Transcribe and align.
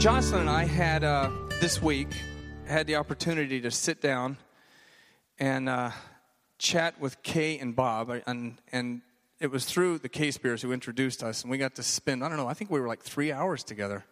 Jocelyn 0.00 0.40
and 0.40 0.48
I 0.48 0.64
had 0.64 1.04
uh, 1.04 1.28
this 1.60 1.82
week 1.82 2.08
had 2.66 2.86
the 2.86 2.96
opportunity 2.96 3.60
to 3.60 3.70
sit 3.70 4.00
down 4.00 4.38
and 5.38 5.68
uh, 5.68 5.90
chat 6.56 6.98
with 6.98 7.22
Kay 7.22 7.58
and 7.58 7.76
Bob, 7.76 8.08
and 8.26 8.56
and 8.72 9.02
it 9.40 9.50
was 9.50 9.66
through 9.66 9.98
the 9.98 10.08
Kay 10.08 10.30
Spears 10.30 10.62
who 10.62 10.72
introduced 10.72 11.22
us, 11.22 11.42
and 11.42 11.50
we 11.50 11.58
got 11.58 11.74
to 11.74 11.82
spend 11.82 12.24
I 12.24 12.30
don't 12.30 12.38
know 12.38 12.48
I 12.48 12.54
think 12.54 12.70
we 12.70 12.80
were 12.80 12.88
like 12.88 13.02
three 13.02 13.30
hours 13.30 13.62
together, 13.62 14.06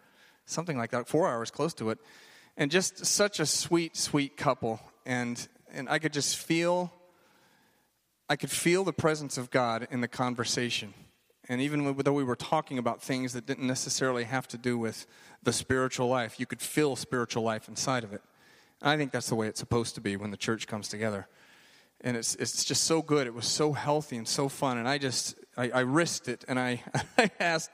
something 0.45 0.77
like 0.77 0.91
that, 0.91 1.07
four 1.07 1.27
hours, 1.27 1.49
close 1.49 1.73
to 1.73 1.89
it, 1.89 1.97
and 2.55 2.69
just 2.69 3.03
such 3.03 3.39
a 3.39 3.47
sweet, 3.47 3.97
sweet 3.97 4.37
couple, 4.37 4.79
and 5.07 5.47
and 5.73 5.89
I 5.89 5.97
could 5.97 6.13
just 6.13 6.37
feel. 6.37 6.93
I 8.29 8.35
could 8.35 8.51
feel 8.51 8.83
the 8.83 8.93
presence 8.93 9.39
of 9.39 9.49
God 9.49 9.87
in 9.89 10.01
the 10.01 10.07
conversation. 10.07 10.93
And 11.49 11.59
even 11.61 11.95
though 12.03 12.13
we 12.13 12.23
were 12.23 12.35
talking 12.35 12.77
about 12.77 13.01
things 13.01 13.33
that 13.33 13.47
didn't 13.47 13.65
necessarily 13.65 14.23
have 14.25 14.47
to 14.49 14.57
do 14.57 14.77
with 14.77 15.07
the 15.41 15.51
spiritual 15.51 16.07
life, 16.07 16.39
you 16.39 16.45
could 16.45 16.61
feel 16.61 16.95
spiritual 16.95 17.41
life 17.41 17.67
inside 17.67 18.03
of 18.03 18.13
it. 18.13 18.21
And 18.81 18.91
I 18.91 18.97
think 18.97 19.11
that's 19.11 19.29
the 19.29 19.35
way 19.35 19.47
it's 19.47 19.59
supposed 19.59 19.95
to 19.95 20.01
be 20.01 20.15
when 20.15 20.29
the 20.29 20.37
church 20.37 20.67
comes 20.67 20.89
together. 20.89 21.27
And 22.01 22.15
it's, 22.15 22.35
it's 22.35 22.63
just 22.63 22.83
so 22.83 23.01
good. 23.01 23.25
It 23.25 23.33
was 23.33 23.47
so 23.47 23.73
healthy 23.73 24.15
and 24.15 24.27
so 24.27 24.47
fun. 24.47 24.77
And 24.77 24.87
I 24.87 24.99
just, 24.99 25.35
I, 25.57 25.71
I 25.71 25.79
risked 25.79 26.27
it. 26.27 26.45
And 26.47 26.59
I, 26.59 26.83
I 27.17 27.31
asked 27.39 27.71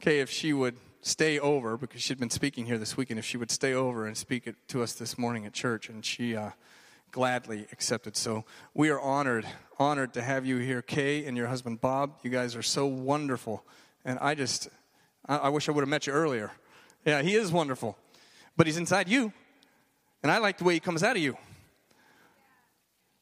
Kay 0.00 0.20
if 0.20 0.30
she 0.30 0.52
would 0.52 0.76
stay 1.00 1.38
over 1.38 1.78
because 1.78 2.02
she'd 2.02 2.18
been 2.18 2.30
speaking 2.30 2.66
here 2.66 2.76
this 2.76 2.98
weekend, 2.98 3.18
if 3.18 3.24
she 3.24 3.38
would 3.38 3.50
stay 3.50 3.72
over 3.72 4.06
and 4.06 4.14
speak 4.14 4.46
it 4.46 4.56
to 4.68 4.82
us 4.82 4.92
this 4.92 5.16
morning 5.16 5.46
at 5.46 5.54
church. 5.54 5.88
And 5.88 6.04
she, 6.04 6.36
uh, 6.36 6.50
gladly 7.16 7.66
accepted. 7.72 8.14
So 8.14 8.44
we 8.74 8.90
are 8.90 9.00
honored, 9.00 9.46
honored 9.78 10.12
to 10.12 10.22
have 10.22 10.44
you 10.44 10.58
here, 10.58 10.82
Kay 10.82 11.24
and 11.24 11.34
your 11.34 11.46
husband 11.46 11.80
Bob. 11.80 12.18
You 12.22 12.28
guys 12.28 12.54
are 12.54 12.62
so 12.62 12.84
wonderful. 12.84 13.64
And 14.04 14.18
I 14.18 14.34
just, 14.34 14.68
I, 15.24 15.36
I 15.36 15.48
wish 15.48 15.66
I 15.66 15.72
would 15.72 15.80
have 15.80 15.88
met 15.88 16.06
you 16.06 16.12
earlier. 16.12 16.50
Yeah, 17.06 17.22
he 17.22 17.34
is 17.34 17.50
wonderful. 17.50 17.96
But 18.54 18.66
he's 18.66 18.76
inside 18.76 19.08
you. 19.08 19.32
And 20.22 20.30
I 20.30 20.36
like 20.36 20.58
the 20.58 20.64
way 20.64 20.74
he 20.74 20.80
comes 20.80 21.02
out 21.02 21.16
of 21.16 21.22
you. 21.22 21.38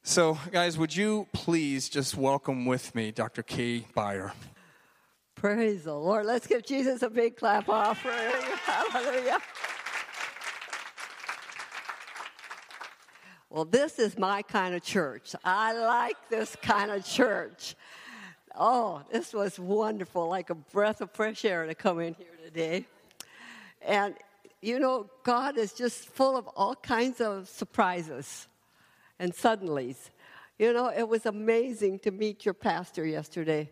So, 0.02 0.40
guys, 0.50 0.76
would 0.76 0.96
you 0.96 1.28
please 1.32 1.88
just 1.88 2.16
welcome 2.16 2.66
with 2.66 2.96
me 2.96 3.12
Dr. 3.12 3.44
Kay 3.44 3.86
Beyer? 3.94 4.32
Praise 5.36 5.84
the 5.84 5.94
Lord. 5.94 6.26
Let's 6.26 6.48
give 6.48 6.66
Jesus 6.66 7.02
a 7.02 7.10
big 7.10 7.36
clap 7.36 7.68
offering. 7.68 8.16
Hallelujah. 8.64 9.38
Well, 13.54 13.64
this 13.64 14.00
is 14.00 14.18
my 14.18 14.42
kind 14.42 14.74
of 14.74 14.82
church. 14.82 15.36
I 15.44 15.74
like 15.74 16.16
this 16.28 16.56
kind 16.60 16.90
of 16.90 17.04
church. 17.04 17.76
Oh, 18.58 19.02
this 19.12 19.32
was 19.32 19.60
wonderful, 19.60 20.28
like 20.28 20.50
a 20.50 20.56
breath 20.56 21.00
of 21.00 21.12
fresh 21.12 21.44
air 21.44 21.64
to 21.64 21.72
come 21.76 22.00
in 22.00 22.14
here 22.14 22.36
today. 22.44 22.84
And, 23.80 24.16
you 24.60 24.80
know, 24.80 25.08
God 25.22 25.56
is 25.56 25.72
just 25.72 26.08
full 26.08 26.36
of 26.36 26.48
all 26.56 26.74
kinds 26.74 27.20
of 27.20 27.48
surprises 27.48 28.48
and 29.20 29.32
suddenlies. 29.32 30.10
You 30.58 30.72
know, 30.72 30.88
it 30.88 31.08
was 31.08 31.24
amazing 31.24 32.00
to 32.00 32.10
meet 32.10 32.44
your 32.44 32.54
pastor 32.54 33.06
yesterday. 33.06 33.70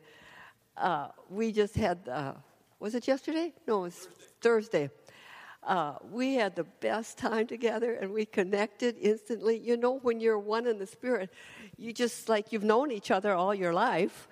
Uh, 0.77 1.09
we 1.29 1.51
just 1.51 1.75
had, 1.75 2.09
uh, 2.09 2.35
was 2.79 2.95
it 2.95 3.09
yesterday? 3.09 3.53
No, 3.67 3.79
it 3.81 3.83
was 3.83 3.95
Thursday. 4.41 4.87
Thursday 4.87 5.02
uh, 5.65 5.95
we 6.11 6.35
had 6.35 6.57
the 6.57 6.65
best 6.65 7.19
time 7.19 7.47
together 7.47 7.95
and 7.95 8.13
we 8.13 8.27
connected 8.27 8.97
instantly. 9.01 9.59
You 9.59 9.77
know, 9.77 9.99
when 9.99 10.21
you're 10.21 10.39
one 10.39 10.67
in 10.67 10.79
the 10.79 10.87
spirit, 10.87 11.31
you 11.77 11.93
just 11.93 12.29
like 12.29 12.53
you've 12.53 12.65
known 12.65 12.91
each 12.91 13.11
other 13.11 13.33
all 13.33 13.55
your 13.55 13.73
life. 13.73 14.29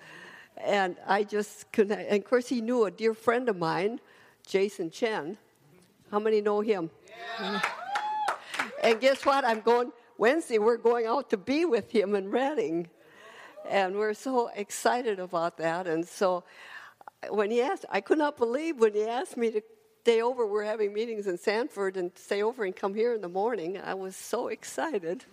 And 0.57 0.97
I 1.07 1.23
just 1.23 1.71
connect. 1.71 2.11
And 2.11 2.21
of 2.21 2.29
course, 2.29 2.49
he 2.49 2.59
knew 2.61 2.85
a 2.85 2.91
dear 2.91 3.13
friend 3.13 3.47
of 3.47 3.57
mine, 3.57 3.99
Jason 4.45 4.91
Chin. 4.91 5.37
How 6.11 6.19
many 6.19 6.41
know 6.41 6.59
him? 6.59 6.89
Yeah. 7.39 7.61
and 8.83 8.99
guess 8.99 9.25
what? 9.25 9.45
I'm 9.45 9.61
going 9.61 9.93
Wednesday. 10.17 10.59
We're 10.59 10.77
going 10.77 11.05
out 11.05 11.29
to 11.29 11.37
be 11.37 11.63
with 11.63 11.89
him 11.89 12.13
in 12.15 12.29
Redding. 12.29 12.89
and 13.69 13.95
we're 13.95 14.13
so 14.13 14.49
excited 14.53 15.19
about 15.19 15.57
that. 15.57 15.87
And 15.87 16.05
so, 16.05 16.43
when 17.29 17.51
he 17.51 17.61
asked, 17.61 17.85
I 17.89 18.01
could 18.01 18.17
not 18.17 18.35
believe 18.35 18.79
when 18.79 18.93
he 18.93 19.03
asked 19.03 19.37
me 19.37 19.51
to 19.51 19.61
stay 20.01 20.23
over. 20.23 20.47
We're 20.47 20.63
having 20.63 20.93
meetings 20.93 21.27
in 21.27 21.37
Sanford 21.37 21.95
and 21.95 22.11
stay 22.15 22.41
over 22.41 22.63
and 22.63 22.75
come 22.75 22.95
here 22.95 23.13
in 23.13 23.21
the 23.21 23.29
morning. 23.29 23.79
I 23.79 23.93
was 23.93 24.15
so 24.15 24.47
excited. 24.47 25.25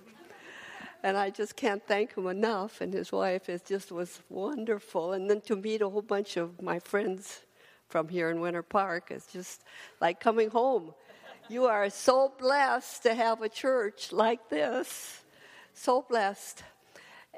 And 1.03 1.17
I 1.17 1.31
just 1.31 1.57
can't 1.57 1.83
thank 1.87 2.15
him 2.15 2.27
enough. 2.27 2.83
And 2.83 2.93
his 2.93 3.11
wife, 3.11 3.49
it 3.49 3.65
just 3.65 3.91
was 3.91 4.21
wonderful. 4.29 5.15
And 5.15 5.31
then 5.31 5.41
to 5.43 5.57
meet 5.57 5.81
a 5.81 5.89
whole 5.89 6.03
bunch 6.03 6.37
of 6.37 6.61
my 6.61 6.81
friends 6.81 7.41
from 7.89 8.09
here 8.09 8.29
in 8.29 8.41
Winter 8.41 8.63
Park 8.63 9.11
is 9.11 9.25
just 9.27 9.65
like 10.03 10.21
coming 10.21 10.51
home. 10.51 10.93
You 11.49 11.65
are 11.65 11.89
so 11.89 12.35
blessed 12.39 13.05
to 13.05 13.15
have 13.15 13.41
a 13.41 13.49
church 13.49 14.13
like 14.13 14.51
this. 14.51 15.23
So 15.73 16.05
blessed. 16.07 16.63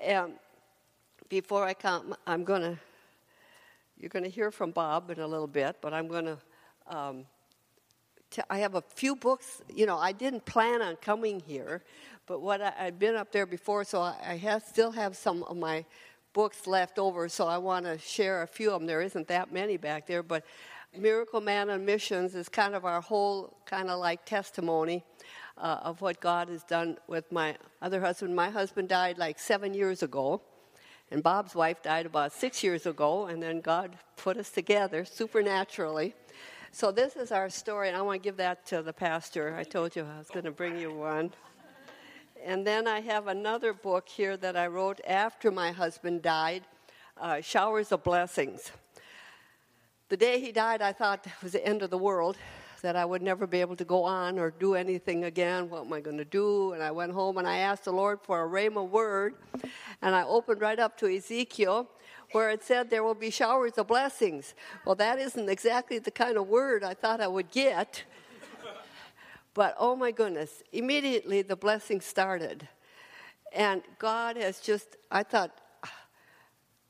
And 0.02 0.32
before 1.28 1.64
I 1.64 1.74
come, 1.74 2.16
I'm 2.26 2.42
going 2.42 2.62
to, 2.62 2.78
you're 3.96 4.08
going 4.08 4.24
to 4.24 4.30
hear 4.30 4.50
from 4.50 4.72
Bob 4.72 5.10
in 5.10 5.20
a 5.20 5.28
little 5.28 5.46
bit, 5.46 5.76
but 5.80 5.94
I'm 5.94 6.08
going 6.08 6.24
to 6.24 6.38
um, 6.86 7.24
I 8.48 8.58
have 8.58 8.74
a 8.74 8.82
few 8.82 9.16
books. 9.16 9.62
You 9.74 9.86
know, 9.86 9.98
I 9.98 10.12
didn't 10.12 10.44
plan 10.44 10.82
on 10.82 10.96
coming 10.96 11.40
here, 11.40 11.82
but 12.26 12.40
what 12.40 12.60
I, 12.62 12.70
had 12.76 12.98
been 12.98 13.16
up 13.16 13.32
there 13.32 13.46
before, 13.46 13.84
so 13.84 14.00
I, 14.00 14.16
I 14.24 14.36
have, 14.36 14.62
still 14.62 14.92
have 14.92 15.16
some 15.16 15.42
of 15.44 15.56
my 15.56 15.84
books 16.32 16.66
left 16.66 16.98
over. 16.98 17.28
So 17.28 17.46
I 17.46 17.58
want 17.58 17.86
to 17.86 17.98
share 17.98 18.42
a 18.42 18.46
few 18.46 18.70
of 18.70 18.80
them. 18.80 18.86
There 18.86 19.02
isn't 19.02 19.28
that 19.28 19.52
many 19.52 19.76
back 19.76 20.06
there, 20.06 20.22
but 20.22 20.44
Miracle 20.96 21.40
Man 21.40 21.70
on 21.70 21.84
Missions 21.84 22.34
is 22.34 22.48
kind 22.48 22.74
of 22.74 22.84
our 22.84 23.00
whole 23.00 23.56
kind 23.64 23.90
of 23.90 24.00
like 24.00 24.24
testimony 24.24 25.04
uh, 25.56 25.78
of 25.82 26.00
what 26.00 26.20
God 26.20 26.48
has 26.48 26.64
done 26.64 26.98
with 27.06 27.30
my 27.30 27.56
other 27.80 28.00
husband. 28.00 28.34
My 28.34 28.50
husband 28.50 28.88
died 28.88 29.18
like 29.18 29.38
seven 29.38 29.74
years 29.74 30.02
ago, 30.02 30.40
and 31.10 31.22
Bob's 31.22 31.54
wife 31.54 31.82
died 31.82 32.06
about 32.06 32.32
six 32.32 32.64
years 32.64 32.86
ago, 32.86 33.26
and 33.26 33.42
then 33.42 33.60
God 33.60 33.96
put 34.16 34.36
us 34.36 34.50
together 34.50 35.04
supernaturally. 35.04 36.14
So 36.72 36.92
this 36.92 37.16
is 37.16 37.32
our 37.32 37.50
story, 37.50 37.88
and 37.88 37.96
I 37.96 38.02
want 38.02 38.22
to 38.22 38.24
give 38.26 38.36
that 38.36 38.64
to 38.66 38.80
the 38.80 38.92
pastor. 38.92 39.56
I 39.58 39.64
told 39.64 39.96
you 39.96 40.04
I 40.04 40.18
was 40.18 40.28
going 40.28 40.44
to 40.44 40.52
bring 40.52 40.78
you 40.78 40.92
one. 40.92 41.32
And 42.44 42.64
then 42.64 42.86
I 42.86 43.00
have 43.00 43.26
another 43.26 43.72
book 43.72 44.08
here 44.08 44.36
that 44.36 44.56
I 44.56 44.68
wrote 44.68 45.00
after 45.04 45.50
my 45.50 45.72
husband 45.72 46.22
died 46.22 46.62
uh, 47.20 47.40
Showers 47.40 47.90
of 47.90 48.04
Blessings. 48.04 48.70
The 50.10 50.16
day 50.16 50.38
he 50.40 50.52
died, 50.52 50.80
I 50.80 50.92
thought 50.92 51.26
it 51.26 51.32
was 51.42 51.52
the 51.52 51.66
end 51.66 51.82
of 51.82 51.90
the 51.90 51.98
world, 51.98 52.36
that 52.82 52.94
I 52.94 53.04
would 53.04 53.20
never 53.20 53.48
be 53.48 53.60
able 53.60 53.76
to 53.76 53.84
go 53.84 54.04
on 54.04 54.38
or 54.38 54.52
do 54.52 54.76
anything 54.76 55.24
again. 55.24 55.68
What 55.68 55.86
am 55.86 55.92
I 55.92 56.00
going 56.00 56.18
to 56.18 56.24
do? 56.24 56.72
And 56.72 56.84
I 56.84 56.92
went 56.92 57.12
home 57.12 57.36
and 57.38 57.48
I 57.48 57.58
asked 57.58 57.84
the 57.84 57.92
Lord 57.92 58.20
for 58.22 58.44
a 58.44 58.48
rhema 58.48 58.88
word. 58.88 59.34
And 60.02 60.14
I 60.14 60.22
opened 60.22 60.60
right 60.60 60.78
up 60.78 60.96
to 60.98 61.14
Ezekiel 61.14 61.90
where 62.32 62.50
it 62.50 62.62
said 62.62 62.90
there 62.90 63.02
will 63.02 63.14
be 63.14 63.30
showers 63.30 63.72
of 63.78 63.86
blessings. 63.86 64.54
Well, 64.84 64.94
that 64.96 65.18
isn't 65.18 65.48
exactly 65.48 65.98
the 65.98 66.10
kind 66.10 66.36
of 66.36 66.48
word 66.48 66.84
I 66.84 66.94
thought 66.94 67.20
I 67.20 67.28
would 67.28 67.50
get. 67.50 68.04
But 69.52 69.74
oh 69.78 69.96
my 69.96 70.12
goodness, 70.12 70.62
immediately 70.72 71.42
the 71.42 71.56
blessing 71.56 72.00
started. 72.00 72.68
And 73.52 73.82
God 73.98 74.36
has 74.36 74.60
just, 74.60 74.96
I 75.10 75.22
thought, 75.24 75.50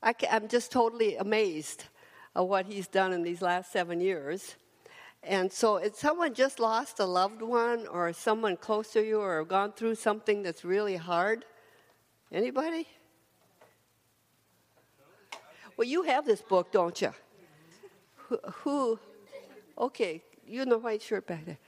I 0.03 0.15
am 0.28 0.49
just 0.49 0.71
totally 0.71 1.17
amazed 1.17 1.84
at 2.37 2.47
what 2.47 2.67
He's 2.67 2.87
done 2.87 3.12
in 3.12 3.22
these 3.22 3.43
last 3.43 3.72
seven 3.72 4.01
years. 4.01 4.57
And 5.22 5.53
so, 5.53 5.77
if 5.77 5.97
someone 5.97 6.33
just 6.33 6.59
lost 6.59 6.99
a 6.99 7.05
loved 7.05 7.43
one, 7.43 7.87
or 7.87 8.11
someone 8.15 8.57
close 8.57 8.93
to 8.93 9.05
you, 9.05 9.21
or 9.21 9.45
gone 9.45 9.72
through 9.72 9.97
something 9.97 10.43
that's 10.43 10.65
really 10.65 10.97
hard, 10.97 11.45
anybody? 12.33 12.87
Well, 15.80 15.88
you 15.88 16.02
have 16.02 16.26
this 16.26 16.42
book, 16.42 16.70
don't 16.72 17.00
you? 17.00 17.14
Who, 18.28 18.38
who 18.44 18.98
okay, 19.78 20.22
you 20.47 20.66
know 20.66 20.77
white 20.77 21.00
shirt 21.00 21.27
back 21.27 21.47
there. 21.47 21.59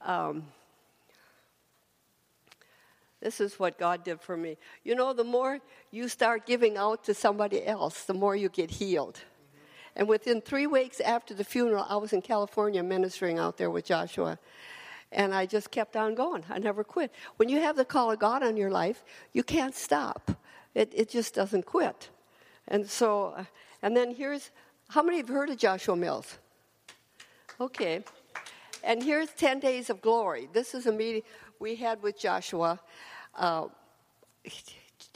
Um, 0.00 0.46
this 3.20 3.40
is 3.40 3.56
what 3.56 3.78
God 3.78 4.02
did 4.02 4.20
for 4.20 4.36
me. 4.36 4.56
You 4.82 4.96
know, 4.96 5.12
the 5.12 5.22
more 5.22 5.60
you 5.92 6.08
start 6.08 6.46
giving 6.46 6.76
out 6.76 7.04
to 7.04 7.14
somebody 7.14 7.64
else, 7.64 8.02
the 8.02 8.12
more 8.12 8.34
you 8.34 8.48
get 8.48 8.72
healed. 8.72 9.20
And 9.94 10.08
within 10.08 10.40
three 10.40 10.66
weeks 10.66 10.98
after 10.98 11.32
the 11.32 11.44
funeral, 11.44 11.86
I 11.88 11.94
was 11.94 12.12
in 12.12 12.22
California 12.22 12.82
ministering 12.82 13.38
out 13.38 13.56
there 13.56 13.70
with 13.70 13.84
Joshua. 13.84 14.36
And 15.12 15.32
I 15.32 15.46
just 15.46 15.70
kept 15.70 15.94
on 15.94 16.16
going. 16.16 16.44
I 16.50 16.58
never 16.58 16.82
quit. 16.82 17.12
When 17.36 17.48
you 17.48 17.60
have 17.60 17.76
the 17.76 17.84
call 17.84 18.10
of 18.10 18.18
God 18.18 18.42
on 18.42 18.56
your 18.56 18.72
life, 18.72 19.04
you 19.32 19.44
can't 19.44 19.76
stop, 19.76 20.32
it, 20.74 20.92
it 20.92 21.08
just 21.08 21.34
doesn't 21.34 21.66
quit. 21.66 22.10
And 22.68 22.88
so, 22.88 23.34
uh, 23.36 23.44
and 23.82 23.96
then 23.96 24.14
here's 24.14 24.50
how 24.88 25.02
many 25.02 25.18
have 25.18 25.28
heard 25.28 25.50
of 25.50 25.56
Joshua 25.56 25.96
Mills? 25.96 26.38
Okay. 27.60 28.04
And 28.82 29.02
here's 29.02 29.30
10 29.30 29.60
Days 29.60 29.90
of 29.90 30.00
Glory. 30.00 30.48
This 30.52 30.74
is 30.74 30.86
a 30.86 30.92
meeting 30.92 31.22
we 31.58 31.74
had 31.74 32.02
with 32.02 32.18
Joshua. 32.18 32.80
Uh, 33.34 33.68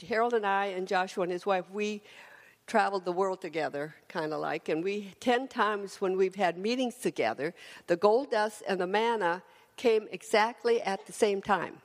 Harold 0.07 0.33
and 0.33 0.45
I, 0.45 0.67
and 0.67 0.87
Joshua 0.87 1.23
and 1.23 1.31
his 1.31 1.45
wife, 1.45 1.65
we 1.71 2.01
traveled 2.65 3.03
the 3.03 3.11
world 3.11 3.41
together, 3.41 3.95
kind 4.07 4.31
of 4.31 4.39
like, 4.39 4.69
and 4.69 4.83
we, 4.83 5.13
10 5.19 5.47
times 5.47 5.99
when 5.99 6.15
we've 6.15 6.35
had 6.35 6.57
meetings 6.57 6.95
together, 6.95 7.53
the 7.87 7.97
gold 7.97 8.31
dust 8.31 8.63
and 8.67 8.79
the 8.79 8.87
manna 8.87 9.41
came 9.75 10.07
exactly 10.11 10.81
at 10.81 11.05
the 11.05 11.11
same 11.11 11.41
time. 11.41 11.77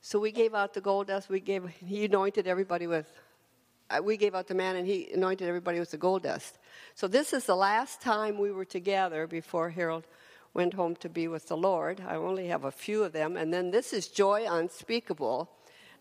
So 0.00 0.18
we 0.18 0.32
gave 0.32 0.54
out 0.54 0.74
the 0.74 0.80
gold 0.80 1.08
dust, 1.08 1.28
we 1.28 1.40
gave, 1.40 1.68
he 1.84 2.04
anointed 2.06 2.46
everybody 2.46 2.86
with, 2.86 3.12
we 4.02 4.16
gave 4.16 4.34
out 4.34 4.46
the 4.46 4.54
manna 4.54 4.78
and 4.78 4.86
he 4.86 5.10
anointed 5.12 5.48
everybody 5.48 5.78
with 5.78 5.90
the 5.90 5.96
gold 5.96 6.22
dust. 6.22 6.58
So 6.94 7.08
this 7.08 7.32
is 7.32 7.44
the 7.44 7.56
last 7.56 8.00
time 8.00 8.38
we 8.38 8.50
were 8.50 8.64
together 8.64 9.26
before 9.26 9.70
Harold 9.70 10.06
went 10.54 10.74
home 10.74 10.96
to 10.96 11.08
be 11.08 11.28
with 11.28 11.48
the 11.48 11.56
Lord. 11.56 12.02
I 12.06 12.16
only 12.16 12.48
have 12.48 12.64
a 12.64 12.70
few 12.70 13.04
of 13.04 13.12
them. 13.12 13.36
And 13.36 13.52
then 13.52 13.70
this 13.70 13.92
is 13.92 14.08
joy 14.08 14.46
unspeakable. 14.48 15.50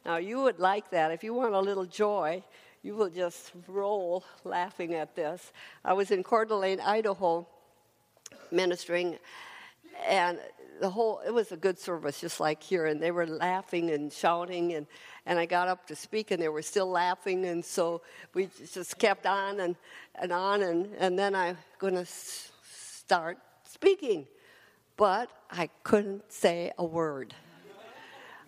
Now, 0.06 0.18
you 0.18 0.42
would 0.42 0.60
like 0.60 0.89
that. 0.92 1.12
If 1.12 1.24
you 1.24 1.34
want 1.34 1.54
a 1.54 1.60
little 1.60 1.86
joy, 1.86 2.44
you 2.81 2.95
will 2.95 3.10
just 3.10 3.51
roll 3.68 4.24
laughing 4.44 4.94
at 4.94 5.16
this. 5.16 5.51
I 5.83 5.94
was 5.94 6.12
in 6.12 6.24
Coeur 6.24 6.45
d'Alene, 6.45 6.80
Idaho, 6.80 7.48
ministering, 8.51 9.18
and 10.07 10.40
the 10.79 10.89
whole 10.89 11.21
it 11.25 11.33
was 11.33 11.51
a 11.51 11.57
good 11.57 11.79
service 11.79 12.21
just 12.21 12.39
like 12.39 12.62
here 12.62 12.85
and 12.85 13.01
they 13.01 13.12
were 13.12 13.27
laughing 13.27 13.91
and 13.91 14.12
shouting 14.12 14.74
and 14.74 14.88
and 15.25 15.39
I 15.39 15.45
got 15.45 15.68
up 15.68 15.88
to 15.88 15.95
speak 15.95 16.31
and 16.31 16.41
they 16.41 16.50
were 16.50 16.62
still 16.62 16.89
laughing 16.89 17.45
and 17.45 17.63
so 17.63 18.01
we 18.33 18.50
just 18.74 18.97
kept 18.97 19.25
on 19.25 19.59
and 19.59 19.75
and 20.15 20.31
on 20.31 20.62
and 20.62 20.94
and 20.97 21.18
then 21.18 21.35
I'm 21.35 21.57
going 21.79 21.95
to 21.95 22.06
start 22.06 23.38
speaking 23.63 24.27
but 24.95 25.29
I 25.51 25.69
couldn't 25.83 26.31
say 26.31 26.71
a 26.77 26.85
word 26.85 27.33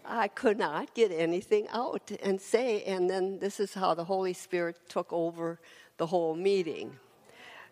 I 0.10 0.28
could 0.28 0.58
not 0.58 0.96
get 0.96 1.12
anything 1.12 1.68
out 1.72 2.12
and 2.24 2.42
say. 2.42 2.84
And 2.84 3.08
then 3.08 3.38
this 3.38 3.60
is 3.60 3.76
how 3.76 3.94
the 3.94 4.04
Holy 4.04 4.34
Spirit 4.34 4.76
took 4.90 5.14
over 5.14 5.60
the 5.98 6.08
whole 6.08 6.36
meeting. 6.36 6.98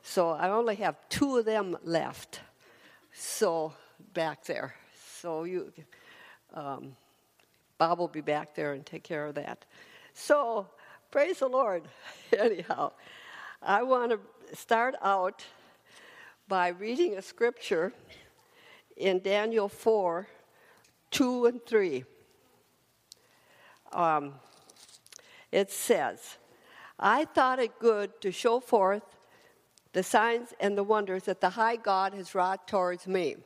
So 0.03 0.29
I 0.29 0.49
only 0.51 0.75
have 0.75 0.97
two 1.09 1.37
of 1.37 1.45
them 1.45 1.75
left. 1.83 2.41
So 3.11 3.73
back 4.13 4.45
there. 4.45 4.75
So 5.19 5.43
you, 5.43 5.71
um, 6.53 6.95
Bob 7.77 7.99
will 7.99 8.07
be 8.07 8.21
back 8.21 8.55
there 8.55 8.73
and 8.73 8.85
take 8.85 9.03
care 9.03 9.25
of 9.25 9.35
that. 9.35 9.65
So 10.13 10.67
praise 11.11 11.39
the 11.39 11.47
Lord. 11.47 11.83
Anyhow, 12.37 12.91
I 13.61 13.83
want 13.83 14.11
to 14.11 14.55
start 14.55 14.95
out 15.01 15.45
by 16.47 16.69
reading 16.69 17.17
a 17.17 17.21
scripture 17.21 17.93
in 18.95 19.19
Daniel 19.19 19.69
4 19.69 20.27
2 21.11 21.45
and 21.45 21.65
3 21.65 22.03
um, 23.91 24.33
it 25.51 25.71
says, 25.71 26.37
I 26.99 27.25
thought 27.25 27.59
it 27.59 27.79
good 27.79 28.19
to 28.21 28.31
show 28.31 28.59
forth 28.59 29.03
the 29.93 30.03
signs 30.03 30.53
and 30.59 30.77
the 30.77 30.83
wonders 30.83 31.23
that 31.23 31.41
the 31.41 31.51
high 31.51 31.77
God 31.77 32.13
has 32.13 32.35
wrought 32.35 32.67
towards 32.67 33.07
me. 33.07 33.37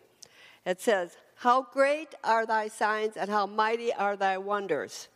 It 0.66 0.82
says, 0.82 1.18
How 1.36 1.64
great 1.64 2.16
are 2.24 2.46
thy 2.46 2.68
signs 2.68 3.18
and 3.18 3.30
how 3.30 3.46
mighty 3.46 3.94
are 3.94 4.16
thy 4.16 4.38
wonders. 4.38 5.08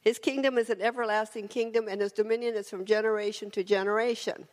His 0.00 0.18
kingdom 0.18 0.56
is 0.56 0.70
an 0.70 0.80
everlasting 0.80 1.48
kingdom, 1.48 1.88
and 1.88 2.00
his 2.00 2.12
dominion 2.12 2.54
is 2.54 2.70
from 2.70 2.84
generation 2.84 3.50
to 3.50 3.64
generation. 3.64 4.46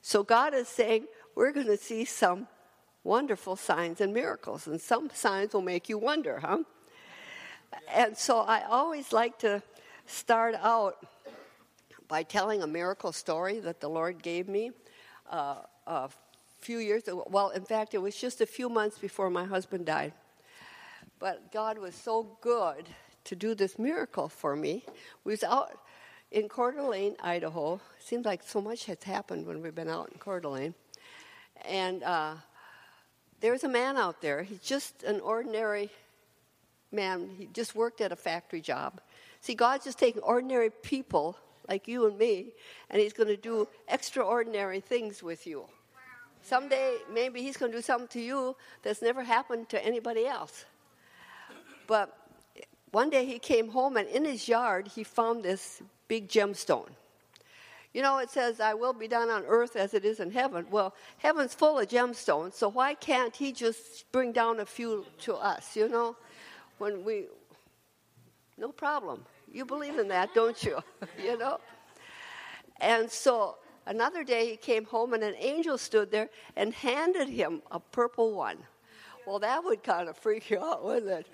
So 0.00 0.22
God 0.22 0.54
is 0.54 0.68
saying, 0.68 1.06
We're 1.34 1.52
going 1.52 1.66
to 1.66 1.76
see 1.76 2.04
some 2.04 2.48
wonderful 3.04 3.56
signs 3.56 4.00
and 4.00 4.14
miracles, 4.14 4.66
and 4.66 4.80
some 4.80 5.10
signs 5.12 5.52
will 5.52 5.62
make 5.62 5.88
you 5.88 5.98
wonder, 5.98 6.40
huh? 6.40 6.58
And 7.92 8.16
so 8.16 8.40
I 8.40 8.62
always 8.68 9.12
like 9.12 9.38
to 9.40 9.62
start 10.06 10.54
out 10.60 11.04
by 12.08 12.22
telling 12.22 12.62
a 12.62 12.66
miracle 12.66 13.12
story 13.12 13.58
that 13.60 13.80
the 13.80 13.88
Lord 13.88 14.22
gave 14.22 14.48
me 14.48 14.72
uh, 15.30 15.56
a 15.86 16.10
few 16.62 16.78
years 16.78 17.02
ago. 17.02 17.26
Well, 17.28 17.50
in 17.50 17.64
fact, 17.64 17.94
it 17.94 17.98
was 17.98 18.16
just 18.16 18.40
a 18.40 18.46
few 18.46 18.68
months 18.68 18.98
before 18.98 19.30
my 19.30 19.44
husband 19.44 19.86
died. 19.86 20.12
But 21.18 21.52
God 21.52 21.78
was 21.78 21.94
so 21.94 22.38
good 22.40 22.88
to 23.24 23.36
do 23.36 23.54
this 23.54 23.78
miracle 23.78 24.28
for 24.28 24.56
me. 24.56 24.84
We 25.24 25.32
was 25.32 25.44
out 25.44 25.78
in 26.30 26.48
Coeur 26.48 26.72
d'Alene, 26.72 27.16
Idaho. 27.22 27.80
Seems 27.98 28.24
like 28.24 28.42
so 28.42 28.60
much 28.60 28.86
has 28.86 29.02
happened 29.02 29.46
when 29.46 29.62
we've 29.62 29.74
been 29.74 29.88
out 29.88 30.10
in 30.12 30.18
Coeur 30.18 30.40
d'Alene. 30.40 30.74
And 31.68 32.02
uh, 32.02 32.34
there's 33.40 33.64
a 33.64 33.68
man 33.68 33.96
out 33.96 34.20
there. 34.22 34.42
He's 34.42 34.60
just 34.60 35.02
an 35.02 35.20
ordinary 35.20 35.90
man, 36.92 37.30
he 37.38 37.48
just 37.52 37.74
worked 37.74 38.00
at 38.00 38.12
a 38.12 38.16
factory 38.16 38.60
job. 38.60 39.00
See, 39.40 39.54
God's 39.54 39.84
just 39.84 39.98
taking 39.98 40.22
ordinary 40.22 40.70
people 40.70 41.36
like 41.68 41.88
you 41.88 42.06
and 42.06 42.18
me, 42.18 42.52
and 42.90 43.00
He's 43.00 43.12
going 43.12 43.28
to 43.28 43.36
do 43.36 43.66
extraordinary 43.88 44.80
things 44.80 45.22
with 45.22 45.46
you. 45.46 45.64
Someday, 46.42 46.98
maybe 47.12 47.42
He's 47.42 47.56
going 47.56 47.72
to 47.72 47.78
do 47.78 47.82
something 47.82 48.08
to 48.08 48.20
you 48.20 48.56
that's 48.82 49.02
never 49.02 49.22
happened 49.22 49.68
to 49.70 49.84
anybody 49.84 50.26
else. 50.26 50.64
But 51.86 52.16
one 52.90 53.10
day 53.10 53.24
he 53.24 53.38
came 53.38 53.68
home, 53.68 53.96
and 53.96 54.08
in 54.08 54.24
his 54.24 54.48
yard, 54.48 54.88
he 54.88 55.04
found 55.04 55.42
this 55.42 55.82
big 56.08 56.28
gemstone. 56.28 56.90
You 57.94 58.02
know, 58.02 58.18
it 58.18 58.30
says, 58.30 58.60
I 58.60 58.74
will 58.74 58.92
be 58.92 59.08
done 59.08 59.28
on 59.28 59.44
earth 59.46 59.76
as 59.76 59.92
it 59.92 60.04
is 60.04 60.20
in 60.20 60.30
heaven. 60.30 60.66
Well, 60.70 60.94
heaven's 61.18 61.54
full 61.54 61.78
of 61.78 61.88
gemstones, 61.88 62.54
so 62.54 62.68
why 62.68 62.94
can't 62.94 63.34
he 63.34 63.52
just 63.52 64.10
bring 64.12 64.32
down 64.32 64.60
a 64.60 64.66
few 64.66 65.04
to 65.20 65.34
us, 65.34 65.76
you 65.76 65.88
know? 65.88 66.16
when 66.82 67.04
we, 67.04 67.26
no 68.58 68.72
problem. 68.72 69.24
You 69.52 69.64
believe 69.64 70.00
in 70.00 70.08
that, 70.08 70.34
don't 70.34 70.60
you? 70.64 70.80
you 71.22 71.38
know? 71.38 71.60
And 72.80 73.08
so 73.08 73.58
another 73.86 74.24
day 74.24 74.50
he 74.50 74.56
came 74.56 74.84
home 74.84 75.14
and 75.14 75.22
an 75.22 75.34
angel 75.38 75.78
stood 75.78 76.10
there 76.10 76.30
and 76.56 76.72
handed 76.74 77.28
him 77.28 77.62
a 77.70 77.80
purple 77.80 78.32
one. 78.32 78.58
Well, 79.26 79.38
that 79.38 79.62
would 79.62 79.82
kind 79.82 80.08
of 80.08 80.16
freak 80.16 80.50
you 80.50 80.60
out, 80.60 80.84
wouldn't 80.84 81.10
it? 81.10 81.26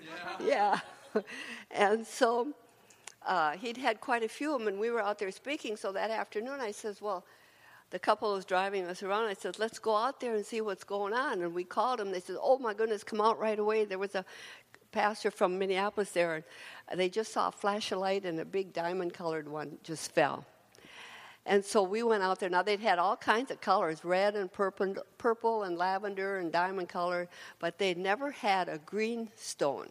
Yeah. 0.45 0.79
yeah. 1.15 1.21
and 1.71 2.05
so 2.05 2.53
uh, 3.25 3.51
he'd 3.51 3.77
had 3.77 3.99
quite 3.99 4.23
a 4.23 4.27
few 4.27 4.53
of 4.53 4.59
them, 4.59 4.67
and 4.67 4.79
we 4.79 4.91
were 4.91 5.01
out 5.01 5.19
there 5.19 5.31
speaking. 5.31 5.75
So 5.75 5.91
that 5.91 6.11
afternoon, 6.11 6.59
I 6.59 6.71
says, 6.71 7.01
"Well, 7.01 7.25
the 7.89 7.99
couple 7.99 8.31
was 8.33 8.45
driving 8.45 8.85
us 8.85 9.01
around. 9.03 9.25
I 9.25 9.33
said, 9.33 9.57
let's 9.59 9.79
go 9.79 9.95
out 9.95 10.19
there 10.19 10.35
and 10.35 10.45
see 10.45 10.61
what's 10.61 10.83
going 10.83 11.13
on." 11.13 11.41
And 11.41 11.53
we 11.53 11.63
called 11.63 11.99
them. 11.99 12.11
They 12.11 12.19
said, 12.19 12.37
"Oh 12.39 12.57
my 12.59 12.73
goodness, 12.73 13.03
come 13.03 13.21
out 13.21 13.39
right 13.39 13.59
away! 13.59 13.85
There 13.85 13.99
was 13.99 14.15
a 14.15 14.25
pastor 14.91 15.31
from 15.31 15.57
Minneapolis 15.57 16.11
there, 16.11 16.43
and 16.87 16.99
they 16.99 17.09
just 17.09 17.33
saw 17.33 17.49
a 17.49 17.51
flash 17.51 17.91
of 17.91 17.99
light 17.99 18.25
and 18.25 18.39
a 18.39 18.45
big 18.45 18.73
diamond 18.73 19.13
colored 19.13 19.47
one 19.47 19.77
just 19.83 20.11
fell. 20.11 20.45
And 21.49 21.65
so 21.65 21.81
we 21.81 22.03
went 22.03 22.21
out 22.21 22.39
there. 22.39 22.47
Now 22.47 22.61
they'd 22.61 22.79
had 22.79 22.99
all 22.99 23.17
kinds 23.17 23.49
of 23.49 23.59
colors, 23.59 24.05
red 24.05 24.35
and 24.35 24.53
purple, 24.53 24.93
purple 25.17 25.63
and 25.63 25.79
lavender 25.79 26.37
and 26.37 26.51
diamond 26.51 26.89
color, 26.89 27.27
but 27.57 27.79
they'd 27.79 27.97
never 27.97 28.29
had 28.29 28.69
a 28.69 28.77
green 28.85 29.29
stone. 29.35 29.87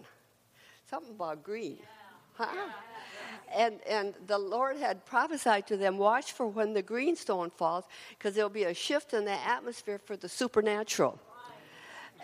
Something 0.89 1.11
about 1.17 1.43
green. 1.43 1.79
Yeah. 1.81 2.47
Huh? 2.47 2.55
Yeah. 2.55 3.67
And, 3.67 3.81
and 3.89 4.15
the 4.29 4.39
Lord 4.39 4.77
had 4.77 5.05
prophesied 5.05 5.67
to 5.67 5.77
them, 5.77 5.99
watch 5.99 6.31
for 6.31 6.47
when 6.47 6.75
the 6.75 6.83
green 6.83 7.17
stone 7.17 7.51
falls, 7.51 7.87
because 8.11 8.37
there'll 8.37 8.51
be 8.51 8.65
a 8.65 8.75
shift 8.75 9.13
in 9.13 9.25
the 9.25 9.33
atmosphere 9.33 9.99
for 9.99 10.17
the 10.17 10.29
supernatural. 10.29 11.19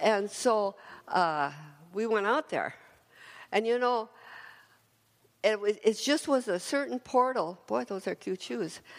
And 0.01 0.31
so 0.31 0.77
uh, 1.09 1.51
we 1.93 2.07
went 2.07 2.29
out 2.29 2.51
there. 2.51 2.77
And 3.51 3.67
you 3.67 3.81
know, 3.81 4.09
it, 5.45 5.61
was, 5.61 5.77
it 5.85 5.95
just 5.99 6.27
was 6.27 6.49
a 6.49 6.59
certain 6.59 6.99
portal. 6.99 7.61
Boy, 7.67 7.85
those 7.85 8.09
are 8.09 8.15
cute 8.15 8.41
shoes. 8.43 8.81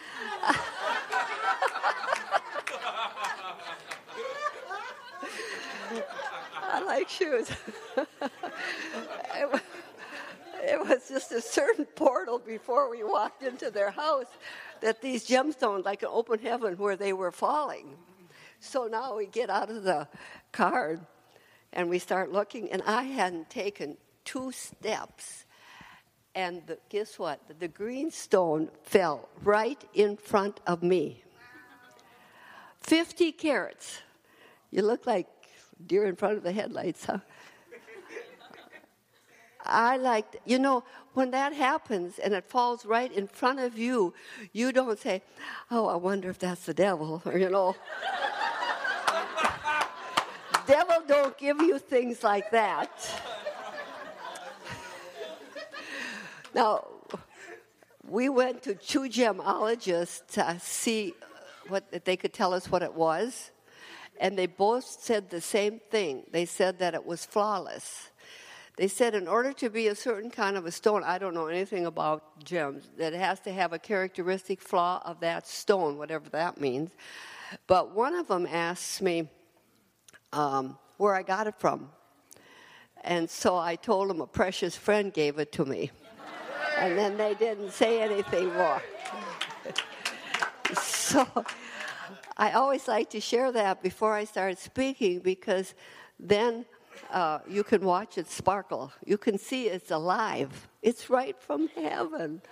I 6.62 6.82
like 6.84 7.08
shoes. 7.08 7.50
it, 7.96 9.62
it 10.62 10.88
was 10.88 11.08
just 11.08 11.32
a 11.32 11.40
certain 11.40 11.84
portal 11.84 12.38
before 12.38 12.90
we 12.90 13.02
walked 13.02 13.42
into 13.42 13.70
their 13.70 13.90
house 13.90 14.26
that 14.80 15.02
these 15.02 15.26
gemstones, 15.26 15.84
like 15.84 16.02
an 16.02 16.10
open 16.12 16.38
heaven, 16.38 16.74
where 16.74 16.96
they 16.96 17.12
were 17.12 17.32
falling. 17.32 17.96
So 18.60 18.86
now 18.86 19.16
we 19.16 19.26
get 19.26 19.50
out 19.50 19.70
of 19.70 19.82
the 19.82 20.06
car 20.52 21.00
and 21.72 21.88
we 21.88 21.98
start 21.98 22.30
looking, 22.30 22.70
and 22.70 22.82
I 22.82 23.02
hadn't 23.02 23.50
taken 23.50 23.96
two 24.24 24.52
steps. 24.52 25.45
And 26.36 26.62
the, 26.66 26.76
guess 26.90 27.18
what? 27.18 27.40
The 27.58 27.66
green 27.66 28.10
stone 28.10 28.68
fell 28.82 29.30
right 29.42 29.82
in 29.94 30.18
front 30.18 30.60
of 30.66 30.82
me. 30.82 31.22
50 32.82 33.32
carats. 33.32 34.00
You 34.70 34.82
look 34.82 35.06
like 35.06 35.28
deer 35.86 36.04
in 36.04 36.14
front 36.14 36.36
of 36.36 36.42
the 36.42 36.52
headlights, 36.52 37.06
huh? 37.06 37.20
I 39.64 39.96
like, 39.96 40.26
you 40.44 40.58
know, 40.58 40.84
when 41.14 41.30
that 41.30 41.54
happens 41.54 42.18
and 42.18 42.34
it 42.34 42.44
falls 42.44 42.84
right 42.84 43.10
in 43.10 43.26
front 43.26 43.58
of 43.58 43.78
you, 43.78 44.12
you 44.52 44.72
don't 44.72 44.98
say, 44.98 45.22
oh, 45.70 45.88
I 45.88 45.96
wonder 45.96 46.28
if 46.28 46.38
that's 46.38 46.66
the 46.66 46.74
devil, 46.74 47.22
or, 47.24 47.38
you 47.38 47.48
know 47.48 47.74
devil 50.66 50.96
don't 51.08 51.38
give 51.38 51.62
you 51.62 51.78
things 51.78 52.22
like 52.22 52.50
that. 52.50 52.90
Now, 56.56 56.86
we 58.08 58.30
went 58.30 58.62
to 58.62 58.74
two 58.74 59.02
gemologists 59.02 60.26
to 60.28 60.58
see 60.58 61.12
what 61.68 62.04
they 62.06 62.16
could 62.16 62.32
tell 62.32 62.54
us 62.54 62.70
what 62.70 62.82
it 62.82 62.94
was, 62.94 63.50
and 64.18 64.38
they 64.38 64.46
both 64.46 64.84
said 64.84 65.28
the 65.28 65.42
same 65.42 65.80
thing. 65.90 66.24
They 66.32 66.46
said 66.46 66.78
that 66.78 66.94
it 66.94 67.04
was 67.04 67.26
flawless. 67.26 68.08
They 68.78 68.88
said 68.88 69.14
in 69.14 69.28
order 69.28 69.52
to 69.52 69.68
be 69.68 69.88
a 69.88 69.94
certain 69.94 70.30
kind 70.30 70.56
of 70.56 70.64
a 70.64 70.72
stone, 70.72 71.04
I 71.04 71.18
don't 71.18 71.34
know 71.34 71.48
anything 71.48 71.84
about 71.84 72.42
gems, 72.42 72.88
that 72.96 73.12
it 73.12 73.18
has 73.18 73.38
to 73.40 73.52
have 73.52 73.74
a 73.74 73.78
characteristic 73.78 74.62
flaw 74.62 75.02
of 75.04 75.20
that 75.20 75.46
stone, 75.46 75.98
whatever 75.98 76.30
that 76.30 76.58
means. 76.58 76.92
But 77.66 77.94
one 77.94 78.14
of 78.14 78.28
them 78.28 78.46
asked 78.46 79.02
me 79.02 79.28
um, 80.32 80.78
where 80.96 81.14
I 81.14 81.22
got 81.22 81.46
it 81.48 81.54
from. 81.58 81.90
And 83.04 83.28
so 83.28 83.58
I 83.58 83.76
told 83.76 84.10
him 84.10 84.22
a 84.22 84.26
precious 84.26 84.74
friend 84.74 85.12
gave 85.12 85.38
it 85.38 85.52
to 85.52 85.66
me. 85.66 85.90
And 86.78 86.96
then 86.96 87.16
they 87.16 87.34
didn't 87.34 87.72
say 87.72 88.02
anything 88.02 88.52
more. 88.54 88.82
so 90.74 91.26
I 92.36 92.52
always 92.52 92.86
like 92.86 93.10
to 93.10 93.20
share 93.20 93.50
that 93.52 93.82
before 93.82 94.14
I 94.14 94.24
start 94.24 94.58
speaking 94.58 95.20
because 95.20 95.74
then 96.20 96.66
uh, 97.10 97.38
you 97.48 97.64
can 97.64 97.82
watch 97.84 98.18
it 98.18 98.28
sparkle. 98.28 98.92
You 99.04 99.18
can 99.18 99.38
see 99.38 99.68
it's 99.68 99.90
alive. 99.90 100.68
It's 100.82 101.08
right 101.08 101.36
from 101.38 101.68
heaven. 101.68 102.42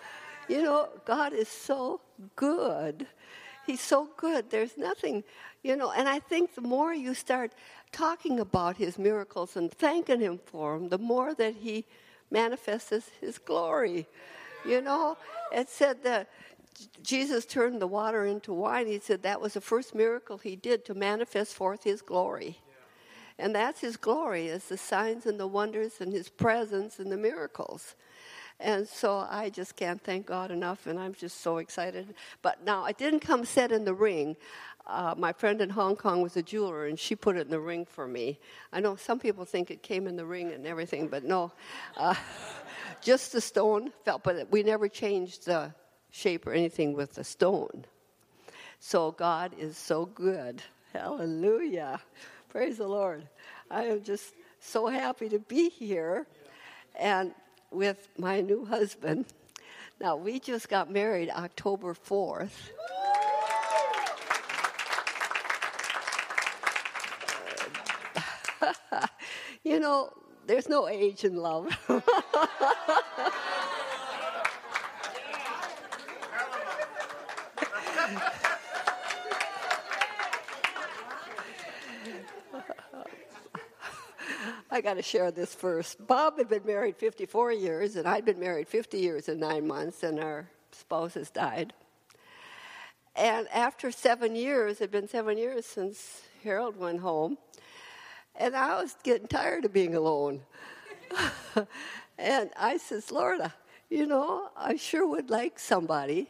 You 0.48 0.62
know, 0.62 0.88
God 1.04 1.32
is 1.32 1.48
so 1.48 2.00
good. 2.36 3.06
He's 3.66 3.80
so 3.80 4.08
good. 4.16 4.50
There's 4.50 4.76
nothing, 4.76 5.24
you 5.62 5.76
know, 5.76 5.90
and 5.90 6.08
I 6.08 6.18
think 6.18 6.54
the 6.54 6.60
more 6.60 6.92
you 6.92 7.14
start 7.14 7.52
talking 7.92 8.40
about 8.40 8.76
his 8.76 8.98
miracles 8.98 9.56
and 9.56 9.70
thanking 9.70 10.20
him 10.20 10.38
for 10.44 10.78
them, 10.78 10.88
the 10.90 10.98
more 10.98 11.34
that 11.34 11.54
he 11.54 11.86
manifests 12.30 13.10
his 13.20 13.38
glory. 13.38 14.06
You 14.66 14.80
know, 14.80 15.16
it 15.52 15.68
said 15.68 16.02
that 16.04 16.28
Jesus 17.02 17.44
turned 17.44 17.80
the 17.80 17.86
water 17.86 18.24
into 18.24 18.52
wine. 18.52 18.86
He 18.86 18.98
said 18.98 19.22
that 19.22 19.40
was 19.40 19.54
the 19.54 19.60
first 19.60 19.94
miracle 19.94 20.38
he 20.38 20.56
did 20.56 20.84
to 20.86 20.94
manifest 20.94 21.54
forth 21.54 21.84
his 21.84 22.02
glory. 22.02 22.58
And 23.38 23.54
that's 23.54 23.80
his 23.80 23.96
glory, 23.96 24.46
is 24.46 24.66
the 24.66 24.76
signs 24.76 25.26
and 25.26 25.38
the 25.38 25.46
wonders 25.46 26.00
and 26.00 26.12
his 26.12 26.28
presence 26.28 26.98
and 26.98 27.10
the 27.10 27.16
miracles. 27.16 27.96
And 28.60 28.86
so 28.86 29.26
I 29.28 29.50
just 29.50 29.74
can't 29.74 30.00
thank 30.00 30.26
God 30.26 30.52
enough, 30.52 30.86
and 30.86 30.98
I'm 30.98 31.14
just 31.14 31.40
so 31.40 31.58
excited. 31.58 32.14
But 32.42 32.64
now, 32.64 32.84
it 32.84 32.96
didn't 32.96 33.20
come 33.20 33.44
set 33.44 33.72
in 33.72 33.84
the 33.84 33.94
ring. 33.94 34.36
Uh, 34.86 35.14
my 35.16 35.32
friend 35.32 35.62
in 35.62 35.70
Hong 35.70 35.96
Kong 35.96 36.20
was 36.20 36.36
a 36.36 36.42
jeweler, 36.42 36.86
and 36.86 36.98
she 36.98 37.16
put 37.16 37.36
it 37.36 37.42
in 37.42 37.50
the 37.50 37.60
ring 37.60 37.86
for 37.86 38.06
me. 38.06 38.38
I 38.72 38.80
know 38.80 38.96
some 38.96 39.18
people 39.18 39.44
think 39.44 39.70
it 39.70 39.82
came 39.82 40.06
in 40.06 40.16
the 40.16 40.26
ring 40.26 40.52
and 40.52 40.66
everything, 40.66 41.08
but 41.08 41.24
no. 41.24 41.52
Uh, 41.96 42.14
just 43.00 43.32
the 43.32 43.40
stone 43.40 43.92
felt, 44.04 44.22
but 44.22 44.50
we 44.50 44.62
never 44.62 44.88
changed 44.88 45.46
the 45.46 45.74
shape 46.10 46.46
or 46.46 46.52
anything 46.52 46.92
with 46.92 47.14
the 47.14 47.24
stone. 47.24 47.86
So 48.78 49.12
God 49.12 49.52
is 49.58 49.78
so 49.78 50.04
good. 50.04 50.62
Hallelujah. 50.92 52.00
Praise 52.50 52.76
the 52.76 52.86
Lord. 52.86 53.26
I 53.70 53.84
am 53.84 54.02
just 54.02 54.34
so 54.60 54.86
happy 54.86 55.30
to 55.30 55.38
be 55.38 55.70
here 55.70 56.26
and 56.98 57.34
with 57.70 58.08
my 58.18 58.42
new 58.42 58.64
husband. 58.64 59.24
Now, 60.00 60.16
we 60.16 60.38
just 60.38 60.68
got 60.68 60.90
married 60.90 61.30
October 61.30 61.94
4th. 61.94 62.50
you 69.64 69.80
know, 69.80 70.10
there's 70.46 70.68
no 70.68 70.88
age 70.88 71.24
in 71.24 71.36
love. 71.36 71.76
I 84.70 84.80
got 84.80 84.94
to 84.94 85.02
share 85.02 85.30
this 85.30 85.54
first. 85.54 86.04
Bob 86.04 86.36
had 86.36 86.48
been 86.48 86.66
married 86.66 86.96
54 86.96 87.52
years, 87.52 87.94
and 87.94 88.08
I'd 88.08 88.24
been 88.24 88.40
married 88.40 88.66
50 88.66 88.98
years 88.98 89.28
and 89.28 89.38
nine 89.38 89.68
months, 89.68 90.02
and 90.02 90.18
our 90.18 90.50
spouses 90.72 91.30
died. 91.30 91.72
And 93.14 93.46
after 93.54 93.92
seven 93.92 94.34
years, 94.34 94.78
it 94.78 94.84
had 94.84 94.90
been 94.90 95.06
seven 95.06 95.38
years 95.38 95.64
since 95.64 96.22
Harold 96.42 96.76
went 96.76 96.98
home, 96.98 97.38
and 98.36 98.56
I 98.56 98.80
was 98.80 98.96
getting 99.02 99.28
tired 99.28 99.64
of 99.64 99.72
being 99.72 99.94
alone. 99.94 100.40
and 102.18 102.50
I 102.56 102.76
says, 102.78 103.10
Lord, 103.10 103.40
you 103.88 104.06
know, 104.06 104.48
I 104.56 104.76
sure 104.76 105.06
would 105.06 105.30
like 105.30 105.58
somebody, 105.58 106.28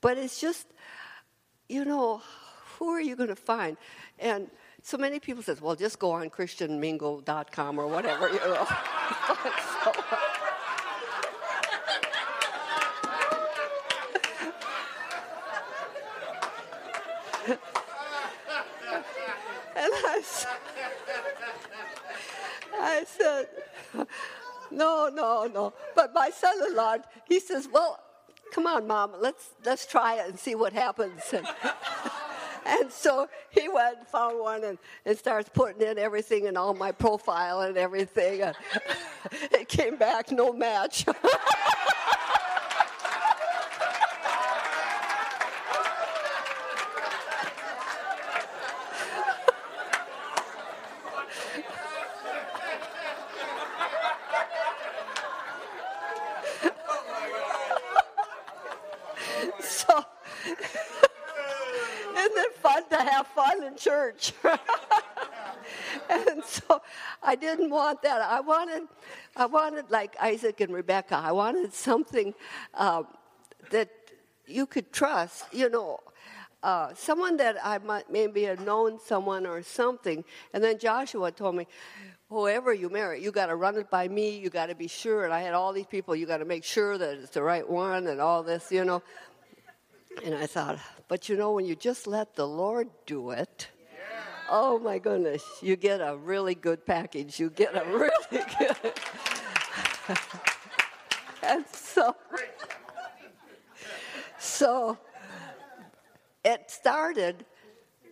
but 0.00 0.18
it's 0.18 0.40
just, 0.40 0.66
you 1.68 1.84
know, 1.84 2.22
who 2.78 2.88
are 2.90 3.00
you 3.00 3.16
going 3.16 3.28
to 3.28 3.36
find? 3.36 3.76
And 4.18 4.50
so 4.82 4.96
many 4.96 5.18
people 5.18 5.42
says, 5.42 5.60
well, 5.60 5.74
just 5.74 5.98
go 5.98 6.12
on 6.12 6.30
christianmingle.com 6.30 7.78
or 7.78 7.86
whatever, 7.86 8.28
you 8.28 8.38
know. 8.38 8.64
so, 8.66 9.92
and 19.76 19.92
I, 19.92 20.22
I 22.78 23.04
said, 23.06 23.35
no, 24.70 25.10
no, 25.12 25.50
no. 25.52 25.72
But 25.94 26.12
my 26.14 26.30
son-in-law, 26.30 26.98
he 27.26 27.40
says, 27.40 27.68
well, 27.72 28.00
come 28.52 28.66
on, 28.66 28.86
mom, 28.86 29.12
let's 29.20 29.50
let's 29.64 29.86
try 29.86 30.16
it 30.16 30.28
and 30.28 30.38
see 30.38 30.54
what 30.54 30.72
happens. 30.72 31.22
And, 31.32 31.46
and 32.66 32.92
so 32.92 33.28
he 33.50 33.68
went 33.68 33.98
and 33.98 34.06
found 34.06 34.38
one 34.40 34.64
and, 34.64 34.78
and 35.04 35.16
starts 35.18 35.48
putting 35.52 35.86
in 35.86 35.98
everything 35.98 36.46
and 36.46 36.56
all 36.56 36.74
my 36.74 36.92
profile 36.92 37.60
and 37.60 37.76
everything. 37.76 38.42
And 38.42 38.56
it 39.52 39.68
came 39.68 39.96
back 39.96 40.30
no 40.30 40.52
match. 40.52 41.06
church. 63.76 64.32
and 66.10 66.44
so 66.44 66.82
I 67.22 67.36
didn't 67.66 67.76
want 67.76 68.02
that. 68.02 68.20
I 68.22 68.40
wanted, 68.40 68.82
I 69.34 69.46
wanted 69.46 69.90
like 69.90 70.16
Isaac 70.20 70.60
and 70.60 70.72
Rebecca. 70.72 71.16
I 71.16 71.32
wanted 71.32 71.74
something 71.74 72.32
um, 72.74 73.06
that 73.70 73.90
you 74.46 74.66
could 74.66 74.92
trust. 74.92 75.44
You 75.52 75.68
know, 75.68 75.98
uh, 76.62 76.94
someone 76.94 77.36
that 77.38 77.56
I 77.64 77.78
might 77.78 78.10
maybe 78.10 78.44
have 78.44 78.60
known 78.60 79.00
someone 79.00 79.46
or 79.46 79.62
something. 79.62 80.24
And 80.52 80.62
then 80.62 80.78
Joshua 80.78 81.32
told 81.32 81.56
me, 81.56 81.66
whoever 82.28 82.72
you 82.72 82.88
marry, 82.88 83.22
you 83.22 83.32
got 83.32 83.46
to 83.46 83.56
run 83.56 83.76
it 83.76 83.90
by 83.90 84.06
me. 84.06 84.38
You 84.38 84.48
got 84.48 84.66
to 84.66 84.76
be 84.76 84.88
sure. 84.88 85.24
And 85.24 85.34
I 85.34 85.40
had 85.40 85.54
all 85.54 85.72
these 85.72 85.86
people. 85.86 86.14
You 86.14 86.26
got 86.26 86.38
to 86.38 86.44
make 86.44 86.64
sure 86.64 86.96
that 86.98 87.18
it's 87.18 87.30
the 87.30 87.42
right 87.42 87.68
one 87.68 88.06
and 88.06 88.20
all 88.20 88.42
this. 88.44 88.70
You 88.70 88.84
know. 88.84 89.02
And 90.24 90.34
I 90.34 90.46
thought, 90.46 90.78
but 91.08 91.28
you 91.28 91.36
know, 91.36 91.52
when 91.52 91.66
you 91.66 91.74
just 91.74 92.06
let 92.06 92.36
the 92.36 92.46
Lord 92.46 92.88
do 93.04 93.32
it, 93.32 93.68
oh 94.50 94.78
my 94.78 94.98
goodness, 94.98 95.44
you 95.62 95.76
get 95.76 96.00
a 96.00 96.16
really 96.16 96.54
good 96.54 96.84
package. 96.86 97.38
You 97.38 97.50
get 97.50 97.74
a 97.74 97.84
really 97.90 98.10
good. 98.58 98.92
and 101.42 101.64
so, 101.72 102.16
so 104.38 104.98
it 106.44 106.70
started. 106.70 107.44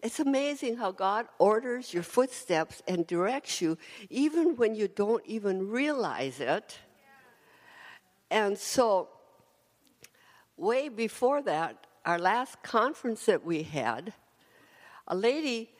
It's 0.02 0.20
amazing 0.20 0.76
how 0.76 0.92
God 0.92 1.26
orders 1.38 1.94
your 1.94 2.02
footsteps 2.02 2.82
and 2.86 3.06
directs 3.06 3.62
you, 3.62 3.78
even 4.10 4.56
when 4.56 4.74
you 4.74 4.88
don't 4.88 5.24
even 5.24 5.70
realize 5.70 6.40
it. 6.40 6.78
And 8.30 8.58
so, 8.58 9.08
way 10.56 10.88
before 10.88 11.42
that, 11.42 11.86
our 12.04 12.18
last 12.18 12.62
conference 12.62 13.24
that 13.26 13.44
we 13.44 13.62
had, 13.62 14.12
a 15.06 15.14
lady 15.14 15.70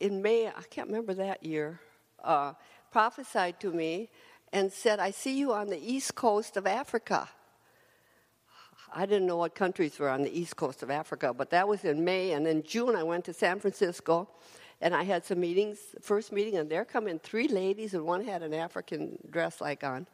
in 0.00 0.22
May, 0.22 0.48
I 0.48 0.62
can't 0.70 0.88
remember 0.88 1.14
that 1.14 1.42
year, 1.42 1.80
uh, 2.22 2.52
prophesied 2.90 3.60
to 3.60 3.70
me 3.72 4.10
and 4.52 4.72
said, 4.72 5.00
I 5.00 5.10
see 5.10 5.38
you 5.38 5.52
on 5.52 5.68
the 5.68 5.78
east 5.78 6.14
coast 6.14 6.56
of 6.56 6.66
Africa. 6.66 7.28
I 8.94 9.04
didn't 9.04 9.26
know 9.26 9.36
what 9.36 9.54
countries 9.54 9.98
were 9.98 10.08
on 10.08 10.22
the 10.22 10.38
east 10.38 10.56
coast 10.56 10.82
of 10.82 10.90
Africa, 10.90 11.34
but 11.34 11.50
that 11.50 11.66
was 11.66 11.84
in 11.84 12.04
May. 12.04 12.32
And 12.32 12.46
in 12.46 12.62
June, 12.62 12.94
I 12.96 13.02
went 13.02 13.24
to 13.26 13.32
San 13.32 13.58
Francisco 13.58 14.28
and 14.80 14.94
I 14.94 15.04
had 15.04 15.24
some 15.24 15.40
meetings, 15.40 15.78
first 16.02 16.32
meeting, 16.32 16.56
and 16.56 16.70
there 16.70 16.84
come 16.84 17.08
in 17.08 17.18
three 17.18 17.48
ladies, 17.48 17.94
and 17.94 18.04
one 18.04 18.22
had 18.22 18.42
an 18.42 18.52
African 18.52 19.18
dress 19.30 19.60
like 19.60 19.82
on. 19.82 20.06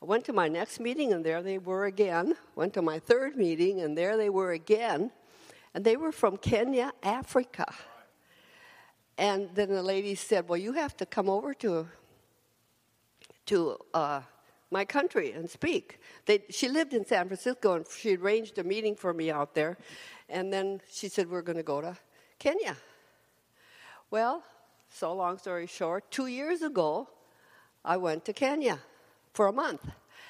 I 0.00 0.04
went 0.04 0.24
to 0.24 0.32
my 0.32 0.48
next 0.48 0.80
meeting, 0.80 1.12
and 1.12 1.24
there 1.24 1.40
they 1.40 1.58
were 1.58 1.84
again. 1.84 2.34
Went 2.56 2.74
to 2.74 2.82
my 2.82 2.98
third 2.98 3.36
meeting, 3.36 3.80
and 3.80 3.96
there 3.96 4.16
they 4.16 4.28
were 4.28 4.52
again. 4.52 5.12
And 5.74 5.84
they 5.84 5.96
were 5.96 6.10
from 6.10 6.36
Kenya, 6.36 6.92
Africa. 7.02 7.72
And 9.18 9.50
then 9.54 9.68
the 9.68 9.82
lady 9.82 10.14
said, 10.14 10.48
Well, 10.48 10.58
you 10.58 10.72
have 10.72 10.96
to 10.98 11.06
come 11.06 11.28
over 11.28 11.54
to, 11.54 11.88
to 13.46 13.76
uh, 13.92 14.22
my 14.70 14.84
country 14.84 15.32
and 15.32 15.48
speak. 15.48 16.00
They, 16.26 16.44
she 16.50 16.68
lived 16.68 16.94
in 16.94 17.04
San 17.04 17.26
Francisco, 17.28 17.74
and 17.74 17.86
she 17.86 18.16
arranged 18.16 18.58
a 18.58 18.64
meeting 18.64 18.96
for 18.96 19.12
me 19.12 19.30
out 19.30 19.54
there. 19.54 19.76
And 20.28 20.52
then 20.52 20.80
she 20.90 21.08
said, 21.08 21.30
We're 21.30 21.42
going 21.42 21.58
to 21.58 21.62
go 21.62 21.80
to 21.80 21.96
Kenya. 22.38 22.76
Well, 24.10 24.42
so 24.90 25.14
long 25.14 25.38
story 25.38 25.66
short, 25.66 26.10
two 26.10 26.26
years 26.26 26.62
ago, 26.62 27.08
I 27.84 27.96
went 27.96 28.24
to 28.26 28.32
Kenya 28.32 28.78
for 29.32 29.46
a 29.46 29.52
month. 29.52 29.88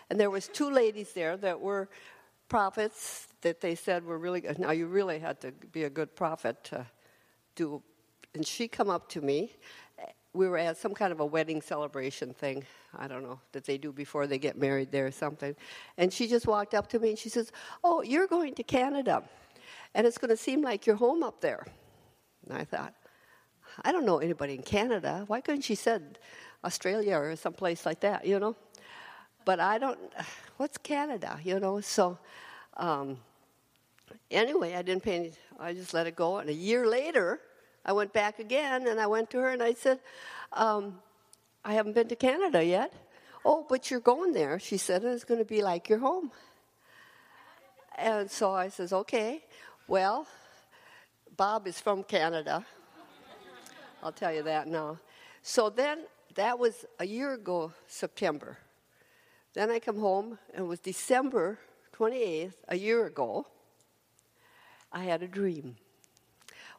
And 0.08 0.20
there 0.20 0.30
was 0.30 0.48
two 0.48 0.70
ladies 0.70 1.12
there 1.12 1.36
that 1.38 1.60
were 1.60 1.88
prophets 2.48 3.28
that 3.40 3.60
they 3.60 3.74
said 3.74 4.04
were 4.04 4.18
really 4.18 4.40
good. 4.40 4.58
Now 4.58 4.72
you 4.72 4.86
really 4.86 5.18
had 5.18 5.40
to 5.40 5.52
be 5.72 5.84
a 5.84 5.90
good 5.90 6.14
prophet 6.14 6.62
to 6.64 6.86
do. 7.54 7.82
And 8.34 8.46
she 8.46 8.68
come 8.68 8.90
up 8.90 9.08
to 9.10 9.20
me. 9.20 9.54
We 10.34 10.48
were 10.48 10.56
at 10.56 10.78
some 10.78 10.94
kind 10.94 11.12
of 11.12 11.20
a 11.20 11.26
wedding 11.26 11.60
celebration 11.60 12.32
thing. 12.32 12.64
I 12.96 13.06
don't 13.06 13.22
know 13.22 13.38
that 13.52 13.64
they 13.64 13.76
do 13.76 13.92
before 13.92 14.26
they 14.26 14.38
get 14.38 14.56
married 14.56 14.90
there 14.90 15.06
or 15.06 15.10
something. 15.10 15.54
And 15.98 16.12
she 16.12 16.26
just 16.26 16.46
walked 16.46 16.74
up 16.74 16.88
to 16.90 16.98
me 16.98 17.10
and 17.10 17.18
she 17.18 17.28
says, 17.28 17.52
"Oh, 17.84 18.02
you're 18.02 18.26
going 18.26 18.54
to 18.54 18.62
Canada, 18.62 19.22
and 19.94 20.06
it's 20.06 20.16
going 20.16 20.30
to 20.30 20.36
seem 20.36 20.62
like 20.62 20.86
you're 20.86 20.96
home 20.96 21.22
up 21.22 21.40
there." 21.42 21.66
And 22.46 22.56
I 22.56 22.64
thought, 22.64 22.94
I 23.84 23.92
don't 23.92 24.06
know 24.06 24.18
anybody 24.18 24.54
in 24.54 24.62
Canada. 24.62 25.24
Why 25.26 25.42
couldn't 25.42 25.62
she 25.62 25.74
said 25.74 26.18
Australia 26.64 27.16
or 27.16 27.36
someplace 27.36 27.84
like 27.84 28.00
that? 28.00 28.26
You 28.26 28.38
know 28.38 28.56
but 29.44 29.60
I 29.60 29.78
don't, 29.78 29.98
what's 30.56 30.78
Canada, 30.78 31.38
you 31.42 31.58
know? 31.60 31.80
So, 31.80 32.18
um, 32.76 33.18
anyway, 34.30 34.74
I 34.74 34.82
didn't 34.82 35.02
pay 35.02 35.16
any, 35.16 35.32
I 35.58 35.72
just 35.72 35.94
let 35.94 36.06
it 36.06 36.16
go. 36.16 36.38
And 36.38 36.50
a 36.50 36.54
year 36.54 36.86
later, 36.86 37.40
I 37.84 37.92
went 37.92 38.12
back 38.12 38.38
again 38.38 38.86
and 38.86 39.00
I 39.00 39.06
went 39.06 39.30
to 39.30 39.38
her 39.38 39.48
and 39.50 39.62
I 39.62 39.74
said, 39.74 40.00
um, 40.52 41.00
I 41.64 41.74
haven't 41.74 41.94
been 41.94 42.08
to 42.08 42.16
Canada 42.16 42.64
yet. 42.64 42.92
Oh, 43.44 43.66
but 43.68 43.90
you're 43.90 44.00
going 44.00 44.32
there, 44.32 44.58
she 44.58 44.76
said, 44.76 45.02
and 45.02 45.12
it's 45.12 45.24
going 45.24 45.40
to 45.40 45.44
be 45.44 45.62
like 45.62 45.88
your 45.88 45.98
home. 45.98 46.30
And 47.98 48.30
so 48.30 48.52
I 48.52 48.68
says, 48.68 48.92
okay, 48.92 49.44
well, 49.88 50.26
Bob 51.36 51.66
is 51.66 51.80
from 51.80 52.04
Canada. 52.04 52.64
I'll 54.02 54.12
tell 54.12 54.32
you 54.32 54.42
that 54.44 54.68
now. 54.68 54.98
So 55.42 55.70
then, 55.70 56.04
that 56.34 56.58
was 56.58 56.84
a 56.98 57.06
year 57.06 57.34
ago, 57.34 57.72
September. 57.86 58.58
Then 59.54 59.70
I 59.70 59.78
come 59.78 59.98
home, 59.98 60.38
and 60.54 60.64
it 60.64 60.68
was 60.68 60.80
December 60.80 61.58
28th, 61.96 62.54
a 62.68 62.76
year 62.76 63.06
ago. 63.06 63.46
I 64.90 65.04
had 65.04 65.22
a 65.22 65.28
dream. 65.28 65.76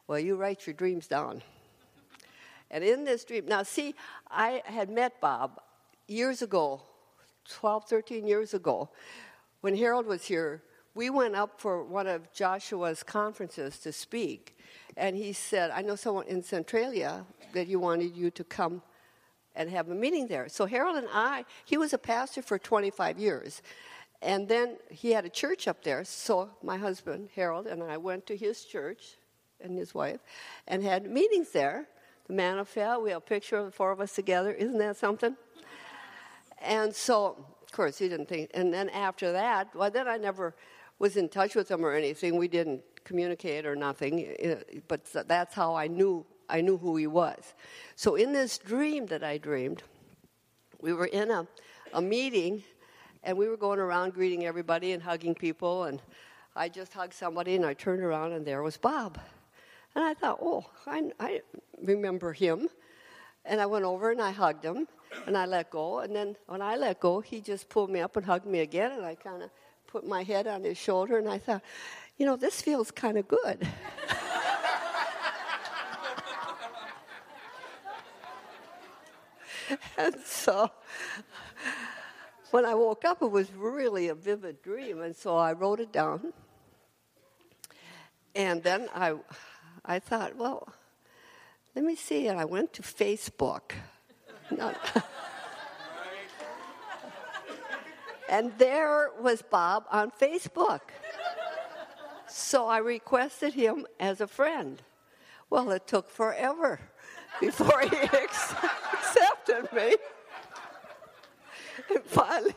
Well, 0.06 0.18
you 0.18 0.36
write 0.36 0.66
your 0.66 0.74
dreams 0.74 1.06
down. 1.06 1.42
And 2.70 2.84
in 2.84 3.04
this 3.04 3.24
dream, 3.24 3.46
now 3.46 3.62
see, 3.62 3.94
I 4.30 4.62
had 4.66 4.90
met 4.90 5.20
Bob 5.20 5.60
years 6.08 6.42
ago, 6.42 6.82
12, 7.48 7.84
13 7.84 8.26
years 8.26 8.52
ago, 8.52 8.90
when 9.60 9.76
Harold 9.76 10.06
was 10.06 10.24
here. 10.24 10.62
We 10.94 11.10
went 11.10 11.34
up 11.34 11.60
for 11.60 11.82
one 11.82 12.06
of 12.06 12.32
Joshua's 12.32 13.02
conferences 13.02 13.78
to 13.80 13.92
speak, 13.92 14.56
and 14.96 15.16
he 15.16 15.32
said, 15.32 15.70
I 15.72 15.82
know 15.82 15.96
someone 15.96 16.26
in 16.26 16.42
Centralia 16.42 17.24
that 17.52 17.66
he 17.66 17.74
wanted 17.74 18.14
you 18.14 18.30
to 18.30 18.44
come 18.44 18.82
and 19.56 19.70
have 19.70 19.88
a 19.88 19.94
meeting 19.94 20.28
there. 20.28 20.48
So 20.48 20.66
Harold 20.66 20.96
and 20.96 21.08
I, 21.12 21.44
he 21.64 21.76
was 21.76 21.92
a 21.92 21.98
pastor 21.98 22.42
for 22.42 22.58
25 22.58 23.18
years. 23.18 23.62
And 24.22 24.48
then 24.48 24.76
he 24.90 25.10
had 25.12 25.24
a 25.24 25.28
church 25.28 25.66
up 25.66 25.82
there. 25.82 26.04
So 26.04 26.50
my 26.62 26.76
husband, 26.76 27.30
Harold, 27.34 27.66
and 27.66 27.82
I 27.82 27.96
went 27.96 28.26
to 28.26 28.36
his 28.36 28.64
church 28.64 29.16
and 29.60 29.76
his 29.76 29.94
wife 29.94 30.20
and 30.66 30.82
had 30.82 31.10
meetings 31.10 31.50
there. 31.50 31.86
The 32.26 32.32
man 32.32 32.58
of 32.58 32.74
manifest, 32.74 33.02
we 33.02 33.10
have 33.10 33.18
a 33.18 33.20
picture 33.20 33.56
of 33.56 33.66
the 33.66 33.70
four 33.70 33.92
of 33.92 34.00
us 34.00 34.14
together. 34.14 34.52
Isn't 34.52 34.78
that 34.78 34.96
something? 34.96 35.36
And 36.62 36.94
so, 36.94 37.44
of 37.62 37.72
course, 37.72 37.98
he 37.98 38.08
didn't 38.08 38.28
think. 38.28 38.50
And 38.54 38.72
then 38.72 38.88
after 38.88 39.32
that, 39.32 39.74
well, 39.74 39.90
then 39.90 40.08
I 40.08 40.16
never 40.16 40.54
was 40.98 41.16
in 41.18 41.28
touch 41.28 41.54
with 41.54 41.70
him 41.70 41.84
or 41.84 41.92
anything. 41.92 42.38
We 42.38 42.48
didn't 42.48 42.82
communicate 43.04 43.66
or 43.66 43.76
nothing. 43.76 44.34
Eh, 44.38 44.56
but 44.88 45.04
that's 45.26 45.54
how 45.54 45.74
I 45.74 45.88
knew 45.88 46.24
I 46.48 46.60
knew 46.60 46.76
who 46.76 46.96
he 46.96 47.06
was. 47.06 47.54
So 47.96 48.16
in 48.16 48.32
this 48.32 48.58
dream 48.58 49.06
that 49.06 49.22
I 49.22 49.38
dreamed, 49.38 49.82
we 50.80 50.92
were 50.92 51.06
in 51.06 51.30
a, 51.30 51.46
a 51.92 52.02
meeting 52.02 52.62
and 53.22 53.38
we 53.38 53.48
were 53.48 53.56
going 53.56 53.78
around 53.78 54.12
greeting 54.12 54.44
everybody 54.44 54.92
and 54.92 55.02
hugging 55.02 55.34
people 55.34 55.84
and 55.84 56.02
I 56.54 56.68
just 56.68 56.92
hugged 56.92 57.14
somebody 57.14 57.56
and 57.56 57.64
I 57.64 57.74
turned 57.74 58.02
around 58.02 58.32
and 58.32 58.46
there 58.46 58.62
was 58.62 58.76
Bob. 58.76 59.18
And 59.94 60.04
I 60.04 60.14
thought, 60.14 60.38
oh, 60.42 60.64
I, 60.86 61.12
I 61.20 61.42
remember 61.82 62.32
him. 62.32 62.68
And 63.44 63.60
I 63.60 63.66
went 63.66 63.84
over 63.84 64.10
and 64.10 64.22
I 64.22 64.30
hugged 64.30 64.64
him 64.64 64.88
and 65.26 65.36
I 65.36 65.44
let 65.46 65.70
go. 65.70 66.00
And 66.00 66.16
then 66.16 66.36
when 66.46 66.62
I 66.62 66.76
let 66.76 67.00
go, 67.00 67.20
he 67.20 67.40
just 67.40 67.68
pulled 67.68 67.90
me 67.90 68.00
up 68.00 68.16
and 68.16 68.24
hugged 68.24 68.46
me 68.46 68.60
again. 68.60 68.92
And 68.92 69.04
I 69.04 69.14
kind 69.14 69.42
of 69.42 69.50
put 69.86 70.06
my 70.06 70.22
head 70.22 70.46
on 70.46 70.64
his 70.64 70.78
shoulder 70.78 71.18
and 71.18 71.28
I 71.28 71.36
thought, 71.38 71.62
you 72.16 72.24
know, 72.26 72.36
this 72.36 72.62
feels 72.62 72.90
kind 72.90 73.18
of 73.18 73.28
good. 73.28 73.68
and 79.98 80.14
so 80.24 80.70
when 82.54 82.64
I 82.64 82.74
woke 82.74 83.04
up, 83.04 83.20
it 83.20 83.30
was 83.30 83.52
really 83.52 84.08
a 84.08 84.14
vivid 84.14 84.62
dream, 84.62 85.00
and 85.00 85.16
so 85.16 85.36
I 85.36 85.54
wrote 85.54 85.80
it 85.80 85.90
down. 85.90 86.32
And 88.36 88.62
then 88.62 88.88
I, 88.94 89.16
I 89.84 89.98
thought, 89.98 90.36
well, 90.36 90.68
let 91.74 91.84
me 91.84 91.96
see. 91.96 92.28
And 92.28 92.38
I 92.40 92.44
went 92.44 92.72
to 92.74 92.82
Facebook. 92.82 93.72
and 98.28 98.52
there 98.58 99.10
was 99.20 99.42
Bob 99.42 99.84
on 99.90 100.10
Facebook. 100.10 100.80
So 102.26 102.66
I 102.66 102.78
requested 102.78 103.54
him 103.54 103.86
as 104.00 104.20
a 104.20 104.26
friend. 104.26 104.82
Well, 105.50 105.70
it 105.70 105.86
took 105.86 106.10
forever 106.10 106.80
before 107.40 107.80
he 107.82 107.96
accepted 107.96 109.72
me. 109.72 109.96
And 111.90 112.02
finally, 112.04 112.54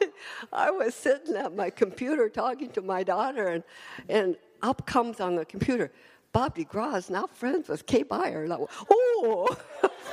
I 0.53 0.71
was 0.71 0.95
sitting 0.95 1.35
at 1.35 1.55
my 1.55 1.69
computer 1.69 2.29
talking 2.29 2.69
to 2.71 2.81
my 2.81 3.03
daughter, 3.03 3.47
and, 3.47 3.63
and 4.07 4.37
up 4.61 4.85
comes 4.85 5.19
on 5.19 5.35
the 5.35 5.45
computer, 5.45 5.91
Bob 6.37 6.55
DeGraw 6.55 6.95
is 6.95 7.09
now 7.09 7.25
friends 7.25 7.67
with 7.67 7.87
Kay 7.87 8.03
went, 8.07 8.69
oh, 8.91 9.57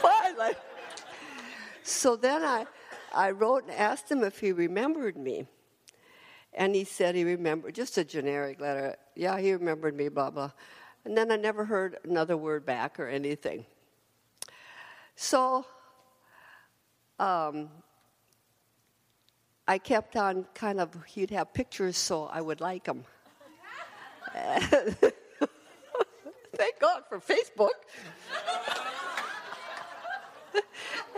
finally. 0.00 0.54
So 1.82 2.16
then 2.16 2.42
I, 2.42 2.64
I 3.14 3.32
wrote 3.32 3.64
and 3.64 3.72
asked 3.72 4.10
him 4.10 4.24
if 4.24 4.40
he 4.40 4.50
remembered 4.50 5.18
me. 5.18 5.46
And 6.54 6.74
he 6.74 6.84
said 6.84 7.14
he 7.14 7.24
remembered, 7.24 7.74
just 7.74 7.98
a 7.98 8.04
generic 8.04 8.58
letter. 8.58 8.96
Yeah, 9.14 9.38
he 9.38 9.52
remembered 9.52 9.94
me, 9.94 10.08
blah, 10.08 10.30
blah. 10.30 10.52
And 11.04 11.14
then 11.14 11.30
I 11.30 11.37
never 11.37 11.66
heard 11.66 11.98
another 12.04 12.38
word 12.38 12.64
back 12.64 12.98
or 12.98 13.06
anything. 13.06 13.66
So 15.16 15.66
um, 17.18 17.68
I 19.68 19.76
kept 19.76 20.16
on 20.16 20.46
kind 20.54 20.80
of, 20.80 20.96
he'd 21.04 21.32
have 21.32 21.52
pictures 21.52 21.98
so 21.98 22.24
I 22.32 22.40
would 22.40 22.62
like 22.62 22.84
them. 22.84 23.04
Thank 26.56 26.78
God 26.80 27.02
for 27.08 27.18
Facebook. 27.18 27.70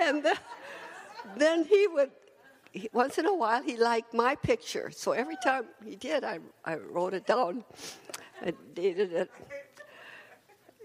and 0.01 0.23
then, 0.23 0.37
then 1.37 1.65
he 1.65 1.87
would, 1.89 2.11
he, 2.73 2.89
once 2.93 3.19
in 3.19 3.27
a 3.27 3.35
while, 3.35 3.63
he 3.63 3.77
liked 3.77 4.15
my 4.15 4.35
picture. 4.35 4.91
So 4.91 5.13
every 5.13 5.37
time 5.43 5.65
he 5.85 5.97
did, 5.97 6.25
I, 6.25 6.39
I 6.65 6.77
wrote 6.77 7.15
it 7.15 7.27
down. 7.27 7.65
I 8.43 8.53
dated 8.75 9.13
it. 9.13 9.31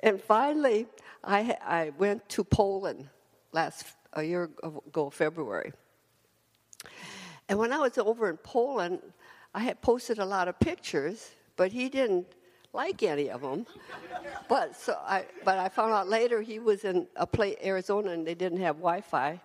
And 0.03 0.21
finally, 0.21 0.87
I, 1.23 1.57
I 1.63 1.91
went 1.97 2.27
to 2.29 2.43
Poland 2.43 3.07
last 3.51 3.85
a 4.13 4.23
year 4.23 4.49
ago, 4.63 5.09
February. 5.09 5.71
And 7.47 7.59
when 7.59 7.71
I 7.71 7.79
was 7.79 7.97
over 7.97 8.29
in 8.29 8.37
Poland, 8.37 8.99
I 9.53 9.59
had 9.59 9.81
posted 9.81 10.19
a 10.19 10.25
lot 10.25 10.47
of 10.47 10.59
pictures, 10.59 11.31
but 11.55 11.71
he 11.71 11.89
didn't 11.89 12.27
like 12.73 13.03
any 13.03 13.29
of 13.29 13.41
them. 13.41 13.65
but 14.47 14.75
so 14.75 14.97
I, 15.05 15.25
but 15.43 15.57
I 15.57 15.69
found 15.69 15.93
out 15.93 16.07
later 16.07 16.41
he 16.41 16.60
was 16.60 16.84
in 16.84 17.07
a 17.15 17.27
Arizona, 17.65 18.12
and 18.12 18.25
they 18.25 18.36
didn't 18.36 18.60
have 18.60 18.77
Wi-Fi, 18.77 19.39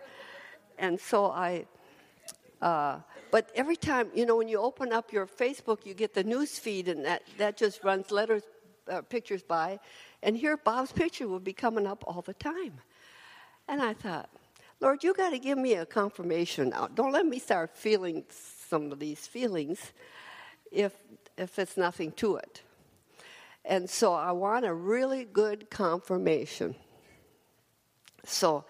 and 0.78 1.00
so 1.00 1.26
I. 1.26 1.66
Uh, 2.62 2.98
but 3.30 3.50
every 3.54 3.76
time, 3.76 4.08
you 4.14 4.24
know, 4.24 4.36
when 4.36 4.48
you 4.48 4.58
open 4.58 4.92
up 4.92 5.12
your 5.12 5.26
Facebook, 5.26 5.84
you 5.84 5.94
get 5.94 6.14
the 6.14 6.24
news 6.24 6.58
feed, 6.58 6.88
and 6.88 7.04
that, 7.04 7.22
that 7.38 7.56
just 7.56 7.82
runs 7.84 8.10
letters, 8.10 8.44
uh, 8.88 9.02
pictures 9.02 9.42
by. 9.42 9.78
And 10.22 10.36
here, 10.36 10.56
Bob's 10.56 10.92
picture 10.92 11.28
would 11.28 11.44
be 11.44 11.52
coming 11.52 11.86
up 11.86 12.04
all 12.06 12.22
the 12.22 12.34
time. 12.34 12.80
And 13.68 13.82
I 13.82 13.92
thought, 13.92 14.30
Lord, 14.80 15.02
you 15.02 15.12
got 15.12 15.30
to 15.30 15.38
give 15.38 15.58
me 15.58 15.74
a 15.74 15.84
confirmation 15.84 16.70
now. 16.70 16.88
Don't 16.94 17.12
let 17.12 17.26
me 17.26 17.38
start 17.38 17.76
feeling 17.76 18.24
some 18.30 18.92
of 18.92 18.98
these 18.98 19.26
feelings 19.26 19.92
if, 20.70 20.92
if 21.36 21.58
it's 21.58 21.76
nothing 21.76 22.12
to 22.12 22.36
it. 22.36 22.62
And 23.68 23.90
so 23.90 24.12
I 24.12 24.30
want 24.30 24.64
a 24.64 24.72
really 24.72 25.24
good 25.24 25.70
confirmation. 25.70 26.76
So 28.24 28.64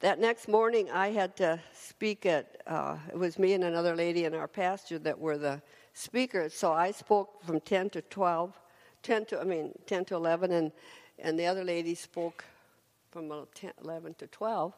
that 0.00 0.18
next 0.18 0.48
morning, 0.48 0.90
I 0.90 1.08
had 1.08 1.36
to 1.36 1.60
speak 1.74 2.24
at, 2.24 2.62
uh, 2.66 2.96
it 3.12 3.18
was 3.18 3.38
me 3.38 3.52
and 3.52 3.62
another 3.62 3.94
lady 3.94 4.24
and 4.24 4.34
our 4.34 4.48
pastor 4.48 4.98
that 5.00 5.18
were 5.18 5.36
the 5.36 5.60
speakers. 5.92 6.54
So 6.54 6.72
I 6.72 6.92
spoke 6.92 7.44
from 7.44 7.60
10 7.60 7.90
to 7.90 8.02
12, 8.02 8.58
10 9.02 9.26
to, 9.26 9.40
I 9.40 9.44
mean, 9.44 9.72
10 9.86 10.06
to 10.06 10.14
11, 10.14 10.50
and, 10.50 10.72
and 11.18 11.38
the 11.38 11.46
other 11.46 11.64
lady 11.64 11.94
spoke 11.94 12.44
from 13.10 13.30
10, 13.54 13.72
11 13.84 14.14
to 14.14 14.26
12. 14.28 14.74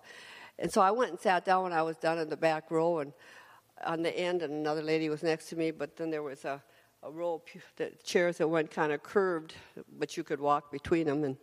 And 0.59 0.73
so 0.73 0.81
I 0.81 0.91
went 0.91 1.13
and 1.13 1.21
sat 1.21 1.45
down 1.45 1.63
when 1.63 1.73
I 1.73 1.83
was 1.83 1.97
down 1.97 2.19
in 2.19 2.29
the 2.29 2.37
back 2.37 2.73
row 2.73 2.99
and 2.99 3.13
on 3.85 4.03
the 4.03 4.17
end, 4.17 4.43
and 4.43 4.53
another 4.53 4.83
lady 4.83 5.09
was 5.09 5.23
next 5.23 5.49
to 5.51 5.57
me, 5.57 5.71
but 5.71 5.97
then 5.97 6.11
there 6.11 6.25
was 6.25 6.45
a, 6.45 6.61
a 7.03 7.11
row 7.11 7.35
of 7.35 7.43
the 7.77 7.93
chairs 8.03 8.39
that 8.39 8.49
went 8.49 8.71
kind 8.71 8.93
of 8.93 9.03
curved, 9.03 9.55
but 9.99 10.17
you 10.17 10.25
could 10.25 10.41
walk 10.41 10.73
between 10.73 11.07
them. 11.07 11.25
And 11.25 11.37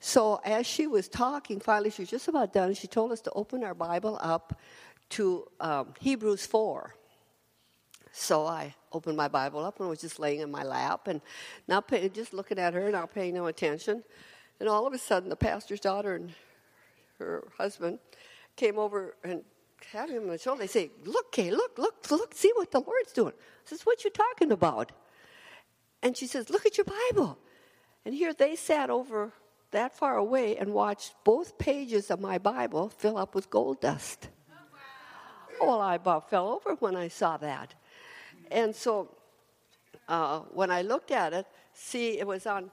so 0.00 0.40
as 0.44 0.66
she 0.66 0.86
was 0.86 1.08
talking, 1.08 1.60
finally 1.60 1.90
she 1.90 2.02
was 2.02 2.10
just 2.10 2.28
about 2.28 2.52
done. 2.52 2.74
She 2.74 2.86
told 2.86 3.12
us 3.12 3.20
to 3.22 3.30
open 3.32 3.64
our 3.64 3.74
Bible 3.74 4.18
up 4.20 4.60
to 5.10 5.46
um, 5.60 5.94
Hebrews 6.00 6.46
4. 6.46 6.94
So 8.12 8.46
I 8.46 8.74
opened 8.92 9.16
my 9.16 9.28
Bible 9.28 9.64
up 9.64 9.80
and 9.80 9.88
was 9.88 10.00
just 10.00 10.18
laying 10.18 10.40
in 10.40 10.50
my 10.50 10.62
lap 10.62 11.08
and 11.08 11.20
not 11.66 11.88
pay, 11.88 12.08
just 12.08 12.32
looking 12.32 12.58
at 12.58 12.74
her, 12.74 12.90
not 12.90 13.12
paying 13.12 13.34
no 13.34 13.46
attention. 13.46 14.02
And 14.60 14.68
all 14.68 14.86
of 14.86 14.92
a 14.92 14.98
sudden, 14.98 15.28
the 15.28 15.36
pastor's 15.36 15.80
daughter 15.80 16.14
and 16.14 16.32
her 17.18 17.48
husband 17.56 17.98
came 18.56 18.78
over 18.78 19.14
and 19.22 19.42
had 19.86 20.10
him 20.10 20.24
on 20.24 20.28
the 20.28 20.38
shoulder. 20.38 20.60
They 20.60 20.66
say, 20.66 20.90
Look, 21.04 21.32
Kay, 21.32 21.50
look, 21.50 21.78
look, 21.78 22.10
look, 22.10 22.34
see 22.34 22.52
what 22.54 22.70
the 22.70 22.80
Lord's 22.80 23.12
doing. 23.12 23.32
I 23.36 23.68
says, 23.68 23.82
What 23.82 24.04
you 24.04 24.10
talking 24.10 24.52
about? 24.52 24.92
And 26.02 26.16
she 26.16 26.26
says, 26.26 26.50
Look 26.50 26.66
at 26.66 26.76
your 26.76 26.86
Bible. 27.12 27.38
And 28.04 28.14
here 28.14 28.32
they 28.32 28.56
sat 28.56 28.90
over 28.90 29.32
that 29.70 29.96
far 29.96 30.16
away 30.16 30.56
and 30.56 30.72
watched 30.72 31.14
both 31.24 31.58
pages 31.58 32.10
of 32.10 32.20
my 32.20 32.38
Bible 32.38 32.88
fill 32.88 33.18
up 33.18 33.34
with 33.34 33.50
gold 33.50 33.80
dust. 33.80 34.28
Oh, 35.60 35.66
Well, 35.66 35.80
I 35.80 35.96
about 35.96 36.30
fell 36.30 36.48
over 36.48 36.74
when 36.76 36.96
I 36.96 37.08
saw 37.08 37.36
that. 37.38 37.74
And 38.50 38.74
so 38.74 39.14
uh, 40.08 40.40
when 40.52 40.70
I 40.70 40.82
looked 40.82 41.10
at 41.10 41.32
it, 41.34 41.46
see, 41.74 42.18
it 42.18 42.26
was 42.26 42.46
on 42.46 42.70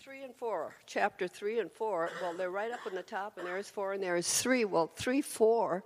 3 0.00 0.22
and 0.22 0.34
4, 0.36 0.74
chapter 0.86 1.26
3 1.26 1.60
and 1.60 1.72
4. 1.72 2.10
Well, 2.20 2.34
they're 2.34 2.50
right 2.50 2.70
up 2.70 2.80
on 2.86 2.94
the 2.94 3.02
top, 3.02 3.38
and 3.38 3.46
there's 3.46 3.70
4 3.70 3.94
and 3.94 4.02
there's 4.02 4.32
3. 4.40 4.66
Well, 4.66 4.92
3 4.94 5.22
4 5.22 5.82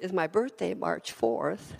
is 0.00 0.12
my 0.12 0.26
birthday, 0.26 0.74
March 0.74 1.14
4th. 1.14 1.76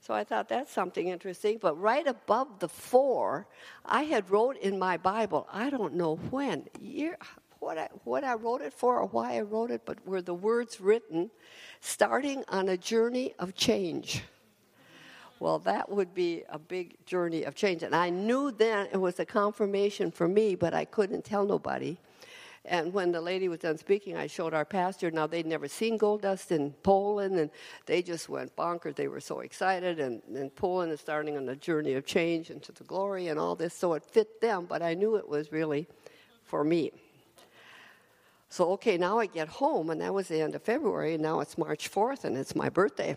So 0.00 0.14
I 0.14 0.24
thought 0.24 0.48
that's 0.48 0.72
something 0.72 1.08
interesting. 1.08 1.58
But 1.60 1.78
right 1.78 2.06
above 2.06 2.60
the 2.60 2.68
4, 2.68 3.46
I 3.84 4.04
had 4.04 4.30
wrote 4.30 4.56
in 4.56 4.78
my 4.78 4.96
Bible, 4.96 5.46
I 5.52 5.70
don't 5.70 5.94
know 5.94 6.16
when, 6.30 6.66
year, 6.80 7.18
what 7.58 7.78
I, 7.78 7.88
what 8.04 8.24
I 8.24 8.34
wrote 8.34 8.62
it 8.62 8.72
for 8.72 8.98
or 8.98 9.06
why 9.06 9.36
I 9.36 9.40
wrote 9.42 9.70
it, 9.70 9.82
but 9.84 10.06
were 10.06 10.22
the 10.22 10.34
words 10.34 10.80
written, 10.80 11.30
starting 11.80 12.44
on 12.48 12.68
a 12.68 12.76
journey 12.76 13.34
of 13.38 13.54
change. 13.54 14.22
Well, 15.40 15.58
that 15.60 15.88
would 15.88 16.14
be 16.14 16.44
a 16.48 16.58
big 16.58 17.04
journey 17.06 17.44
of 17.44 17.54
change. 17.54 17.82
And 17.82 17.94
I 17.94 18.10
knew 18.10 18.50
then 18.50 18.88
it 18.92 18.96
was 18.96 19.20
a 19.20 19.26
confirmation 19.26 20.10
for 20.10 20.26
me, 20.26 20.54
but 20.54 20.74
I 20.74 20.84
couldn't 20.84 21.24
tell 21.24 21.44
nobody. 21.44 21.96
And 22.68 22.92
when 22.92 23.12
the 23.12 23.20
lady 23.20 23.48
was 23.48 23.60
done 23.60 23.78
speaking, 23.78 24.16
I 24.16 24.26
showed 24.26 24.52
our 24.52 24.66
pastor. 24.66 25.10
Now, 25.10 25.26
they'd 25.26 25.46
never 25.46 25.68
seen 25.68 25.96
gold 25.96 26.20
dust 26.22 26.52
in 26.52 26.72
Poland, 26.82 27.38
and 27.38 27.50
they 27.86 28.02
just 28.02 28.28
went 28.28 28.54
bonkers. 28.56 28.94
They 28.94 29.08
were 29.08 29.20
so 29.20 29.40
excited. 29.40 29.98
And, 29.98 30.20
and 30.34 30.54
Poland 30.54 30.92
is 30.92 31.00
starting 31.00 31.38
on 31.38 31.48
a 31.48 31.56
journey 31.56 31.94
of 31.94 32.04
change 32.04 32.50
into 32.50 32.72
the 32.72 32.84
glory 32.84 33.28
and 33.28 33.40
all 33.40 33.56
this. 33.56 33.72
So 33.72 33.94
it 33.94 34.04
fit 34.04 34.42
them, 34.42 34.66
but 34.66 34.82
I 34.82 34.92
knew 34.92 35.16
it 35.16 35.26
was 35.26 35.50
really 35.50 35.86
for 36.44 36.62
me. 36.62 36.92
So, 38.50 38.72
okay, 38.72 38.98
now 38.98 39.18
I 39.18 39.26
get 39.26 39.48
home, 39.48 39.88
and 39.88 40.00
that 40.02 40.12
was 40.12 40.28
the 40.28 40.40
end 40.40 40.54
of 40.54 40.62
February, 40.62 41.14
and 41.14 41.22
now 41.22 41.40
it's 41.40 41.56
March 41.56 41.90
4th, 41.90 42.24
and 42.24 42.36
it's 42.36 42.54
my 42.54 42.68
birthday. 42.68 43.16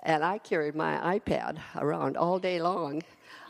And 0.00 0.24
I 0.24 0.38
carried 0.38 0.74
my 0.74 1.18
iPad 1.18 1.58
around 1.76 2.16
all 2.16 2.38
day 2.38 2.60
long. 2.60 3.02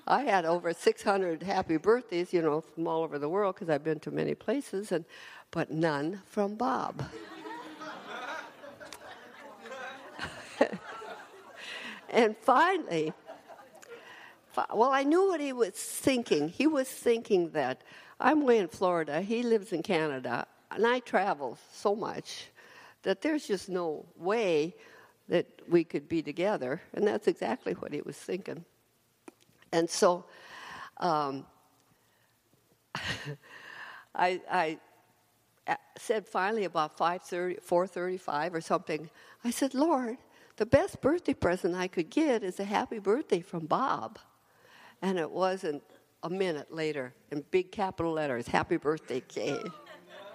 I 0.07 0.23
had 0.23 0.45
over 0.45 0.73
600 0.73 1.43
happy 1.43 1.79
birthdays, 1.79 2.33
you 2.33 2.41
know, 2.41 2.61
from 2.61 2.87
all 2.87 3.03
over 3.03 3.19
the 3.19 3.29
world 3.29 3.57
because 3.57 3.69
I've 3.69 3.83
been 3.83 3.99
to 4.01 4.13
many 4.13 4.37
places, 4.37 4.93
and, 4.93 5.05
but 5.51 5.73
none 5.73 6.23
from 6.27 6.55
Bob. 6.55 7.03
and 12.11 12.37
finally, 12.37 13.13
well, 14.73 14.93
I 14.93 15.03
knew 15.03 15.27
what 15.29 15.41
he 15.41 15.53
was 15.53 15.73
thinking. 15.73 16.51
He 16.51 16.69
was 16.69 16.89
thinking 16.89 17.51
that 17.51 17.83
I'm 18.21 18.45
way 18.45 18.59
in 18.59 18.69
Florida, 18.69 19.21
he 19.21 19.43
lives 19.43 19.73
in 19.73 19.83
Canada, 19.83 20.47
and 20.71 20.87
I 20.87 21.01
travel 21.01 21.59
so 21.73 21.97
much 21.97 22.47
that 23.03 23.21
there's 23.23 23.47
just 23.47 23.69
no 23.69 24.07
way 24.17 24.77
that 25.29 25.47
we 25.69 25.83
could 25.85 26.09
be 26.09 26.23
together. 26.23 26.81
And 26.93 27.07
that's 27.07 27.27
exactly 27.27 27.73
what 27.73 27.93
he 27.93 28.01
was 28.01 28.17
thinking. 28.17 28.65
And 29.77 29.91
so 29.91 30.25
um, 30.97 31.45
I, 34.15 34.41
I 34.51 34.79
said 35.99 36.27
finally 36.27 36.65
about 36.65 36.97
5.30, 36.97 37.63
4.35 37.63 38.55
or 38.55 38.61
something, 38.63 39.11
I 39.45 39.51
said, 39.51 39.75
Lord, 39.75 40.17
the 40.57 40.65
best 40.65 41.03
birthday 41.03 41.35
present 41.35 41.75
I 41.75 41.89
could 41.89 42.09
get 42.09 42.43
is 42.43 42.59
a 42.59 42.65
happy 42.65 42.99
birthday 42.99 43.41
from 43.41 43.67
Bob. 43.67 44.19
And 45.03 45.19
it 45.19 45.31
wasn't 45.31 45.83
a 46.23 46.31
minute 46.31 46.73
later 46.73 47.13
in 47.31 47.45
big 47.51 47.71
capital 47.71 48.13
letters, 48.13 48.49
happy 48.49 48.79
birthday, 48.79 49.21
Kay. 49.21 49.61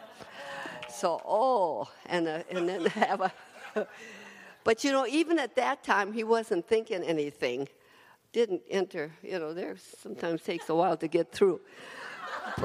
so, 0.87 1.19
oh, 1.25 1.89
and, 2.05 2.27
uh, 2.27 2.43
and 2.51 2.69
then 2.69 2.85
have 2.85 3.21
a... 3.21 3.87
But 4.63 4.83
you 4.83 4.91
know, 4.91 5.07
even 5.07 5.39
at 5.39 5.55
that 5.55 5.83
time, 5.83 6.13
he 6.13 6.23
wasn't 6.23 6.67
thinking 6.67 7.01
anything. 7.01 7.67
Didn't 8.33 8.61
enter, 8.69 9.11
you 9.21 9.39
know, 9.39 9.53
there 9.53 9.75
sometimes 10.01 10.41
takes 10.41 10.69
a 10.69 10.75
while 10.75 10.95
to 10.97 11.07
get 11.07 11.31
through. 11.31 11.59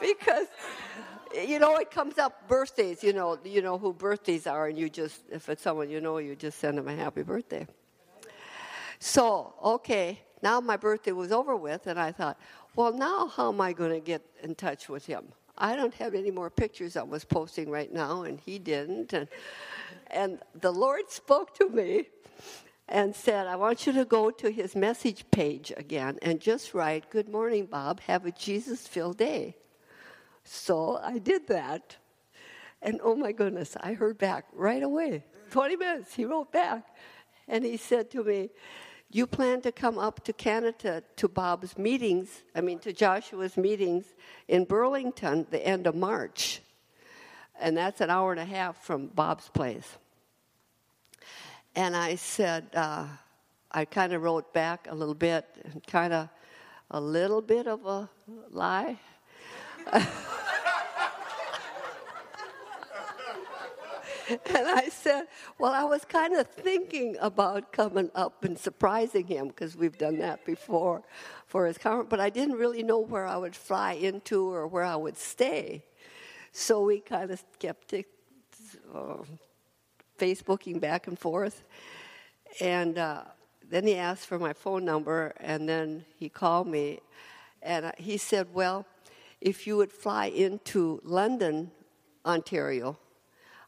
because 0.00 0.46
you 1.46 1.58
know 1.58 1.76
it 1.76 1.90
comes 1.90 2.18
up 2.18 2.46
birthdays 2.48 3.02
you 3.02 3.12
know 3.12 3.38
you 3.44 3.62
know 3.62 3.78
who 3.78 3.92
birthdays 3.92 4.46
are 4.46 4.68
and 4.68 4.78
you 4.78 4.88
just 4.88 5.22
if 5.30 5.48
it's 5.48 5.62
someone 5.62 5.90
you 5.90 6.00
know 6.00 6.18
you 6.18 6.36
just 6.36 6.58
send 6.58 6.78
them 6.78 6.88
a 6.88 6.94
happy 6.94 7.22
birthday 7.22 7.66
so 8.98 9.54
okay 9.62 10.20
now 10.42 10.60
my 10.60 10.76
birthday 10.76 11.12
was 11.12 11.32
over 11.32 11.56
with 11.56 11.86
and 11.86 11.98
i 11.98 12.12
thought 12.12 12.38
well 12.76 12.92
now 12.92 13.26
how 13.26 13.50
am 13.50 13.60
i 13.60 13.72
going 13.72 13.90
to 13.90 14.00
get 14.00 14.22
in 14.42 14.54
touch 14.54 14.88
with 14.88 15.06
him 15.06 15.24
I 15.56 15.76
don't 15.76 15.94
have 15.94 16.14
any 16.14 16.30
more 16.30 16.50
pictures 16.50 16.96
I 16.96 17.02
was 17.02 17.24
posting 17.24 17.70
right 17.70 17.92
now, 17.92 18.22
and 18.22 18.40
he 18.40 18.58
didn't. 18.58 19.12
And, 19.12 19.28
and 20.10 20.38
the 20.60 20.72
Lord 20.72 21.10
spoke 21.10 21.54
to 21.56 21.68
me 21.68 22.08
and 22.88 23.14
said, 23.14 23.46
I 23.46 23.56
want 23.56 23.86
you 23.86 23.92
to 23.92 24.04
go 24.04 24.30
to 24.30 24.50
his 24.50 24.74
message 24.74 25.24
page 25.30 25.72
again 25.76 26.18
and 26.22 26.40
just 26.40 26.74
write, 26.74 27.08
Good 27.10 27.28
morning, 27.28 27.66
Bob. 27.66 28.00
Have 28.00 28.26
a 28.26 28.32
Jesus 28.32 28.86
filled 28.86 29.18
day. 29.18 29.56
So 30.44 31.00
I 31.02 31.18
did 31.18 31.46
that. 31.48 31.96
And 32.82 33.00
oh 33.02 33.14
my 33.14 33.32
goodness, 33.32 33.76
I 33.80 33.94
heard 33.94 34.18
back 34.18 34.44
right 34.52 34.82
away. 34.82 35.24
20 35.50 35.76
minutes, 35.76 36.14
he 36.14 36.26
wrote 36.26 36.52
back. 36.52 36.84
And 37.48 37.64
he 37.64 37.76
said 37.76 38.10
to 38.10 38.22
me, 38.22 38.50
you 39.14 39.28
plan 39.28 39.60
to 39.60 39.70
come 39.70 39.96
up 39.96 40.24
to 40.24 40.32
Canada 40.32 41.00
to 41.14 41.28
Bob's 41.28 41.78
meetings, 41.78 42.42
I 42.52 42.60
mean, 42.60 42.80
to 42.80 42.92
Joshua's 42.92 43.56
meetings 43.56 44.06
in 44.48 44.64
Burlington 44.64 45.46
the 45.52 45.64
end 45.64 45.86
of 45.86 45.94
March. 45.94 46.60
And 47.60 47.76
that's 47.76 48.00
an 48.00 48.10
hour 48.10 48.32
and 48.32 48.40
a 48.40 48.44
half 48.44 48.84
from 48.84 49.06
Bob's 49.06 49.48
place. 49.48 49.88
And 51.76 51.94
I 51.94 52.16
said, 52.16 52.66
uh, 52.74 53.06
I 53.70 53.84
kind 53.84 54.12
of 54.14 54.22
wrote 54.22 54.52
back 54.52 54.88
a 54.90 54.94
little 54.96 55.14
bit, 55.14 55.46
kind 55.86 56.12
of 56.12 56.28
a 56.90 57.00
little 57.00 57.40
bit 57.40 57.68
of 57.68 57.86
a 57.86 58.10
lie. 58.50 58.98
and 64.28 64.40
I 64.68 64.88
said, 64.88 65.26
Well, 65.58 65.72
I 65.72 65.84
was 65.84 66.04
kind 66.04 66.34
of 66.34 66.46
thinking 66.48 67.16
about 67.20 67.72
coming 67.72 68.10
up 68.14 68.44
and 68.44 68.58
surprising 68.58 69.26
him 69.26 69.48
because 69.48 69.76
we've 69.76 69.98
done 69.98 70.18
that 70.18 70.44
before 70.44 71.02
for 71.46 71.66
his 71.66 71.78
conference, 71.78 72.08
but 72.10 72.20
I 72.20 72.30
didn't 72.30 72.56
really 72.56 72.82
know 72.82 72.98
where 72.98 73.26
I 73.26 73.36
would 73.36 73.54
fly 73.54 73.92
into 73.92 74.52
or 74.52 74.66
where 74.66 74.84
I 74.84 74.96
would 74.96 75.16
stay. 75.16 75.84
So 76.52 76.82
we 76.82 77.00
kind 77.00 77.30
of 77.30 77.42
kept 77.58 77.92
it, 77.92 78.06
uh, 78.94 79.16
Facebooking 80.18 80.80
back 80.80 81.06
and 81.06 81.18
forth. 81.18 81.64
And 82.60 82.98
uh, 82.98 83.24
then 83.68 83.86
he 83.86 83.96
asked 83.96 84.26
for 84.26 84.38
my 84.38 84.52
phone 84.52 84.84
number, 84.84 85.34
and 85.38 85.68
then 85.68 86.04
he 86.16 86.28
called 86.28 86.68
me, 86.68 87.00
and 87.62 87.92
he 87.98 88.16
said, 88.16 88.48
Well, 88.52 88.86
if 89.40 89.66
you 89.66 89.76
would 89.76 89.92
fly 89.92 90.26
into 90.26 91.00
London, 91.04 91.70
Ontario, 92.24 92.96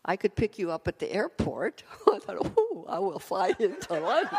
I 0.08 0.14
could 0.14 0.36
pick 0.36 0.56
you 0.56 0.70
up 0.70 0.86
at 0.86 1.00
the 1.00 1.12
airport. 1.12 1.82
I 2.12 2.18
thought, 2.20 2.52
oh, 2.56 2.86
I 2.88 3.00
will 3.00 3.18
fly 3.18 3.52
into 3.58 3.94
London. 3.94 4.38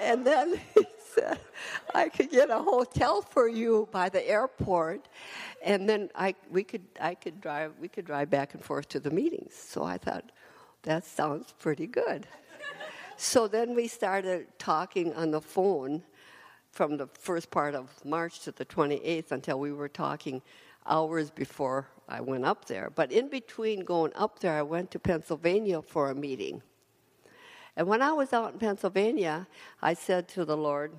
and 0.00 0.26
then 0.26 0.58
he 0.74 0.86
said, 1.14 1.38
I 1.94 2.08
could 2.08 2.30
get 2.30 2.48
a 2.48 2.58
hotel 2.58 3.20
for 3.20 3.46
you 3.46 3.88
by 3.92 4.08
the 4.08 4.26
airport, 4.26 5.08
and 5.62 5.86
then 5.86 6.08
I 6.14 6.34
we 6.50 6.64
could 6.64 6.82
I 6.98 7.14
could 7.14 7.40
drive 7.40 7.72
we 7.78 7.88
could 7.88 8.06
drive 8.06 8.30
back 8.30 8.54
and 8.54 8.64
forth 8.64 8.88
to 8.88 9.00
the 9.00 9.10
meetings. 9.10 9.54
So 9.54 9.84
I 9.84 9.98
thought, 9.98 10.32
that 10.84 11.04
sounds 11.04 11.52
pretty 11.58 11.86
good. 11.86 12.26
so 13.18 13.46
then 13.46 13.74
we 13.74 13.86
started 13.86 14.46
talking 14.58 15.12
on 15.14 15.30
the 15.30 15.42
phone 15.42 16.02
from 16.72 16.96
the 16.96 17.06
first 17.06 17.50
part 17.50 17.74
of 17.74 17.88
March 18.04 18.40
to 18.40 18.50
the 18.50 18.64
28th 18.64 19.30
until 19.30 19.60
we 19.60 19.72
were 19.72 19.88
talking 19.88 20.42
hours 20.86 21.30
before 21.30 21.86
I 22.08 22.22
went 22.22 22.44
up 22.44 22.64
there. 22.64 22.90
But 22.92 23.12
in 23.12 23.28
between 23.28 23.84
going 23.84 24.12
up 24.14 24.40
there, 24.40 24.54
I 24.54 24.62
went 24.62 24.90
to 24.92 24.98
Pennsylvania 24.98 25.82
for 25.82 26.10
a 26.10 26.14
meeting. 26.14 26.62
And 27.76 27.86
when 27.86 28.02
I 28.02 28.12
was 28.12 28.32
out 28.32 28.54
in 28.54 28.58
Pennsylvania, 28.58 29.46
I 29.80 29.94
said 29.94 30.28
to 30.30 30.44
the 30.44 30.56
Lord, 30.56 30.92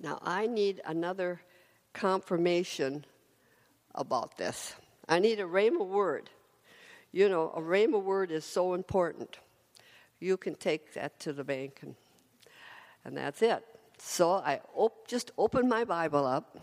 Now 0.00 0.18
I 0.22 0.46
need 0.46 0.82
another 0.84 1.40
confirmation 1.92 3.04
about 3.94 4.36
this. 4.36 4.74
I 5.08 5.20
need 5.20 5.40
a 5.40 5.44
rhema 5.44 5.86
word. 5.86 6.30
You 7.12 7.28
know, 7.28 7.52
a 7.54 7.60
rhema 7.60 8.02
word 8.02 8.32
is 8.32 8.44
so 8.44 8.74
important. 8.74 9.38
You 10.18 10.36
can 10.36 10.54
take 10.54 10.94
that 10.94 11.20
to 11.20 11.32
the 11.32 11.44
bank, 11.44 11.78
and, 11.82 11.94
and 13.04 13.16
that's 13.16 13.42
it. 13.42 13.64
So 14.06 14.32
I 14.32 14.60
op- 14.74 15.08
just 15.08 15.32
opened 15.38 15.68
my 15.70 15.82
Bible 15.82 16.26
up, 16.26 16.58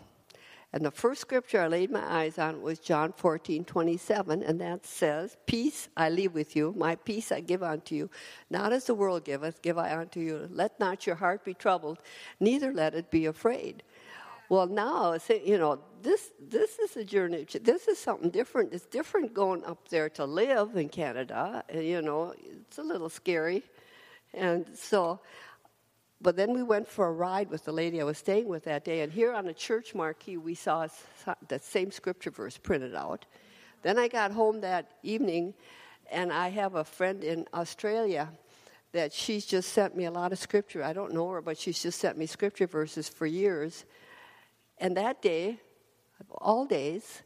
and 0.72 0.84
the 0.84 0.92
first 0.92 1.20
scripture 1.20 1.60
I 1.60 1.66
laid 1.66 1.90
my 1.90 2.02
eyes 2.02 2.38
on 2.38 2.62
was 2.62 2.78
John 2.78 3.12
14, 3.12 3.64
27, 3.64 4.44
and 4.44 4.60
that 4.60 4.86
says, 4.86 5.36
Peace 5.44 5.88
I 5.96 6.08
leave 6.08 6.34
with 6.34 6.54
you, 6.54 6.72
my 6.78 6.94
peace 6.94 7.32
I 7.32 7.40
give 7.40 7.64
unto 7.64 7.96
you. 7.96 8.10
Not 8.48 8.72
as 8.72 8.84
the 8.84 8.94
world 8.94 9.24
giveth, 9.24 9.60
give 9.60 9.76
I 9.76 9.94
unto 9.94 10.20
you. 10.20 10.48
Let 10.52 10.78
not 10.78 11.04
your 11.04 11.16
heart 11.16 11.44
be 11.44 11.52
troubled, 11.52 11.98
neither 12.38 12.72
let 12.72 12.94
it 12.94 13.10
be 13.10 13.26
afraid. 13.26 13.82
Well, 14.48 14.68
now, 14.68 15.18
you 15.44 15.58
know, 15.58 15.80
this, 16.00 16.30
this 16.48 16.78
is 16.78 16.96
a 16.96 17.04
journey. 17.04 17.44
This 17.60 17.88
is 17.88 17.98
something 17.98 18.30
different. 18.30 18.72
It's 18.72 18.86
different 18.86 19.34
going 19.34 19.64
up 19.64 19.88
there 19.88 20.08
to 20.10 20.24
live 20.24 20.76
in 20.76 20.88
Canada. 20.88 21.64
You 21.74 22.02
know, 22.02 22.34
it's 22.38 22.78
a 22.78 22.82
little 22.82 23.08
scary. 23.08 23.64
And 24.32 24.66
so 24.74 25.20
but 26.22 26.36
then 26.36 26.52
we 26.52 26.62
went 26.62 26.86
for 26.86 27.08
a 27.08 27.12
ride 27.12 27.50
with 27.50 27.64
the 27.64 27.72
lady 27.72 28.00
I 28.00 28.04
was 28.04 28.18
staying 28.18 28.48
with 28.48 28.64
that 28.64 28.84
day, 28.84 29.00
and 29.00 29.12
here 29.12 29.32
on 29.32 29.48
a 29.48 29.54
church 29.54 29.94
marquee, 29.94 30.36
we 30.36 30.54
saw 30.54 30.86
the 31.48 31.58
same 31.58 31.90
scripture 31.90 32.30
verse 32.30 32.56
printed 32.56 32.94
out. 32.94 33.26
Then 33.82 33.98
I 33.98 34.08
got 34.08 34.30
home 34.30 34.60
that 34.60 34.92
evening, 35.02 35.54
and 36.10 36.32
I 36.32 36.48
have 36.48 36.76
a 36.76 36.84
friend 36.84 37.24
in 37.24 37.46
Australia 37.52 38.28
that 38.92 39.12
she's 39.12 39.46
just 39.46 39.72
sent 39.72 39.96
me 39.96 40.04
a 40.04 40.10
lot 40.10 40.32
of 40.32 40.38
scripture. 40.38 40.84
I 40.84 40.92
don't 40.92 41.12
know 41.12 41.28
her, 41.30 41.40
but 41.40 41.58
she's 41.58 41.82
just 41.82 41.98
sent 41.98 42.16
me 42.16 42.26
scripture 42.26 42.66
verses 42.66 43.08
for 43.08 43.26
years. 43.26 43.84
And 44.78 44.96
that 44.96 45.22
day, 45.22 45.58
all 46.38 46.66
days, 46.66 47.22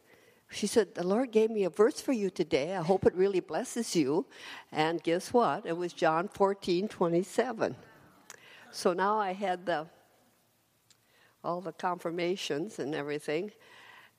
she 0.51 0.67
said, 0.67 0.95
The 0.95 1.07
Lord 1.07 1.33
gave 1.33 1.51
me 1.51 1.65
a 1.65 1.71
verse 1.71 2.01
for 2.01 2.13
you 2.13 2.31
today. 2.31 2.75
I 2.77 2.83
hope 2.83 3.05
it 3.05 3.15
really 3.15 3.41
blesses 3.41 3.97
you. 3.97 4.27
And 4.73 5.03
guess 5.03 5.33
what? 5.33 5.67
It 5.67 5.77
was 5.77 5.93
John 5.93 6.29
14 6.29 6.89
27. 6.89 7.77
So 8.71 8.93
now 8.93 9.19
I 9.19 9.33
had 9.33 9.67
the 9.67 9.87
all 11.45 11.61
the 11.61 11.73
confirmations 11.73 12.79
and 12.81 12.95
everything, 12.95 13.53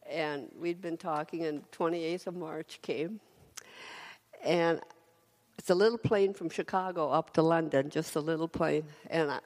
and 0.09 0.49
we'd 0.57 0.81
been 0.81 0.97
talking, 0.97 1.45
and 1.45 1.69
28th 1.71 2.27
of 2.27 2.35
March 2.35 2.79
came, 2.81 3.19
and 4.43 4.79
it's 5.57 5.69
a 5.69 5.75
little 5.75 5.97
plane 5.97 6.33
from 6.33 6.49
Chicago 6.49 7.09
up 7.09 7.33
to 7.33 7.41
London, 7.41 7.89
just 7.89 8.15
a 8.15 8.21
little 8.21 8.47
plane, 8.47 8.85
and 9.09 9.29
I, 9.29 9.39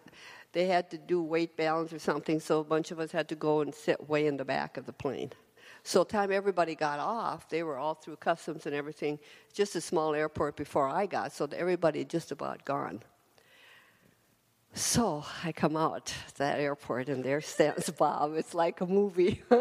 they 0.53 0.67
had 0.67 0.91
to 0.91 0.97
do 0.97 1.23
weight 1.23 1.57
balance 1.57 1.91
or 1.91 1.99
something, 1.99 2.39
so 2.39 2.59
a 2.59 2.63
bunch 2.63 2.91
of 2.91 2.99
us 2.99 3.11
had 3.11 3.27
to 3.29 3.35
go 3.35 3.61
and 3.61 3.73
sit 3.73 4.09
way 4.09 4.27
in 4.27 4.37
the 4.37 4.45
back 4.45 4.77
of 4.77 4.85
the 4.85 4.93
plane. 4.93 5.31
So 5.83 6.03
time 6.03 6.31
everybody 6.31 6.75
got 6.75 6.99
off, 6.99 7.49
they 7.49 7.63
were 7.63 7.77
all 7.77 7.95
through 7.95 8.17
customs 8.17 8.67
and 8.67 8.75
everything. 8.75 9.17
Just 9.51 9.75
a 9.75 9.81
small 9.81 10.13
airport 10.13 10.55
before 10.55 10.87
I 10.87 11.07
got, 11.07 11.31
so 11.31 11.49
everybody 11.51 12.05
just 12.05 12.31
about 12.31 12.63
gone. 12.65 13.01
So 14.73 15.25
I 15.43 15.51
come 15.51 15.75
out 15.75 16.13
that 16.37 16.59
airport, 16.59 17.09
and 17.09 17.23
there 17.23 17.41
stands 17.41 17.89
Bob. 17.97 18.35
It's 18.35 18.53
like 18.53 18.79
a 18.81 18.85
movie. 18.85 19.41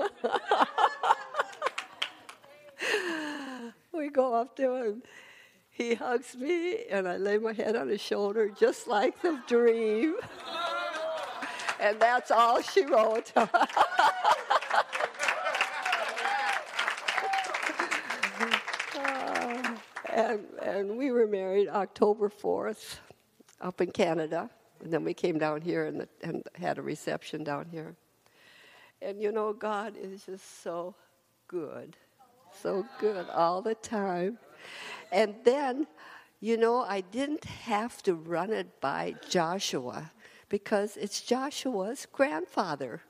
we 3.93 4.09
go 4.09 4.35
up 4.35 4.55
to 4.57 4.75
him. 4.77 5.03
He 5.71 5.95
hugs 5.95 6.37
me, 6.37 6.85
and 6.91 7.09
I 7.09 7.17
lay 7.17 7.39
my 7.39 7.53
head 7.53 7.75
on 7.75 7.89
his 7.89 8.01
shoulder, 8.01 8.49
just 8.49 8.87
like 8.87 9.21
the 9.23 9.41
dream. 9.49 10.17
and 11.81 11.99
that's 11.99 12.31
all 12.31 12.63
she 12.63 12.85
wrote. 12.85 13.33
Uh, 13.35 13.47
and, 20.13 20.45
and 20.63 20.97
we 20.97 21.11
were 21.11 21.27
married 21.27 21.69
October 21.69 22.29
4th 22.29 22.99
up 23.61 23.81
in 23.81 23.91
Canada. 23.91 24.51
And 24.83 24.93
then 24.93 25.05
we 25.05 25.15
came 25.15 25.39
down 25.39 25.61
here 25.61 25.87
and, 25.87 26.01
the, 26.01 26.09
and 26.23 26.43
had 26.55 26.79
a 26.79 26.83
reception 26.83 27.45
down 27.45 27.67
here. 27.71 27.95
And 29.03 29.21
you 29.21 29.33
know, 29.33 29.53
God 29.53 29.95
is 29.97 30.25
just 30.25 30.63
so 30.63 30.95
good, 31.49 31.97
so 32.63 32.87
good 32.99 33.27
all 33.31 33.63
the 33.63 33.75
time. 33.75 34.39
And 35.11 35.35
then, 35.45 35.87
you 36.41 36.57
know, 36.57 36.81
I 36.81 37.01
didn't 37.01 37.45
have 37.45 38.03
to 38.05 38.15
run 38.15 38.53
it 38.53 38.81
by 38.81 39.15
Joshua 39.29 40.11
because 40.49 40.97
it's 40.97 41.21
Joshua's 41.23 42.07
grandfather. 42.13 43.01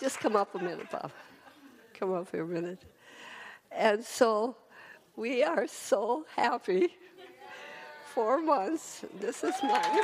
Just 0.00 0.18
come 0.18 0.34
up 0.34 0.54
a 0.54 0.58
minute, 0.58 0.90
Bob. 0.90 1.12
Come 1.94 2.14
up 2.14 2.30
here 2.30 2.42
a 2.42 2.46
minute. 2.46 2.82
And 3.70 4.02
so 4.02 4.56
we 5.14 5.44
are 5.44 5.66
so 5.66 6.24
happy 6.34 6.94
four 8.14 8.40
months. 8.40 9.04
This 9.20 9.44
is 9.44 9.54
mine. 9.62 9.82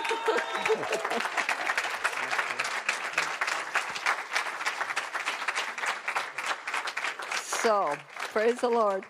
so, 7.42 7.96
praise 8.32 8.60
the 8.60 8.68
Lord. 8.68 9.04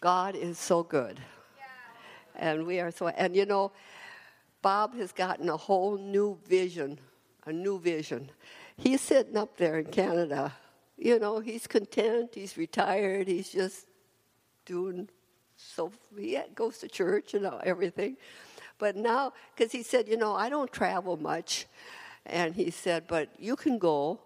God 0.00 0.36
is 0.36 0.58
so 0.58 0.84
good. 0.84 1.20
And 2.36 2.64
we 2.66 2.78
are 2.80 2.90
so, 2.92 3.08
and 3.08 3.34
you 3.34 3.44
know, 3.44 3.72
Bob 4.62 4.94
has 4.96 5.10
gotten 5.12 5.48
a 5.48 5.56
whole 5.56 5.98
new 5.98 6.38
vision, 6.46 7.00
a 7.46 7.52
new 7.52 7.78
vision. 7.80 8.30
He's 8.76 9.00
sitting 9.00 9.36
up 9.36 9.56
there 9.56 9.78
in 9.80 9.86
Canada. 9.86 10.52
You 10.96 11.18
know, 11.18 11.40
he's 11.40 11.66
content, 11.66 12.30
he's 12.34 12.56
retired, 12.56 13.26
he's 13.26 13.50
just 13.50 13.86
doing 14.64 15.08
so 15.74 15.92
he 16.18 16.38
goes 16.54 16.78
to 16.78 16.88
church 16.88 17.34
and 17.34 17.46
everything. 17.64 18.16
But 18.78 18.96
now, 18.96 19.32
because 19.54 19.72
he 19.72 19.82
said, 19.82 20.08
you 20.08 20.16
know, 20.16 20.34
I 20.34 20.48
don't 20.48 20.72
travel 20.72 21.16
much. 21.16 21.66
And 22.26 22.54
he 22.54 22.70
said, 22.70 23.04
but 23.06 23.28
you 23.38 23.56
can 23.56 23.78
go 23.78 24.20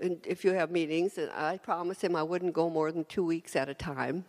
and 0.00 0.18
if 0.26 0.44
you 0.44 0.52
have 0.52 0.70
meetings. 0.70 1.18
And 1.18 1.30
I 1.32 1.58
promised 1.58 2.02
him 2.02 2.16
I 2.16 2.22
wouldn't 2.22 2.52
go 2.52 2.68
more 2.68 2.90
than 2.92 3.04
two 3.04 3.24
weeks 3.24 3.56
at 3.56 3.68
a 3.68 3.74
time. 3.74 4.24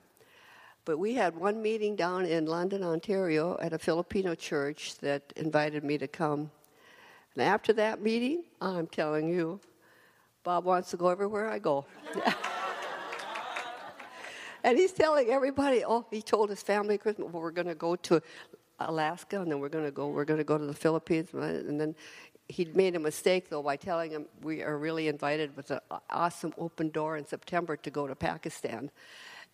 But 0.85 0.99
we 0.99 1.13
had 1.13 1.35
one 1.35 1.61
meeting 1.61 1.95
down 1.95 2.25
in 2.25 2.45
London, 2.45 2.83
Ontario, 2.83 3.57
at 3.61 3.71
a 3.71 3.79
Filipino 3.79 4.35
church 4.35 4.97
that 4.99 5.33
invited 5.37 5.83
me 5.83 5.97
to 5.97 6.07
come. 6.07 6.51
And 7.35 7.43
after 7.43 7.73
that 7.73 8.01
meeting, 8.01 8.43
I'm 8.61 8.87
telling 8.87 9.29
you, 9.29 9.59
Bob 10.43 10.65
wants 10.65 10.91
to 10.91 10.97
go 10.97 11.07
everywhere 11.07 11.49
I 11.49 11.59
go. 11.59 11.85
And 14.63 14.77
he's 14.77 14.93
telling 14.93 15.29
everybody, 15.29 15.83
oh, 15.85 16.05
he 16.09 16.21
told 16.21 16.49
his 16.49 16.61
family 16.61 16.97
Christmas, 16.97 17.31
well, 17.31 17.41
we're 17.41 17.51
going 17.51 17.67
to 17.67 17.75
go 17.75 17.95
to 17.97 18.21
Alaska, 18.79 19.41
and 19.41 19.51
then 19.51 19.59
we're 19.59 19.69
going 19.69 19.85
to 19.85 19.91
go, 19.91 20.07
we're 20.07 20.25
going 20.25 20.37
to 20.37 20.45
go 20.45 20.57
to 20.57 20.65
the 20.65 20.73
Philippines, 20.73 21.29
and 21.33 21.79
then 21.79 21.95
he'd 22.47 22.75
made 22.75 22.95
a 22.95 22.99
mistake 22.99 23.49
though 23.49 23.63
by 23.63 23.75
telling 23.75 24.11
him 24.11 24.25
we 24.41 24.61
are 24.61 24.77
really 24.77 25.07
invited 25.07 25.55
with 25.55 25.71
an 25.71 25.79
awesome 26.09 26.53
open 26.57 26.89
door 26.89 27.15
in 27.17 27.25
September 27.25 27.77
to 27.77 27.89
go 27.89 28.07
to 28.07 28.15
Pakistan, 28.15 28.89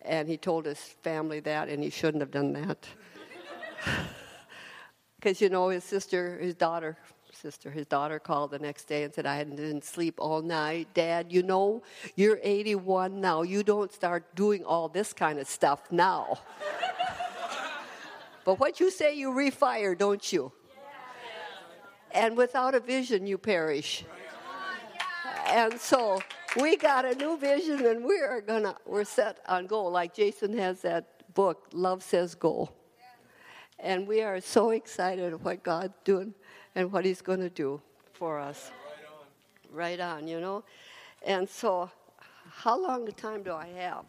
and 0.02 0.28
he 0.28 0.36
told 0.36 0.64
his 0.64 0.78
family 0.78 1.40
that, 1.40 1.68
and 1.68 1.82
he 1.82 1.90
shouldn't 1.90 2.20
have 2.20 2.30
done 2.30 2.52
that, 2.52 2.86
because 5.16 5.40
you 5.40 5.48
know 5.48 5.68
his 5.68 5.84
sister, 5.84 6.38
his 6.38 6.54
daughter 6.54 6.96
sister, 7.40 7.70
his 7.70 7.86
daughter 7.86 8.18
called 8.18 8.50
the 8.50 8.58
next 8.58 8.84
day 8.84 9.04
and 9.04 9.14
said, 9.14 9.26
I 9.26 9.42
didn't 9.42 9.84
sleep 9.84 10.14
all 10.18 10.42
night. 10.42 10.88
Dad, 10.94 11.32
you 11.32 11.42
know, 11.42 11.82
you're 12.14 12.38
81 12.42 13.20
now. 13.20 13.42
You 13.42 13.62
don't 13.62 13.92
start 13.92 14.34
doing 14.34 14.64
all 14.64 14.88
this 14.88 15.12
kind 15.12 15.38
of 15.38 15.48
stuff 15.48 15.90
now. 15.90 16.40
but 18.44 18.60
what 18.60 18.80
you 18.80 18.90
say, 18.90 19.14
you 19.14 19.30
refire, 19.30 19.96
don't 19.96 20.32
you? 20.32 20.52
and 22.12 22.36
without 22.36 22.74
a 22.74 22.80
vision, 22.80 23.26
you 23.26 23.38
perish. 23.38 24.04
And 25.46 25.80
so 25.80 26.20
we 26.60 26.76
got 26.76 27.04
a 27.04 27.14
new 27.14 27.38
vision, 27.38 27.84
and 27.86 28.04
we 28.04 28.20
are 28.20 28.40
gonna 28.40 28.76
we're 28.86 29.04
set 29.04 29.38
on 29.48 29.66
goal. 29.66 29.90
Like 29.90 30.14
Jason 30.14 30.56
has 30.58 30.82
that 30.82 31.34
book, 31.34 31.68
Love 31.72 32.02
Says 32.02 32.34
Go, 32.34 32.70
and 33.78 34.06
we 34.06 34.22
are 34.22 34.40
so 34.40 34.70
excited 34.70 35.32
of 35.32 35.44
what 35.44 35.62
God's 35.62 35.94
doing 36.04 36.34
and 36.74 36.90
what 36.92 37.04
He's 37.04 37.22
going 37.22 37.40
to 37.40 37.50
do 37.50 37.80
for 38.12 38.38
us. 38.38 38.70
Right 39.72 40.00
on. 40.00 40.06
right 40.08 40.22
on, 40.22 40.28
you 40.28 40.40
know. 40.40 40.64
And 41.24 41.48
so, 41.48 41.90
how 42.48 42.80
long 42.80 43.08
a 43.08 43.12
time 43.12 43.42
do 43.42 43.52
I 43.52 43.68
have? 43.68 44.04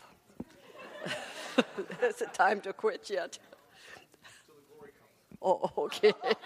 Is 2.03 2.21
it 2.21 2.33
time 2.33 2.61
to 2.61 2.73
quit 2.73 3.09
yet? 3.09 3.37
Oh, 5.41 5.71
okay. 5.77 6.13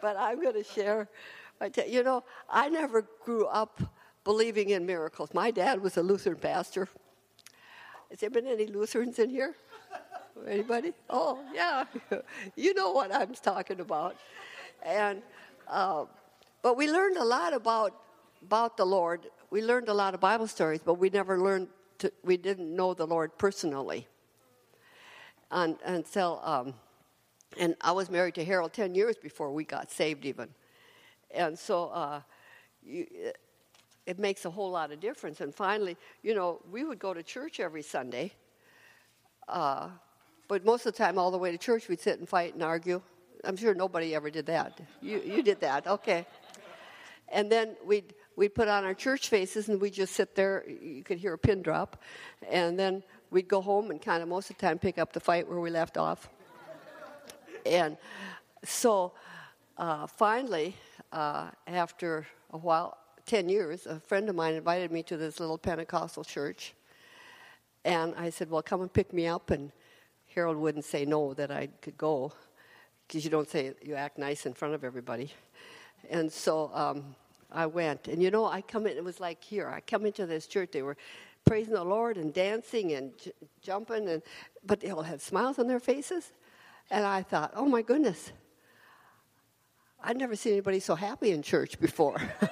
but 0.00 0.16
I'm 0.16 0.40
going 0.40 0.54
to 0.54 0.64
share. 0.64 1.08
My. 1.60 1.70
You 1.86 2.02
know, 2.02 2.24
I 2.48 2.68
never 2.68 3.04
grew 3.24 3.46
up 3.46 3.82
believing 4.24 4.70
in 4.70 4.86
miracles. 4.86 5.30
My 5.34 5.50
dad 5.50 5.82
was 5.82 5.96
a 5.96 6.02
Lutheran 6.02 6.38
pastor. 6.38 6.88
Has 8.10 8.20
there 8.20 8.30
been 8.30 8.46
any 8.46 8.66
Lutherans 8.66 9.18
in 9.18 9.28
here? 9.28 9.54
Anybody? 10.46 10.92
Oh, 11.10 11.40
yeah. 11.54 11.84
you 12.56 12.74
know 12.74 12.92
what 12.92 13.14
I'm 13.14 13.34
talking 13.34 13.80
about. 13.80 14.16
And, 14.82 15.22
uh, 15.68 16.04
but 16.62 16.76
we 16.76 16.90
learned 16.90 17.16
a 17.16 17.24
lot 17.24 17.52
about 17.52 17.94
about 18.42 18.76
the 18.76 18.84
Lord. 18.84 19.26
We 19.50 19.62
learned 19.62 19.88
a 19.88 19.94
lot 19.94 20.14
of 20.14 20.20
Bible 20.20 20.46
stories, 20.46 20.80
but 20.84 20.94
we 20.94 21.10
never 21.10 21.40
learned. 21.40 21.68
To, 21.98 22.12
we 22.22 22.36
didn't 22.36 22.74
know 22.74 22.94
the 22.94 23.06
Lord 23.06 23.36
personally. 23.38 24.06
And, 25.50 25.76
until, 25.84 26.40
um, 26.44 26.74
and 27.58 27.74
I 27.80 27.90
was 27.90 28.10
married 28.10 28.36
to 28.36 28.44
Harold 28.44 28.72
ten 28.72 28.94
years 28.94 29.16
before 29.16 29.50
we 29.50 29.64
got 29.64 29.90
saved, 29.90 30.24
even. 30.24 30.48
And 31.32 31.58
so, 31.58 31.88
uh, 31.88 32.20
you, 32.84 33.06
it 34.06 34.18
makes 34.18 34.44
a 34.44 34.50
whole 34.50 34.70
lot 34.70 34.92
of 34.92 35.00
difference. 35.00 35.40
And 35.40 35.54
finally, 35.54 35.96
you 36.22 36.34
know, 36.34 36.60
we 36.70 36.84
would 36.84 36.98
go 36.98 37.12
to 37.12 37.22
church 37.22 37.58
every 37.58 37.82
Sunday. 37.82 38.32
Uh, 39.48 39.88
but 40.48 40.64
most 40.64 40.86
of 40.86 40.94
the 40.94 40.98
time, 40.98 41.18
all 41.18 41.30
the 41.30 41.38
way 41.38 41.52
to 41.52 41.58
church, 41.58 41.88
we'd 41.88 42.00
sit 42.00 42.18
and 42.18 42.28
fight 42.28 42.54
and 42.54 42.62
argue. 42.62 43.00
I'm 43.44 43.56
sure 43.56 43.74
nobody 43.74 44.14
ever 44.14 44.30
did 44.30 44.46
that. 44.46 44.80
You, 45.00 45.20
you 45.24 45.42
did 45.42 45.60
that, 45.60 45.86
okay. 45.86 46.26
And 47.28 47.52
then 47.52 47.76
we'd, 47.84 48.14
we'd 48.36 48.54
put 48.54 48.68
on 48.68 48.84
our 48.84 48.94
church 48.94 49.28
faces 49.28 49.68
and 49.68 49.80
we'd 49.80 49.92
just 49.92 50.14
sit 50.14 50.34
there. 50.34 50.64
You 50.68 51.04
could 51.04 51.18
hear 51.18 51.34
a 51.34 51.38
pin 51.38 51.62
drop. 51.62 52.02
And 52.50 52.78
then 52.78 53.02
we'd 53.30 53.48
go 53.48 53.60
home 53.60 53.90
and 53.90 54.00
kind 54.00 54.22
of 54.22 54.28
most 54.28 54.50
of 54.50 54.56
the 54.56 54.66
time 54.66 54.78
pick 54.78 54.98
up 54.98 55.12
the 55.12 55.20
fight 55.20 55.46
where 55.46 55.60
we 55.60 55.70
left 55.70 55.98
off. 55.98 56.28
and 57.66 57.98
so 58.64 59.12
uh, 59.76 60.06
finally, 60.06 60.74
uh, 61.12 61.50
after 61.66 62.26
a 62.50 62.58
while, 62.58 62.96
10 63.26 63.50
years, 63.50 63.86
a 63.86 64.00
friend 64.00 64.28
of 64.30 64.34
mine 64.34 64.54
invited 64.54 64.90
me 64.90 65.02
to 65.02 65.18
this 65.18 65.38
little 65.38 65.58
Pentecostal 65.58 66.24
church. 66.24 66.74
And 67.84 68.14
I 68.16 68.30
said, 68.30 68.50
Well, 68.50 68.62
come 68.62 68.80
and 68.80 68.92
pick 68.92 69.12
me 69.12 69.26
up. 69.26 69.50
And 69.50 69.70
Harold 70.34 70.56
wouldn't 70.56 70.84
say 70.84 71.04
no 71.04 71.34
that 71.34 71.50
I 71.50 71.68
could 71.80 71.96
go 71.96 72.32
because 73.06 73.24
you 73.24 73.30
don't 73.30 73.48
say 73.48 73.72
you 73.82 73.94
act 73.94 74.18
nice 74.18 74.46
in 74.46 74.52
front 74.52 74.74
of 74.74 74.84
everybody. 74.84 75.32
And 76.10 76.30
so 76.30 76.70
um, 76.74 77.14
I 77.50 77.66
went. 77.66 78.08
And 78.08 78.22
you 78.22 78.30
know, 78.30 78.44
I 78.44 78.60
come 78.60 78.86
in, 78.86 78.96
it 78.96 79.04
was 79.04 79.20
like 79.20 79.42
here. 79.42 79.68
I 79.68 79.80
come 79.80 80.04
into 80.06 80.26
this 80.26 80.46
church, 80.46 80.70
they 80.72 80.82
were 80.82 80.96
praising 81.44 81.74
the 81.74 81.84
Lord 81.84 82.18
and 82.18 82.32
dancing 82.32 82.92
and 82.92 83.16
j- 83.18 83.32
jumping, 83.62 84.08
and, 84.08 84.22
but 84.64 84.80
they 84.80 84.90
all 84.90 85.02
had 85.02 85.22
smiles 85.22 85.58
on 85.58 85.66
their 85.66 85.80
faces. 85.80 86.32
And 86.90 87.04
I 87.04 87.22
thought, 87.22 87.52
oh 87.54 87.66
my 87.66 87.82
goodness, 87.82 88.32
I'd 90.02 90.16
never 90.16 90.36
seen 90.36 90.52
anybody 90.52 90.80
so 90.80 90.94
happy 90.94 91.32
in 91.32 91.42
church 91.42 91.80
before. 91.80 92.20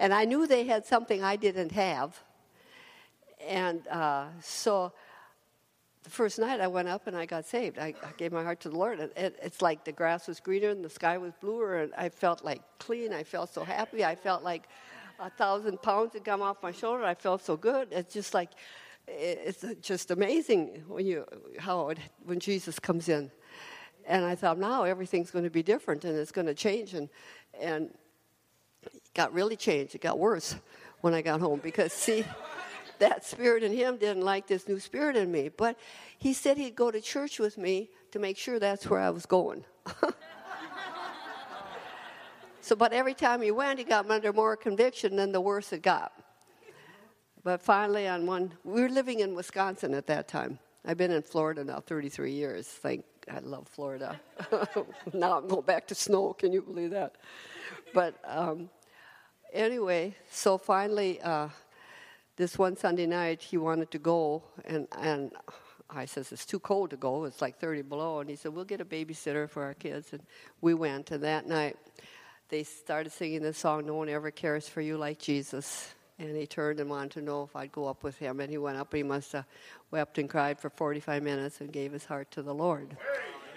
and 0.00 0.12
I 0.12 0.24
knew 0.24 0.46
they 0.46 0.64
had 0.64 0.84
something 0.84 1.22
I 1.22 1.36
didn't 1.36 1.72
have. 1.72 2.20
And 3.46 3.86
uh, 3.88 4.26
so 4.42 4.92
the 6.02 6.10
first 6.10 6.38
night 6.38 6.60
I 6.60 6.66
went 6.66 6.88
up 6.88 7.06
and 7.06 7.16
I 7.16 7.26
got 7.26 7.44
saved. 7.44 7.78
I, 7.78 7.94
I 8.02 8.12
gave 8.16 8.32
my 8.32 8.42
heart 8.42 8.60
to 8.60 8.70
the 8.70 8.76
Lord. 8.76 9.00
And 9.00 9.12
it, 9.16 9.38
it's 9.42 9.60
like 9.60 9.84
the 9.84 9.92
grass 9.92 10.26
was 10.26 10.40
greener 10.40 10.70
and 10.70 10.84
the 10.84 10.90
sky 10.90 11.18
was 11.18 11.32
bluer, 11.40 11.82
and 11.82 11.92
I 11.94 12.08
felt 12.08 12.44
like 12.44 12.62
clean. 12.78 13.12
I 13.12 13.22
felt 13.22 13.52
so 13.52 13.64
happy. 13.64 14.04
I 14.04 14.14
felt 14.14 14.42
like 14.42 14.68
a 15.18 15.30
thousand 15.30 15.82
pounds 15.82 16.14
had 16.14 16.24
come 16.24 16.40
off 16.40 16.62
my 16.62 16.72
shoulder. 16.72 17.04
I 17.04 17.14
felt 17.14 17.44
so 17.44 17.56
good. 17.56 17.88
It's 17.90 18.14
just 18.14 18.32
like, 18.32 18.50
it's 19.06 19.64
just 19.82 20.10
amazing 20.10 20.84
when 20.86 21.04
you 21.04 21.26
how 21.58 21.90
it, 21.90 21.98
when 22.24 22.40
Jesus 22.40 22.78
comes 22.78 23.08
in. 23.08 23.30
And 24.06 24.24
I 24.24 24.34
thought 24.34 24.58
now 24.58 24.84
everything's 24.84 25.30
going 25.30 25.44
to 25.44 25.50
be 25.50 25.62
different 25.62 26.04
and 26.04 26.16
it's 26.16 26.32
going 26.32 26.46
to 26.46 26.54
change 26.54 26.94
and 26.94 27.08
and 27.60 27.90
it 28.82 29.02
got 29.14 29.32
really 29.32 29.56
changed. 29.56 29.94
It 29.94 30.00
got 30.00 30.18
worse 30.18 30.56
when 31.00 31.12
I 31.12 31.22
got 31.22 31.40
home 31.40 31.60
because 31.62 31.92
see 32.06 32.24
that 33.00 33.24
spirit 33.24 33.62
in 33.62 33.72
him 33.72 33.96
didn't 33.96 34.22
like 34.22 34.46
this 34.46 34.68
new 34.68 34.78
spirit 34.78 35.16
in 35.16 35.30
me. 35.30 35.48
But 35.48 35.78
he 36.18 36.32
said 36.32 36.56
he'd 36.56 36.76
go 36.76 36.90
to 36.90 37.00
church 37.00 37.38
with 37.38 37.58
me 37.58 37.90
to 38.12 38.18
make 38.18 38.38
sure 38.38 38.58
that's 38.58 38.86
where 38.86 39.00
I 39.00 39.10
was 39.10 39.26
going. 39.26 39.64
so, 42.60 42.76
but 42.76 42.92
every 42.92 43.14
time 43.14 43.42
he 43.42 43.50
went, 43.50 43.78
he 43.78 43.84
got 43.84 44.10
under 44.10 44.32
more 44.32 44.56
conviction, 44.56 45.16
than 45.16 45.32
the 45.32 45.40
worse 45.40 45.72
it 45.72 45.82
got. 45.82 46.12
But 47.42 47.62
finally, 47.62 48.06
on 48.06 48.26
one, 48.26 48.52
we 48.64 48.82
were 48.82 48.88
living 48.88 49.20
in 49.20 49.34
Wisconsin 49.34 49.94
at 49.94 50.06
that 50.06 50.28
time. 50.28 50.58
I've 50.84 50.96
been 50.96 51.10
in 51.10 51.22
Florida 51.22 51.64
now 51.64 51.80
33 51.80 52.32
years. 52.32 52.66
Thank 52.66 53.04
I 53.30 53.38
love 53.40 53.68
Florida. 53.68 54.20
now 55.12 55.38
I'm 55.38 55.46
going 55.46 55.62
back 55.62 55.86
to 55.88 55.94
snow. 55.94 56.32
Can 56.32 56.52
you 56.52 56.62
believe 56.62 56.90
that? 56.90 57.16
But 57.94 58.14
um, 58.24 58.70
anyway, 59.52 60.16
so 60.30 60.58
finally, 60.58 61.20
uh, 61.20 61.48
this 62.40 62.58
one 62.58 62.74
Sunday 62.74 63.06
night 63.06 63.42
he 63.42 63.58
wanted 63.58 63.90
to 63.90 63.98
go, 63.98 64.42
and, 64.64 64.88
and 64.98 65.30
I 65.90 66.06
says, 66.06 66.32
It's 66.32 66.46
too 66.46 66.58
cold 66.58 66.90
to 66.90 66.96
go. 66.96 67.24
It's 67.24 67.42
like 67.42 67.60
30 67.60 67.82
below. 67.82 68.20
And 68.20 68.30
he 68.30 68.36
said, 68.36 68.54
We'll 68.54 68.64
get 68.64 68.80
a 68.80 68.84
babysitter 68.84 69.48
for 69.48 69.62
our 69.62 69.74
kids. 69.74 70.12
And 70.12 70.22
we 70.62 70.72
went. 70.72 71.10
And 71.10 71.22
that 71.22 71.46
night 71.46 71.76
they 72.48 72.62
started 72.62 73.12
singing 73.12 73.42
this 73.42 73.58
song, 73.58 73.84
No 73.84 73.96
One 73.96 74.08
Ever 74.08 74.30
Cares 74.30 74.66
for 74.66 74.80
You 74.80 74.96
Like 74.96 75.18
Jesus. 75.18 75.94
And 76.18 76.34
he 76.34 76.46
turned 76.46 76.80
and 76.80 76.88
wanted 76.88 77.12
to 77.12 77.22
know 77.22 77.42
if 77.44 77.54
I'd 77.54 77.72
go 77.72 77.86
up 77.86 78.02
with 78.02 78.16
him. 78.18 78.40
And 78.40 78.50
he 78.50 78.56
went 78.56 78.78
up. 78.78 78.92
And 78.94 78.98
he 78.98 79.02
must 79.02 79.32
have 79.32 79.44
wept 79.90 80.16
and 80.16 80.28
cried 80.28 80.58
for 80.58 80.70
45 80.70 81.22
minutes 81.22 81.60
and 81.60 81.70
gave 81.70 81.92
his 81.92 82.06
heart 82.06 82.30
to 82.32 82.42
the 82.42 82.54
Lord. 82.54 82.96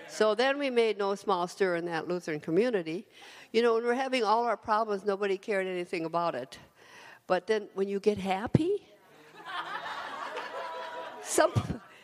So 0.10 0.36
then 0.36 0.60
we 0.60 0.70
made 0.70 0.98
no 0.98 1.16
small 1.16 1.48
stir 1.48 1.78
in 1.78 1.86
that 1.86 2.08
Lutheran 2.08 2.42
community. 2.42 3.08
You 3.52 3.62
know, 3.62 3.76
when 3.76 3.84
we're 3.84 3.94
having 3.94 4.24
all 4.24 4.44
our 4.44 4.58
problems, 4.58 5.06
nobody 5.06 5.38
cared 5.38 5.66
anything 5.66 6.06
about 6.06 6.36
it. 6.36 6.60
But 7.28 7.48
then 7.48 7.68
when 7.74 7.88
you 7.88 8.00
get 8.00 8.18
happy, 8.18 8.84
some, 11.22 11.52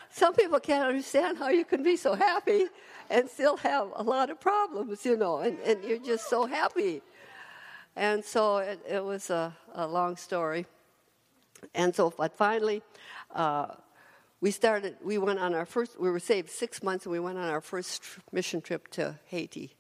some 0.10 0.34
people 0.34 0.60
can't 0.60 0.88
understand 0.88 1.38
how 1.38 1.50
you 1.50 1.66
can 1.66 1.84
be 1.84 1.98
so 1.98 2.16
happy 2.16 2.68
and 3.10 3.30
still 3.30 3.58
have 3.58 3.90
a 3.96 4.04
lot 4.04 4.30
of 4.30 4.40
problems, 4.40 5.06
you 5.06 5.18
know, 5.18 5.40
and, 5.40 5.60
and 5.60 5.84
you're 5.84 6.00
just 6.00 6.30
so 6.30 6.46
happy. 6.46 7.02
And 7.96 8.24
so 8.24 8.58
it, 8.58 8.80
it 8.88 9.04
was 9.04 9.30
a, 9.30 9.56
a, 9.74 9.86
long 9.86 10.16
story. 10.16 10.66
And 11.74 11.94
so, 11.94 12.14
but 12.16 12.38
finally, 12.38 12.82
uh, 13.36 13.68
we 14.42 14.52
started, 14.52 14.96
we 15.04 15.18
went 15.18 15.40
on 15.40 15.54
our 15.54 15.66
first, 15.66 16.00
we 16.00 16.10
were 16.10 16.20
saved 16.20 16.50
six 16.50 16.82
months 16.82 17.06
and 17.06 17.12
we 17.12 17.20
went 17.20 17.38
on 17.38 17.50
our 17.50 17.62
first 17.62 18.04
mission 18.32 18.62
trip 18.62 18.88
to 18.92 19.20
Haiti. 19.26 19.76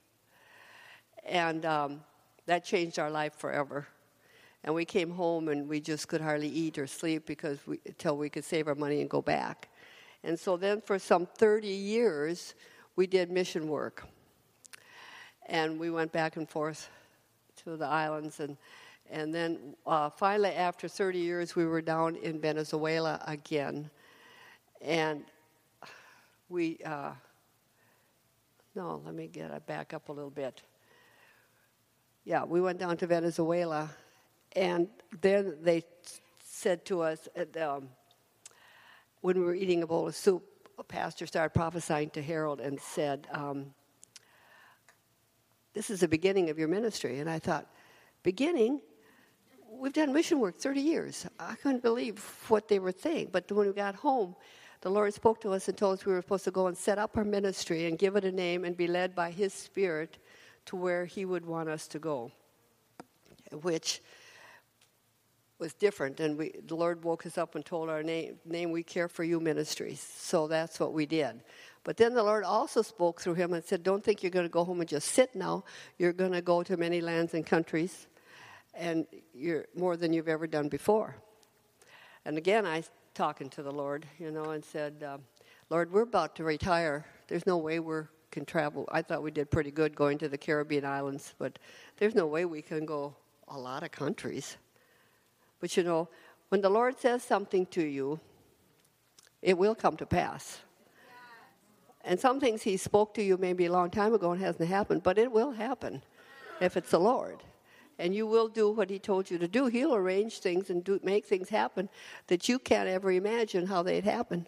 And 1.25 1.65
um, 1.65 2.01
that 2.47 2.65
changed 2.65 2.99
our 2.99 3.11
life 3.11 3.35
forever. 3.35 3.87
And 4.63 4.75
we 4.75 4.85
came 4.85 5.11
home 5.11 5.47
and 5.47 5.67
we 5.67 5.79
just 5.79 6.07
could 6.07 6.21
hardly 6.21 6.49
eat 6.49 6.77
or 6.77 6.87
sleep 6.87 7.25
because 7.25 7.59
we, 7.65 7.79
until 7.85 8.17
we 8.17 8.29
could 8.29 8.43
save 8.43 8.67
our 8.67 8.75
money 8.75 9.01
and 9.01 9.09
go 9.09 9.21
back. 9.21 9.69
And 10.23 10.37
so 10.37 10.57
then 10.57 10.81
for 10.81 10.99
some 10.99 11.25
30 11.25 11.67
years, 11.67 12.55
we 12.95 13.07
did 13.07 13.31
mission 13.31 13.69
work. 13.69 14.05
And 15.47 15.79
we 15.79 15.89
went 15.89 16.11
back 16.11 16.35
and 16.35 16.47
forth 16.47 16.89
to 17.63 17.77
the 17.77 17.85
islands. 17.85 18.39
And, 18.39 18.57
and 19.09 19.33
then 19.33 19.75
uh, 19.85 20.09
finally, 20.09 20.49
after 20.49 20.87
30 20.87 21.17
years, 21.17 21.55
we 21.55 21.65
were 21.65 21.81
down 21.81 22.17
in 22.17 22.39
Venezuela 22.39 23.23
again. 23.25 23.89
And 24.81 25.23
we, 26.49 26.79
uh, 26.85 27.11
no, 28.75 29.01
let 29.05 29.15
me 29.15 29.27
get 29.27 29.65
back 29.65 29.93
up 29.93 30.09
a 30.09 30.11
little 30.11 30.29
bit. 30.29 30.61
Yeah, 32.25 32.43
we 32.43 32.59
went 32.61 32.77
down 32.77 32.97
to 32.97 33.07
Venezuela 33.07 33.89
and 34.55 34.87
then 35.21 35.57
they 35.61 35.83
said 36.43 36.85
to 36.85 37.01
us, 37.01 37.27
um, 37.59 37.89
when 39.21 39.39
we 39.39 39.45
were 39.45 39.55
eating 39.55 39.83
a 39.83 39.87
bowl 39.87 40.07
of 40.07 40.15
soup, 40.15 40.43
a 40.77 40.83
pastor 40.83 41.25
started 41.25 41.53
prophesying 41.53 42.09
to 42.11 42.21
Harold 42.21 42.59
and 42.59 42.79
said, 42.79 43.27
um, 43.31 43.73
This 45.73 45.89
is 45.89 45.99
the 45.99 46.07
beginning 46.07 46.49
of 46.49 46.57
your 46.57 46.67
ministry. 46.67 47.19
And 47.19 47.29
I 47.29 47.39
thought, 47.39 47.67
Beginning? 48.23 48.81
We've 49.71 49.93
done 49.93 50.11
mission 50.11 50.39
work 50.39 50.57
30 50.57 50.81
years. 50.81 51.25
I 51.39 51.55
couldn't 51.55 51.83
believe 51.83 52.19
what 52.49 52.67
they 52.67 52.79
were 52.79 52.91
saying. 52.91 53.29
But 53.31 53.49
when 53.51 53.67
we 53.67 53.73
got 53.73 53.95
home, 53.95 54.35
the 54.81 54.89
Lord 54.89 55.13
spoke 55.13 55.39
to 55.41 55.51
us 55.51 55.67
and 55.67 55.77
told 55.77 55.99
us 55.99 56.05
we 56.05 56.13
were 56.13 56.21
supposed 56.21 56.43
to 56.45 56.51
go 56.51 56.67
and 56.67 56.77
set 56.77 56.97
up 56.97 57.15
our 57.15 57.23
ministry 57.23 57.85
and 57.85 57.97
give 57.97 58.15
it 58.15 58.25
a 58.25 58.31
name 58.31 58.65
and 58.65 58.75
be 58.75 58.87
led 58.87 59.15
by 59.15 59.31
His 59.31 59.53
Spirit 59.53 60.17
to 60.65 60.75
where 60.75 61.05
He 61.05 61.23
would 61.23 61.45
want 61.45 61.69
us 61.69 61.87
to 61.89 61.99
go, 61.99 62.31
which 63.61 64.01
was 65.59 65.73
different. 65.73 66.19
And 66.19 66.37
we, 66.37 66.53
the 66.65 66.75
Lord 66.75 67.03
woke 67.03 67.25
us 67.25 67.37
up 67.37 67.55
and 67.55 67.65
told 67.65 67.89
our 67.89 68.01
name, 68.01 68.39
name 68.45 68.71
We 68.71 68.81
Care 68.83 69.07
for 69.07 69.23
You 69.23 69.39
Ministries. 69.39 69.99
So 69.99 70.47
that's 70.47 70.79
what 70.79 70.93
we 70.93 71.05
did. 71.05 71.41
But 71.83 71.97
then 71.97 72.13
the 72.13 72.23
Lord 72.23 72.43
also 72.43 72.81
spoke 72.81 73.21
through 73.21 73.35
him 73.35 73.53
and 73.53 73.63
said, 73.63 73.83
Don't 73.83 74.03
think 74.03 74.23
you're 74.23 74.31
going 74.31 74.45
to 74.45 74.49
go 74.49 74.63
home 74.63 74.79
and 74.79 74.89
just 74.89 75.09
sit 75.09 75.35
now. 75.35 75.63
You're 75.97 76.13
going 76.13 76.31
to 76.31 76.41
go 76.41 76.63
to 76.63 76.77
many 76.77 77.01
lands 77.01 77.33
and 77.33 77.45
countries, 77.45 78.07
and 78.73 79.05
you're 79.33 79.65
more 79.75 79.95
than 79.95 80.13
you've 80.13 80.27
ever 80.27 80.47
done 80.47 80.67
before. 80.67 81.15
And 82.25 82.37
again, 82.37 82.65
I 82.65 82.83
talking 83.13 83.49
to 83.49 83.63
the 83.63 83.71
Lord, 83.71 84.05
you 84.17 84.31
know, 84.31 84.51
and 84.51 84.63
said, 84.63 85.03
uh, 85.05 85.17
Lord, 85.69 85.91
we're 85.91 86.03
about 86.03 86.35
to 86.37 86.43
retire. 86.43 87.05
There's 87.27 87.45
no 87.45 87.57
way 87.57 87.79
we 87.79 88.01
can 88.31 88.45
travel. 88.45 88.87
I 88.91 89.01
thought 89.01 89.23
we 89.23 89.31
did 89.31 89.51
pretty 89.51 89.71
good 89.71 89.95
going 89.95 90.17
to 90.19 90.29
the 90.29 90.37
Caribbean 90.37 90.85
islands, 90.85 91.33
but 91.37 91.59
there's 91.97 92.15
no 92.15 92.27
way 92.27 92.45
we 92.45 92.61
can 92.61 92.85
go 92.85 93.15
a 93.47 93.57
lot 93.57 93.83
of 93.83 93.91
countries. 93.91 94.57
But 95.59 95.75
you 95.75 95.83
know, 95.83 96.09
when 96.49 96.61
the 96.61 96.69
Lord 96.69 96.99
says 96.99 97.23
something 97.23 97.65
to 97.67 97.83
you, 97.83 98.19
it 99.41 99.57
will 99.57 99.75
come 99.75 99.95
to 99.97 100.05
pass. 100.05 100.59
And 102.03 102.19
some 102.19 102.39
things 102.39 102.61
He 102.63 102.77
spoke 102.77 103.13
to 103.15 103.23
you 103.23 103.37
maybe 103.37 103.65
a 103.65 103.71
long 103.71 103.89
time 103.89 104.13
ago 104.13 104.31
and 104.31 104.41
hasn't 104.41 104.69
happened, 104.69 105.03
but 105.03 105.17
it 105.17 105.31
will 105.31 105.51
happen 105.51 106.01
if 106.59 106.77
it's 106.77 106.91
the 106.91 106.99
Lord. 106.99 107.43
And 107.97 108.15
you 108.15 108.25
will 108.25 108.47
do 108.47 108.71
what 108.71 108.89
He 108.89 108.97
told 108.97 109.29
you 109.29 109.37
to 109.37 109.47
do. 109.47 109.67
He'll 109.67 109.93
arrange 109.93 110.39
things 110.39 110.69
and 110.69 110.83
do, 110.83 110.99
make 111.03 111.25
things 111.25 111.49
happen 111.49 111.89
that 112.27 112.47
you 112.47 112.57
can't 112.57 112.87
ever 112.87 113.11
imagine 113.11 113.65
how 113.65 113.83
they'd 113.83 114.05
happen. 114.05 114.47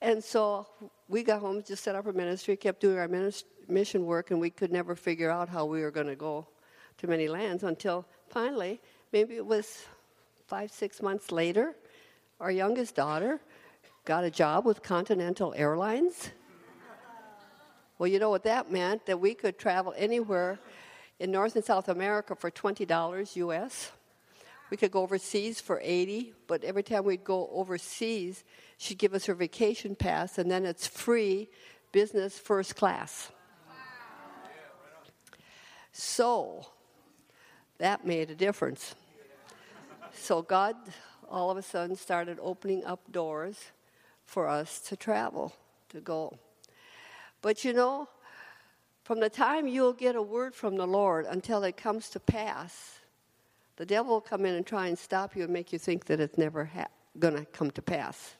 And 0.00 0.22
so 0.22 0.68
we 1.08 1.22
got 1.22 1.40
home, 1.40 1.62
just 1.66 1.82
set 1.82 1.96
up 1.96 2.06
our 2.06 2.12
ministry, 2.12 2.56
kept 2.56 2.80
doing 2.80 2.98
our 2.98 3.08
mission 3.68 4.04
work, 4.04 4.30
and 4.30 4.40
we 4.40 4.50
could 4.50 4.70
never 4.70 4.94
figure 4.94 5.30
out 5.30 5.48
how 5.48 5.64
we 5.64 5.80
were 5.80 5.90
going 5.90 6.06
to 6.06 6.16
go 6.16 6.46
to 6.98 7.06
many 7.06 7.28
lands 7.28 7.64
until 7.64 8.06
finally, 8.28 8.80
maybe 9.12 9.36
it 9.36 9.44
was 9.44 9.84
five, 10.46 10.70
six 10.70 11.02
months 11.02 11.32
later, 11.32 11.74
our 12.38 12.50
youngest 12.50 12.94
daughter 12.94 13.40
got 14.04 14.22
a 14.22 14.30
job 14.30 14.64
with 14.64 14.82
Continental 14.82 15.52
Airlines. 15.56 16.30
Well, 17.98 18.06
you 18.06 18.18
know 18.18 18.30
what 18.30 18.44
that 18.44 18.70
meant? 18.70 19.06
That 19.06 19.18
we 19.18 19.34
could 19.34 19.58
travel 19.58 19.92
anywhere 19.96 20.58
in 21.18 21.32
North 21.32 21.56
and 21.56 21.64
South 21.64 21.88
America 21.88 22.36
for 22.36 22.50
$20 22.50 23.36
US. 23.36 23.90
We 24.70 24.76
could 24.76 24.90
go 24.90 25.02
overseas 25.02 25.60
for 25.60 25.80
80, 25.82 26.34
but 26.46 26.62
every 26.62 26.82
time 26.82 27.04
we'd 27.04 27.24
go 27.24 27.48
overseas, 27.52 28.44
she'd 28.76 28.98
give 28.98 29.14
us 29.14 29.26
her 29.26 29.34
vacation 29.34 29.96
pass, 29.96 30.38
and 30.38 30.50
then 30.50 30.64
it's 30.64 30.86
free 30.86 31.48
business 31.92 32.38
first 32.38 32.76
class. 32.76 33.30
So 35.92 36.66
that 37.78 38.06
made 38.06 38.30
a 38.30 38.34
difference. 38.34 38.94
So 40.26 40.42
God 40.42 40.74
all 41.30 41.52
of 41.52 41.56
a 41.56 41.62
sudden 41.62 41.94
started 41.94 42.38
opening 42.42 42.84
up 42.84 43.12
doors 43.12 43.70
for 44.24 44.48
us 44.48 44.80
to 44.88 44.96
travel, 44.96 45.54
to 45.90 46.00
go. 46.00 46.36
But 47.42 47.64
you 47.64 47.72
know, 47.72 48.08
from 49.04 49.20
the 49.20 49.30
time 49.30 49.68
you'll 49.68 49.92
get 49.92 50.16
a 50.16 50.20
word 50.20 50.52
from 50.52 50.74
the 50.74 50.84
Lord 50.84 51.26
until 51.26 51.62
it 51.62 51.76
comes 51.76 52.08
to 52.08 52.18
pass, 52.18 52.98
the 53.76 53.86
devil 53.86 54.14
will 54.14 54.20
come 54.20 54.44
in 54.44 54.56
and 54.56 54.66
try 54.66 54.88
and 54.88 54.98
stop 54.98 55.36
you 55.36 55.44
and 55.44 55.52
make 55.52 55.72
you 55.72 55.78
think 55.78 56.06
that 56.06 56.18
it's 56.18 56.36
never 56.36 56.64
ha- 56.64 56.88
going 57.20 57.36
to 57.36 57.44
come 57.44 57.70
to 57.70 57.80
pass. 57.80 58.34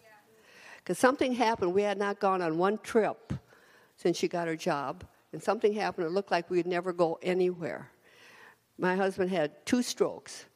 Because 0.79 0.99
something 0.99 1.35
happened. 1.35 1.73
We 1.73 1.83
had 1.83 1.99
not 1.99 2.19
gone 2.19 2.43
on 2.43 2.59
one 2.59 2.79
trip 2.79 3.33
since 3.97 4.17
she 4.17 4.27
got 4.27 4.49
her 4.49 4.57
job, 4.57 5.05
and 5.33 5.41
something 5.41 5.73
happened. 5.73 6.09
It 6.09 6.11
looked 6.11 6.33
like 6.33 6.51
we'd 6.51 6.67
never 6.67 6.93
go 6.93 7.21
anywhere. 7.23 7.93
My 8.77 8.97
husband 8.97 9.31
had 9.31 9.65
two 9.65 9.85
strokes. 9.85 10.47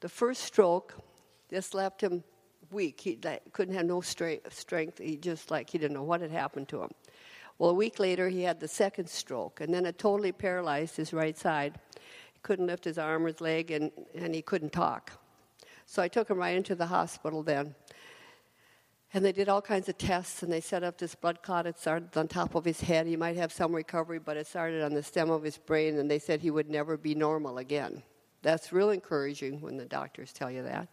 The 0.00 0.08
first 0.08 0.42
stroke 0.42 0.94
just 1.50 1.74
left 1.74 2.02
him 2.02 2.22
weak. 2.70 3.00
He 3.00 3.18
couldn't 3.52 3.74
have 3.74 3.86
no 3.86 4.00
strength. 4.00 4.98
He 4.98 5.16
just 5.16 5.50
like 5.50 5.70
he 5.70 5.78
didn't 5.78 5.94
know 5.94 6.02
what 6.02 6.20
had 6.20 6.30
happened 6.30 6.68
to 6.68 6.82
him. 6.82 6.90
Well, 7.58 7.70
a 7.70 7.74
week 7.74 7.98
later, 7.98 8.28
he 8.28 8.42
had 8.42 8.60
the 8.60 8.68
second 8.68 9.08
stroke, 9.08 9.62
and 9.62 9.72
then 9.72 9.86
it 9.86 9.98
totally 9.98 10.32
paralyzed 10.32 10.96
his 10.96 11.14
right 11.14 11.38
side. 11.38 11.78
He 12.34 12.40
couldn't 12.42 12.66
lift 12.66 12.84
his 12.84 12.98
arm 12.98 13.24
or 13.24 13.28
his 13.28 13.40
leg, 13.40 13.70
and, 13.70 13.90
and 14.14 14.34
he 14.34 14.42
couldn't 14.42 14.72
talk. 14.72 15.12
So 15.86 16.02
I 16.02 16.08
took 16.08 16.28
him 16.28 16.36
right 16.36 16.56
into 16.56 16.74
the 16.74 16.86
hospital 16.86 17.42
then. 17.42 17.74
And 19.14 19.24
they 19.24 19.32
did 19.32 19.48
all 19.48 19.62
kinds 19.62 19.88
of 19.88 19.96
tests, 19.96 20.42
and 20.42 20.52
they 20.52 20.60
set 20.60 20.82
up 20.82 20.98
this 20.98 21.14
blood 21.14 21.42
clot. 21.42 21.66
It 21.66 21.78
started 21.78 22.14
on 22.18 22.28
top 22.28 22.54
of 22.54 22.66
his 22.66 22.82
head. 22.82 23.06
He 23.06 23.16
might 23.16 23.36
have 23.36 23.52
some 23.52 23.74
recovery, 23.74 24.18
but 24.18 24.36
it 24.36 24.46
started 24.46 24.82
on 24.82 24.92
the 24.92 25.02
stem 25.02 25.30
of 25.30 25.42
his 25.42 25.56
brain, 25.56 25.98
and 25.98 26.10
they 26.10 26.18
said 26.18 26.40
he 26.42 26.50
would 26.50 26.68
never 26.68 26.98
be 26.98 27.14
normal 27.14 27.56
again. 27.56 28.02
That's 28.42 28.72
real 28.72 28.90
encouraging 28.90 29.60
when 29.60 29.76
the 29.76 29.84
doctors 29.84 30.32
tell 30.32 30.50
you 30.50 30.62
that. 30.62 30.88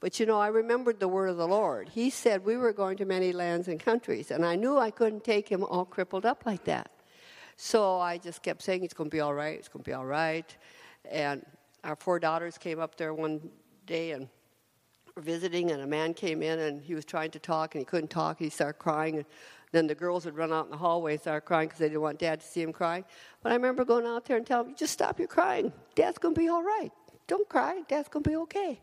But 0.00 0.18
you 0.18 0.26
know, 0.26 0.40
I 0.40 0.48
remembered 0.48 0.98
the 0.98 1.06
word 1.06 1.28
of 1.28 1.36
the 1.36 1.46
Lord. 1.46 1.88
He 1.88 2.10
said 2.10 2.44
we 2.44 2.56
were 2.56 2.72
going 2.72 2.96
to 2.96 3.04
many 3.04 3.32
lands 3.32 3.68
and 3.68 3.78
countries, 3.78 4.32
and 4.32 4.44
I 4.44 4.56
knew 4.56 4.76
I 4.76 4.90
couldn't 4.90 5.22
take 5.22 5.48
him 5.48 5.62
all 5.62 5.84
crippled 5.84 6.26
up 6.26 6.44
like 6.44 6.64
that. 6.64 6.90
So 7.56 8.00
I 8.00 8.18
just 8.18 8.42
kept 8.42 8.62
saying, 8.62 8.82
It's 8.82 8.94
going 8.94 9.10
to 9.10 9.14
be 9.14 9.20
all 9.20 9.34
right, 9.34 9.56
it's 9.56 9.68
going 9.68 9.84
to 9.84 9.88
be 9.88 9.94
all 9.94 10.04
right. 10.04 10.56
And 11.08 11.46
our 11.84 11.94
four 11.94 12.18
daughters 12.18 12.58
came 12.58 12.80
up 12.80 12.96
there 12.96 13.14
one 13.14 13.50
day 13.86 14.10
and 14.10 14.28
were 15.14 15.22
visiting, 15.22 15.70
and 15.70 15.82
a 15.82 15.86
man 15.86 16.14
came 16.14 16.42
in 16.42 16.58
and 16.58 16.82
he 16.82 16.94
was 16.94 17.04
trying 17.04 17.30
to 17.32 17.38
talk, 17.38 17.74
and 17.74 17.80
he 17.80 17.84
couldn't 17.84 18.10
talk. 18.10 18.38
He 18.38 18.48
started 18.48 18.78
crying. 18.78 19.16
And 19.18 19.24
then 19.72 19.86
the 19.86 19.94
girls 19.94 20.24
would 20.26 20.36
run 20.36 20.52
out 20.52 20.66
in 20.66 20.70
the 20.70 20.76
hallway 20.76 21.12
and 21.12 21.20
start 21.20 21.44
crying 21.44 21.68
because 21.68 21.80
they 21.80 21.88
didn't 21.88 22.02
want 22.02 22.18
dad 22.18 22.40
to 22.40 22.46
see 22.46 22.62
him 22.62 22.72
crying. 22.72 23.04
But 23.42 23.52
I 23.52 23.54
remember 23.56 23.84
going 23.84 24.06
out 24.06 24.26
there 24.26 24.36
and 24.36 24.46
telling 24.46 24.70
him, 24.70 24.76
Just 24.76 24.92
stop 24.92 25.18
your 25.18 25.28
crying. 25.28 25.72
Dad's 25.94 26.18
going 26.18 26.34
to 26.34 26.40
be 26.40 26.48
all 26.48 26.62
right. 26.62 26.90
Don't 27.26 27.48
cry. 27.48 27.82
Dad's 27.88 28.08
going 28.08 28.22
to 28.22 28.30
be 28.30 28.36
okay 28.36 28.80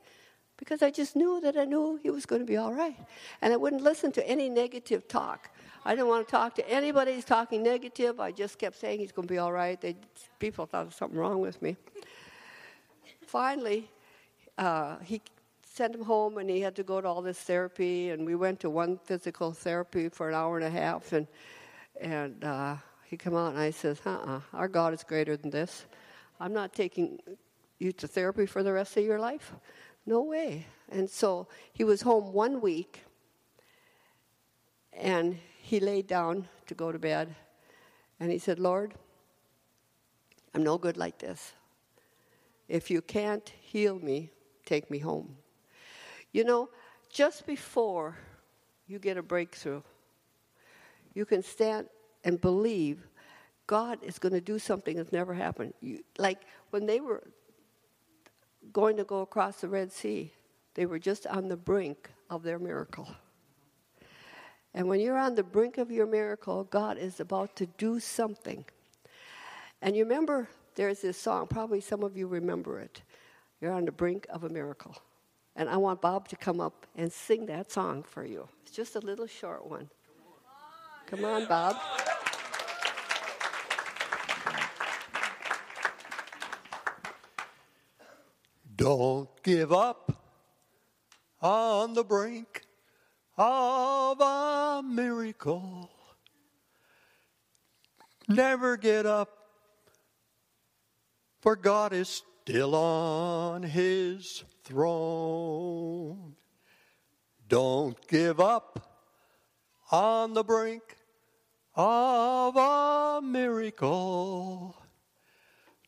because 0.57 0.81
I 0.81 0.91
just 0.91 1.15
knew 1.15 1.39
that 1.41 1.57
I 1.57 1.63
knew 1.63 1.99
he 2.03 2.09
was 2.09 2.25
going 2.25 2.41
to 2.41 2.45
be 2.45 2.57
all 2.57 2.73
right. 2.73 2.97
And 3.41 3.53
I 3.53 3.55
wouldn't 3.55 3.81
listen 3.81 4.11
to 4.13 4.27
any 4.27 4.49
negative 4.49 5.07
talk. 5.07 5.49
I 5.85 5.95
didn't 5.95 6.07
want 6.07 6.27
to 6.27 6.31
talk 6.31 6.53
to 6.55 6.69
anybody 6.69 7.13
who's 7.13 7.23
talking 7.23 7.63
negative. 7.63 8.19
I 8.19 8.31
just 8.31 8.59
kept 8.59 8.77
saying 8.77 8.99
he's 8.99 9.13
going 9.13 9.27
to 9.27 9.33
be 9.33 9.37
all 9.37 9.53
right. 9.53 9.79
They, 9.79 9.95
people 10.37 10.65
thought 10.65 10.79
there 10.79 10.85
was 10.87 10.95
something 10.95 11.17
wrong 11.17 11.39
with 11.39 11.61
me. 11.61 11.77
Finally, 13.25 13.89
uh, 14.57 14.97
he 14.99 15.21
sent 15.79 15.95
him 15.95 16.03
home 16.03 16.39
and 16.39 16.49
he 16.49 16.59
had 16.59 16.75
to 16.75 16.83
go 16.83 16.99
to 16.99 17.07
all 17.07 17.21
this 17.21 17.39
therapy. 17.39 18.09
And 18.09 18.25
we 18.25 18.35
went 18.35 18.59
to 18.59 18.69
one 18.69 18.99
physical 19.05 19.53
therapy 19.53 20.09
for 20.09 20.27
an 20.27 20.35
hour 20.35 20.57
and 20.57 20.67
a 20.67 20.69
half. 20.69 21.13
And, 21.13 21.25
and 22.01 22.43
uh, 22.43 22.75
he 23.05 23.15
came 23.15 23.33
out 23.33 23.53
and 23.53 23.59
I 23.59 23.71
says, 23.71 24.01
uh 24.05 24.09
uh 24.09 24.41
our 24.51 24.67
God 24.67 24.93
is 24.93 25.05
greater 25.05 25.37
than 25.37 25.51
this. 25.51 25.85
I'm 26.37 26.51
not 26.51 26.73
taking 26.73 27.19
you 27.77 27.93
to 27.93 28.09
therapy 28.09 28.45
for 28.45 28.61
the 28.61 28.73
rest 28.73 28.97
of 28.97 29.05
your 29.05 29.19
life. 29.19 29.53
No 30.05 30.21
way. 30.23 30.65
And 30.89 31.09
so 31.09 31.47
he 31.71 31.85
was 31.85 32.01
home 32.01 32.33
one 32.33 32.59
week 32.59 33.05
and 34.91 35.37
he 35.61 35.79
laid 35.79 36.07
down 36.07 36.49
to 36.67 36.75
go 36.75 36.91
to 36.91 36.99
bed 36.99 37.33
and 38.19 38.29
he 38.29 38.37
said, 38.37 38.59
Lord, 38.59 38.95
I'm 40.53 40.63
no 40.63 40.77
good 40.77 40.97
like 40.97 41.19
this. 41.19 41.53
If 42.67 42.91
you 42.91 43.01
can't 43.01 43.47
heal 43.61 43.97
me, 43.97 44.31
take 44.65 44.91
me 44.91 44.99
home. 44.99 45.37
You 46.31 46.43
know, 46.43 46.69
just 47.11 47.45
before 47.45 48.17
you 48.87 48.99
get 48.99 49.17
a 49.17 49.23
breakthrough, 49.23 49.81
you 51.13 51.25
can 51.25 51.43
stand 51.43 51.87
and 52.23 52.39
believe 52.39 53.07
God 53.67 53.99
is 54.03 54.19
going 54.19 54.33
to 54.33 54.41
do 54.41 54.59
something 54.59 54.97
that's 54.97 55.11
never 55.11 55.33
happened. 55.33 55.73
You, 55.81 56.03
like 56.17 56.41
when 56.69 56.85
they 56.85 56.99
were 56.99 57.23
going 58.71 58.97
to 58.97 59.03
go 59.03 59.21
across 59.21 59.61
the 59.61 59.69
Red 59.69 59.91
Sea. 59.91 60.31
They 60.75 60.85
were 60.85 60.99
just 60.99 61.27
on 61.27 61.47
the 61.47 61.57
brink 61.57 62.09
of 62.29 62.43
their 62.43 62.59
miracle. 62.59 63.07
And 64.73 64.87
when 64.87 64.99
you're 64.99 65.17
on 65.17 65.35
the 65.35 65.43
brink 65.43 65.77
of 65.77 65.91
your 65.91 66.05
miracle, 66.05 66.63
God 66.65 66.97
is 66.97 67.19
about 67.19 67.55
to 67.55 67.65
do 67.65 67.99
something. 67.99 68.65
And 69.81 69.95
you 69.95 70.03
remember 70.03 70.47
there's 70.75 71.01
this 71.01 71.17
song, 71.17 71.47
probably 71.47 71.81
some 71.81 72.03
of 72.03 72.15
you 72.15 72.27
remember 72.27 72.79
it. 72.79 73.01
You're 73.59 73.73
on 73.73 73.85
the 73.85 73.91
brink 73.91 74.27
of 74.29 74.43
a 74.43 74.49
miracle. 74.49 74.95
And 75.59 75.67
I 75.67 75.75
want 75.75 75.99
Bob 75.99 76.29
to 76.29 76.37
come 76.37 76.61
up 76.61 76.87
and 76.95 77.11
sing 77.11 77.47
that 77.47 77.69
song 77.69 78.01
for 78.01 78.23
you. 78.23 78.47
It's 78.63 78.71
just 78.71 78.95
a 78.95 78.99
little 78.99 79.27
short 79.27 79.69
one. 79.69 79.89
Come 81.07 81.25
on, 81.25 81.47
Bob. 81.47 81.75
Don't 88.77 89.29
give 89.43 89.73
up 89.73 90.23
on 91.41 91.93
the 91.93 92.05
brink 92.05 92.61
of 93.37 94.21
a 94.21 94.81
miracle. 94.81 95.91
Never 98.29 98.77
get 98.77 99.05
up, 99.05 99.49
for 101.41 101.57
God 101.57 101.91
is 101.91 102.21
still 102.49 102.73
on 102.73 103.61
his 103.61 104.43
throne. 104.63 106.35
Don't 107.47 107.95
give 108.07 108.39
up 108.39 108.89
on 109.91 110.33
the 110.33 110.43
brink 110.43 110.81
of 111.75 112.55
a 112.55 113.21
miracle. 113.23 114.75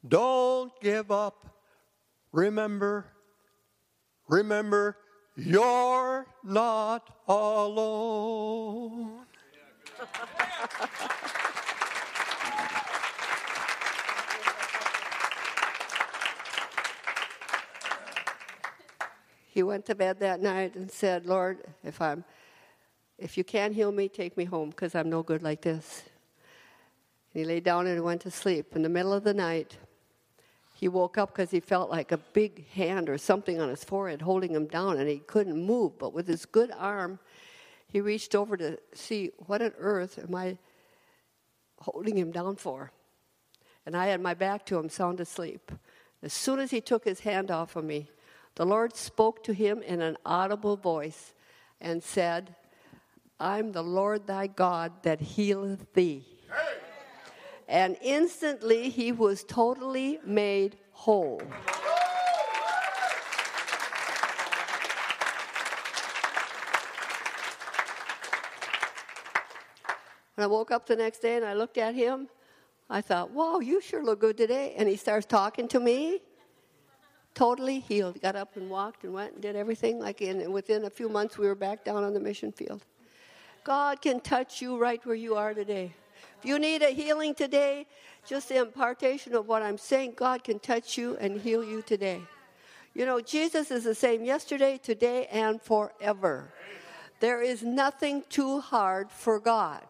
Don't 0.07 0.72
give 0.82 1.09
up. 1.09 1.47
Remember, 2.32 3.07
remember, 4.28 4.97
you're 5.36 6.28
not 6.43 7.09
alone. 7.28 9.26
He 19.52 19.64
went 19.64 19.86
to 19.88 19.95
bed 19.95 20.22
that 20.22 20.39
night 20.39 20.76
and 20.76 20.89
said, 20.89 21.26
Lord, 21.26 21.58
if 21.84 22.02
I'm 22.02 22.24
if 23.18 23.38
you 23.38 23.43
can't 23.43 23.76
heal 23.76 23.91
me, 23.91 24.08
take 24.08 24.38
me 24.38 24.45
home 24.45 24.70
because 24.70 24.95
I'm 24.95 25.10
no 25.10 25.24
good 25.24 25.43
like 25.43 25.62
this. 25.62 26.04
And 27.34 27.41
he 27.41 27.45
lay 27.45 27.60
down 27.60 27.86
and 27.86 28.02
went 28.02 28.22
to 28.22 28.32
sleep. 28.32 28.78
In 28.78 28.82
the 28.82 28.89
middle 28.89 29.12
of 29.12 29.26
the 29.26 29.34
night, 29.34 29.78
he 30.74 30.88
woke 30.88 31.18
up 31.18 31.34
because 31.34 31.52
he 31.52 31.60
felt 31.60 31.91
like 31.91 32.14
a 32.14 32.18
big 32.18 32.68
hand 32.70 33.10
or 33.10 33.18
something 33.18 33.60
on 33.60 33.68
his 33.68 33.84
forehead 33.84 34.22
holding 34.22 34.56
him 34.56 34.68
down, 34.68 34.97
and 34.97 35.10
he 35.10 35.20
couldn't 35.20 35.62
move. 35.62 35.99
But 35.99 36.14
with 36.14 36.30
his 36.30 36.45
good 36.45 36.72
arm, 36.72 37.20
he 37.88 37.99
reached 37.99 38.34
over 38.34 38.56
to 38.56 38.80
see 38.93 39.32
what 39.47 39.62
on 39.62 39.74
earth 39.78 40.18
am 40.18 40.34
I 40.34 40.58
holding 41.80 42.18
him 42.18 42.32
down 42.32 42.56
for. 42.56 42.93
And 43.86 43.97
I 43.97 44.08
had 44.08 44.22
my 44.22 44.34
back 44.34 44.66
to 44.68 44.80
him, 44.80 44.88
sound 44.88 45.20
asleep. 45.20 45.74
As 46.24 46.32
soon 46.32 46.60
as 46.60 46.72
he 46.72 46.80
took 46.80 47.04
his 47.04 47.20
hand 47.20 47.52
off 47.52 47.76
of 47.76 47.84
me, 47.84 48.10
the 48.56 48.66
Lord 48.66 48.95
spoke 48.95 49.43
to 49.43 49.54
him 49.54 49.82
in 49.82 50.02
an 50.02 50.18
audible 50.26 50.78
voice 50.78 51.34
and 51.80 52.04
said, 52.04 52.56
I'm 53.39 53.72
the 53.72 53.84
Lord 53.84 54.28
thy 54.28 54.47
God 54.47 55.04
that 55.04 55.22
healeth 55.22 55.93
thee. 55.93 56.26
And 57.68 57.97
instantly 58.02 58.89
he 58.89 59.12
was 59.12 59.43
totally 59.43 60.20
made 60.26 60.78
whole. 60.91 61.41
When 70.36 70.43
I 70.43 70.47
woke 70.47 70.72
up 70.72 70.86
the 70.86 70.95
next 70.95 71.20
day 71.20 71.36
and 71.38 71.45
I 71.45 71.54
looked 71.54 71.78
at 71.78 71.95
him, 71.95 72.28
I 72.89 73.02
thought, 73.02 73.32
wow, 73.32 73.60
you 73.60 73.80
sure 73.80 74.04
look 74.04 74.20
good 74.20 74.38
today. 74.38 74.74
And 74.76 74.89
he 74.89 74.97
starts 74.97 75.26
talking 75.26 75.68
to 75.70 75.80
me. 75.80 76.22
Totally 77.34 77.80
healed. 77.80 78.22
Got 78.22 78.36
up 78.36 78.58
and 78.58 78.70
walked 78.70 79.04
and 79.04 79.14
went 79.14 79.34
and 79.34 79.42
did 79.42 79.56
everything. 79.56 80.00
Like 80.00 80.22
in 80.22 80.52
within 80.52 80.86
a 80.86 80.90
few 80.90 81.10
months, 81.10 81.38
we 81.38 81.48
were 81.48 81.56
back 81.56 81.84
down 81.84 82.04
on 82.04 82.14
the 82.14 82.20
mission 82.20 82.52
field. 82.52 82.86
God 83.64 84.02
can 84.02 84.20
touch 84.20 84.62
you 84.62 84.78
right 84.78 85.04
where 85.06 85.16
you 85.16 85.36
are 85.36 85.54
today. 85.54 85.94
If 86.40 86.46
you 86.46 86.60
need 86.60 86.82
a 86.82 86.90
healing 86.90 87.36
today, 87.36 87.88
just 88.28 88.50
the 88.50 88.58
impartation 88.58 89.36
of 89.36 89.48
what 89.48 89.62
I'm 89.62 89.78
saying, 89.78 90.14
God 90.16 90.44
can 90.44 90.60
touch 90.60 90.98
you 90.98 91.16
and 91.18 91.40
heal 91.40 91.64
you 91.64 91.82
today. 91.82 92.22
You 92.94 93.06
know, 93.06 93.22
Jesus 93.22 93.72
is 93.72 93.84
the 93.84 93.96
same 93.96 94.26
yesterday, 94.26 94.80
today, 94.82 95.28
and 95.28 95.62
forever. 95.62 96.52
There 97.20 97.42
is 97.42 97.64
nothing 97.64 98.24
too 98.30 98.60
hard 98.60 99.12
for 99.12 99.40
God. 99.40 99.84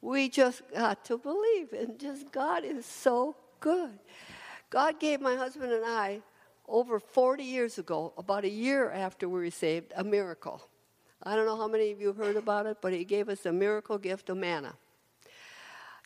We 0.00 0.28
just 0.28 0.62
got 0.72 1.04
to 1.06 1.18
believe, 1.18 1.72
and 1.72 1.98
just 1.98 2.30
God 2.30 2.64
is 2.64 2.86
so 2.86 3.34
good. 3.58 3.98
God 4.70 5.00
gave 5.00 5.20
my 5.20 5.34
husband 5.34 5.72
and 5.72 5.84
I 5.84 6.20
over 6.68 7.00
40 7.00 7.42
years 7.42 7.78
ago, 7.78 8.12
about 8.18 8.44
a 8.44 8.48
year 8.48 8.90
after 8.90 9.28
we 9.28 9.40
were 9.40 9.50
saved, 9.50 9.92
a 9.96 10.04
miracle. 10.04 10.62
I 11.22 11.34
don't 11.34 11.46
know 11.46 11.56
how 11.56 11.68
many 11.68 11.90
of 11.90 12.00
you 12.00 12.12
heard 12.12 12.36
about 12.36 12.66
it, 12.66 12.78
but 12.80 12.92
he 12.92 13.04
gave 13.04 13.28
us 13.28 13.44
a 13.46 13.52
miracle 13.52 13.98
gift 13.98 14.28
of 14.30 14.36
manna. 14.36 14.74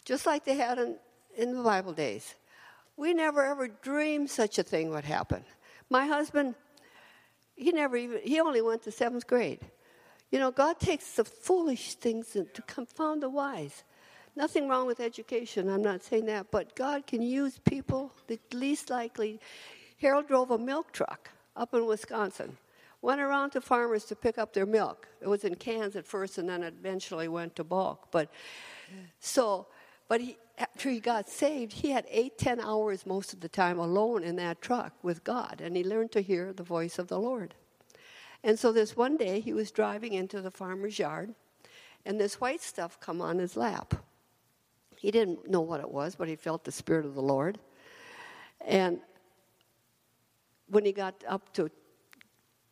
Just 0.04 0.26
like 0.26 0.44
they 0.44 0.54
had 0.54 0.78
in, 0.78 0.96
in 1.36 1.56
the 1.56 1.62
Bible 1.62 1.92
days. 1.92 2.34
We 2.96 3.14
never 3.14 3.44
ever 3.44 3.68
dreamed 3.68 4.30
such 4.30 4.58
a 4.58 4.62
thing 4.62 4.90
would 4.90 5.04
happen. 5.04 5.44
My 5.90 6.06
husband, 6.06 6.54
he 7.56 7.72
never 7.72 7.96
even, 7.96 8.20
he 8.22 8.40
only 8.40 8.62
went 8.62 8.82
to 8.82 8.90
seventh 8.90 9.26
grade. 9.26 9.60
You 10.30 10.38
know, 10.38 10.50
God 10.50 10.80
takes 10.80 11.16
the 11.16 11.24
foolish 11.24 11.94
things 11.96 12.30
to 12.32 12.62
confound 12.62 13.22
the 13.22 13.28
wise. 13.28 13.84
Nothing 14.34 14.66
wrong 14.66 14.86
with 14.86 15.00
education, 15.00 15.68
I'm 15.68 15.82
not 15.82 16.02
saying 16.02 16.24
that, 16.26 16.50
but 16.50 16.74
God 16.74 17.06
can 17.06 17.20
use 17.20 17.58
people 17.58 18.12
the 18.28 18.38
least 18.50 18.88
likely. 18.88 19.40
Harold 20.03 20.28
drove 20.28 20.50
a 20.50 20.59
milk 20.59 20.92
truck 20.92 21.30
up 21.57 21.72
in 21.72 21.86
Wisconsin 21.86 22.59
went 23.03 23.20
around 23.20 23.50
to 23.50 23.61
farmers 23.61 24.05
to 24.05 24.16
pick 24.16 24.38
up 24.38 24.53
their 24.53 24.64
milk. 24.64 25.09
It 25.20 25.28
was 25.28 25.44
in 25.44 25.57
cans 25.57 25.96
at 25.96 26.07
first, 26.07 26.38
and 26.38 26.48
then 26.48 26.62
eventually 26.62 27.28
went 27.28 27.57
to 27.57 27.64
bulk. 27.64 28.09
But 28.12 28.30
so, 29.18 29.66
but 30.09 30.20
he, 30.20 30.38
after 30.57 30.88
he 30.88 31.00
got 31.00 31.28
saved, 31.28 31.72
he 31.72 31.90
had 31.90 32.07
eight, 32.09 32.38
ten 32.38 32.61
hours 32.61 33.05
most 33.05 33.32
of 33.32 33.40
the 33.40 33.48
time 33.48 33.78
alone 33.78 34.22
in 34.22 34.36
that 34.36 34.62
truck 34.62 34.92
with 35.03 35.24
God, 35.24 35.61
and 35.62 35.76
he 35.76 35.82
learned 35.82 36.12
to 36.12 36.20
hear 36.20 36.53
the 36.53 36.62
voice 36.62 36.98
of 36.98 37.09
the 37.09 37.18
Lord. 37.18 37.55
And 38.44 38.59
so 38.59 38.72
this 38.72 38.96
one 38.96 39.16
day, 39.16 39.40
he 39.40 39.53
was 39.53 39.70
driving 39.70 40.12
into 40.12 40.40
the 40.40 40.50
farmer's 40.50 40.98
yard, 40.98 41.34
and 42.07 42.20
this 42.20 42.40
white 42.40 42.61
stuff 42.61 43.00
come 43.00 43.20
on 43.20 43.38
his 43.38 43.57
lap. 43.57 43.94
He 44.96 45.11
didn't 45.11 45.50
know 45.50 45.61
what 45.61 45.80
it 45.80 45.90
was, 45.90 46.14
but 46.14 46.28
he 46.28 46.36
felt 46.36 46.62
the 46.62 46.72
spirit 46.72 47.05
of 47.05 47.14
the 47.14 47.22
Lord. 47.22 47.59
And 48.64 49.00
when 50.73 50.87
he 50.87 50.93
got 50.93 51.23
up 51.29 51.53
to 51.53 51.70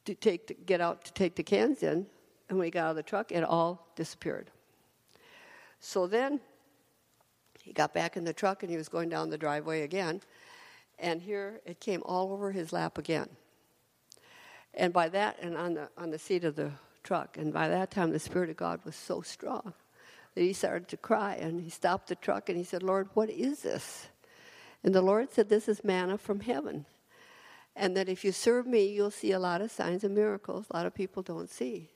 to 0.06 0.14
take 0.14 0.46
to 0.46 0.54
get 0.54 0.80
out 0.80 1.04
to 1.04 1.12
take 1.12 1.34
the 1.36 1.42
cans 1.42 1.82
in, 1.82 2.06
and 2.48 2.58
when 2.58 2.64
he 2.64 2.70
got 2.70 2.84
out 2.84 2.90
of 2.90 2.96
the 2.96 3.02
truck, 3.02 3.30
it 3.30 3.44
all 3.44 3.92
disappeared. 3.94 4.50
So 5.80 6.06
then 6.06 6.40
he 7.62 7.74
got 7.74 7.92
back 7.92 8.16
in 8.16 8.24
the 8.24 8.32
truck 8.32 8.62
and 8.62 8.70
he 8.70 8.78
was 8.78 8.88
going 8.88 9.10
down 9.10 9.28
the 9.28 9.36
driveway 9.36 9.82
again, 9.82 10.22
and 10.98 11.20
here 11.20 11.60
it 11.66 11.78
came 11.78 12.02
all 12.06 12.32
over 12.32 12.52
his 12.52 12.72
lap 12.72 12.96
again. 12.96 13.28
And 14.72 14.94
by 14.94 15.10
that, 15.10 15.36
and 15.42 15.54
on 15.54 15.74
the 15.74 15.90
on 15.98 16.10
the 16.10 16.18
seat 16.18 16.44
of 16.44 16.56
the 16.56 16.72
truck, 17.02 17.36
and 17.36 17.52
by 17.52 17.68
that 17.68 17.90
time 17.90 18.12
the 18.12 18.18
Spirit 18.18 18.48
of 18.48 18.56
God 18.56 18.80
was 18.82 18.96
so 18.96 19.20
strong 19.20 19.74
that 20.34 20.40
he 20.40 20.54
started 20.54 20.88
to 20.88 20.96
cry, 20.96 21.34
and 21.34 21.60
he 21.60 21.68
stopped 21.68 22.08
the 22.08 22.14
truck 22.14 22.48
and 22.48 22.56
he 22.56 22.64
said, 22.64 22.82
"Lord, 22.82 23.10
what 23.12 23.28
is 23.28 23.60
this?" 23.60 24.08
And 24.82 24.94
the 24.94 25.02
Lord 25.02 25.30
said, 25.30 25.50
"This 25.50 25.68
is 25.68 25.84
manna 25.84 26.16
from 26.16 26.40
heaven." 26.40 26.86
And 27.80 27.96
that 27.96 28.10
if 28.10 28.24
you 28.26 28.30
serve 28.30 28.66
me, 28.66 28.86
you'll 28.88 29.10
see 29.10 29.32
a 29.32 29.38
lot 29.38 29.62
of 29.62 29.70
signs 29.70 30.04
and 30.04 30.14
miracles 30.14 30.66
a 30.70 30.76
lot 30.76 30.84
of 30.84 30.94
people 30.94 31.22
don't 31.22 31.48
see. 31.48 31.88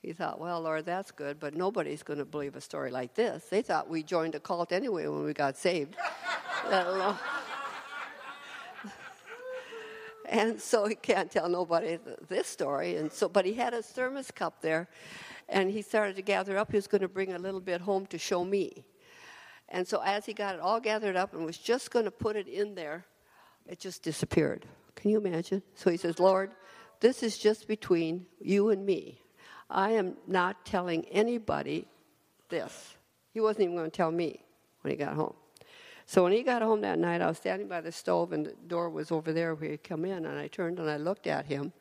He 0.00 0.14
thought, 0.14 0.40
well, 0.40 0.62
Lord, 0.62 0.86
that's 0.86 1.10
good, 1.10 1.38
but 1.38 1.54
nobody's 1.54 2.02
going 2.02 2.20
to 2.20 2.24
believe 2.24 2.56
a 2.56 2.60
story 2.62 2.90
like 2.90 3.12
this. 3.14 3.44
They 3.44 3.60
thought 3.60 3.90
we 3.90 4.02
joined 4.02 4.34
a 4.34 4.40
cult 4.40 4.72
anyway 4.72 5.06
when 5.08 5.22
we 5.24 5.34
got 5.34 5.58
saved. 5.58 5.94
and 10.24 10.58
so 10.58 10.86
he 10.86 10.94
can't 10.94 11.30
tell 11.30 11.50
nobody 11.50 11.98
this 12.28 12.46
story. 12.46 12.96
And 12.96 13.12
so, 13.12 13.28
but 13.28 13.44
he 13.44 13.52
had 13.52 13.74
a 13.74 13.82
thermos 13.82 14.30
cup 14.30 14.62
there, 14.62 14.88
and 15.50 15.70
he 15.70 15.82
started 15.82 16.16
to 16.16 16.22
gather 16.22 16.56
up. 16.56 16.70
He 16.70 16.78
was 16.78 16.86
going 16.86 17.02
to 17.02 17.08
bring 17.08 17.34
a 17.34 17.38
little 17.38 17.60
bit 17.60 17.82
home 17.82 18.06
to 18.06 18.16
show 18.16 18.42
me. 18.42 18.86
And 19.68 19.86
so, 19.86 20.00
as 20.02 20.24
he 20.24 20.32
got 20.32 20.54
it 20.54 20.62
all 20.62 20.80
gathered 20.80 21.16
up 21.16 21.34
and 21.34 21.44
was 21.44 21.58
just 21.58 21.90
going 21.90 22.06
to 22.06 22.10
put 22.10 22.36
it 22.36 22.48
in 22.48 22.74
there, 22.74 23.04
it 23.66 23.78
just 23.78 24.02
disappeared. 24.02 24.64
Can 24.94 25.10
you 25.10 25.18
imagine? 25.18 25.62
So 25.74 25.90
he 25.90 25.96
says, 25.96 26.18
Lord, 26.18 26.52
this 27.00 27.22
is 27.22 27.38
just 27.38 27.66
between 27.66 28.26
you 28.40 28.70
and 28.70 28.84
me. 28.84 29.20
I 29.68 29.92
am 29.92 30.16
not 30.26 30.64
telling 30.64 31.04
anybody 31.06 31.86
this. 32.48 32.96
He 33.32 33.40
wasn't 33.40 33.64
even 33.64 33.76
going 33.76 33.90
to 33.90 33.96
tell 33.96 34.10
me 34.10 34.40
when 34.82 34.90
he 34.90 34.96
got 34.96 35.14
home. 35.14 35.34
So 36.06 36.24
when 36.24 36.32
he 36.32 36.42
got 36.42 36.60
home 36.60 36.80
that 36.80 36.98
night, 36.98 37.22
I 37.22 37.28
was 37.28 37.38
standing 37.38 37.68
by 37.68 37.80
the 37.80 37.92
stove, 37.92 38.32
and 38.32 38.46
the 38.46 38.54
door 38.66 38.90
was 38.90 39.12
over 39.12 39.32
there 39.32 39.54
where 39.54 39.70
he'd 39.70 39.84
come 39.84 40.04
in, 40.04 40.26
and 40.26 40.38
I 40.38 40.48
turned 40.48 40.80
and 40.80 40.90
I 40.90 40.96
looked 40.96 41.28
at 41.28 41.46
him, 41.46 41.72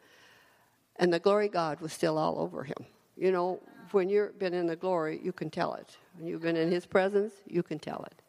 and 0.97 1.12
the 1.12 1.20
glory 1.20 1.49
God 1.49 1.82
was 1.82 1.93
still 1.93 2.18
all 2.18 2.39
over 2.39 2.64
him. 2.64 2.86
You 3.18 3.32
know, 3.32 3.60
when 3.91 4.07
you've 4.07 4.38
been 4.38 4.53
in 4.53 4.68
the 4.68 4.76
glory, 4.76 5.20
you 5.24 5.34
can 5.34 5.49
tell 5.49 5.74
it. 5.74 5.97
When 6.16 6.28
you've 6.28 6.43
been 6.43 6.55
in 6.55 6.72
his 6.72 6.86
presence, 6.86 7.34
you 7.47 7.64
can 7.64 7.80
tell 7.80 8.03
it. 8.03 8.22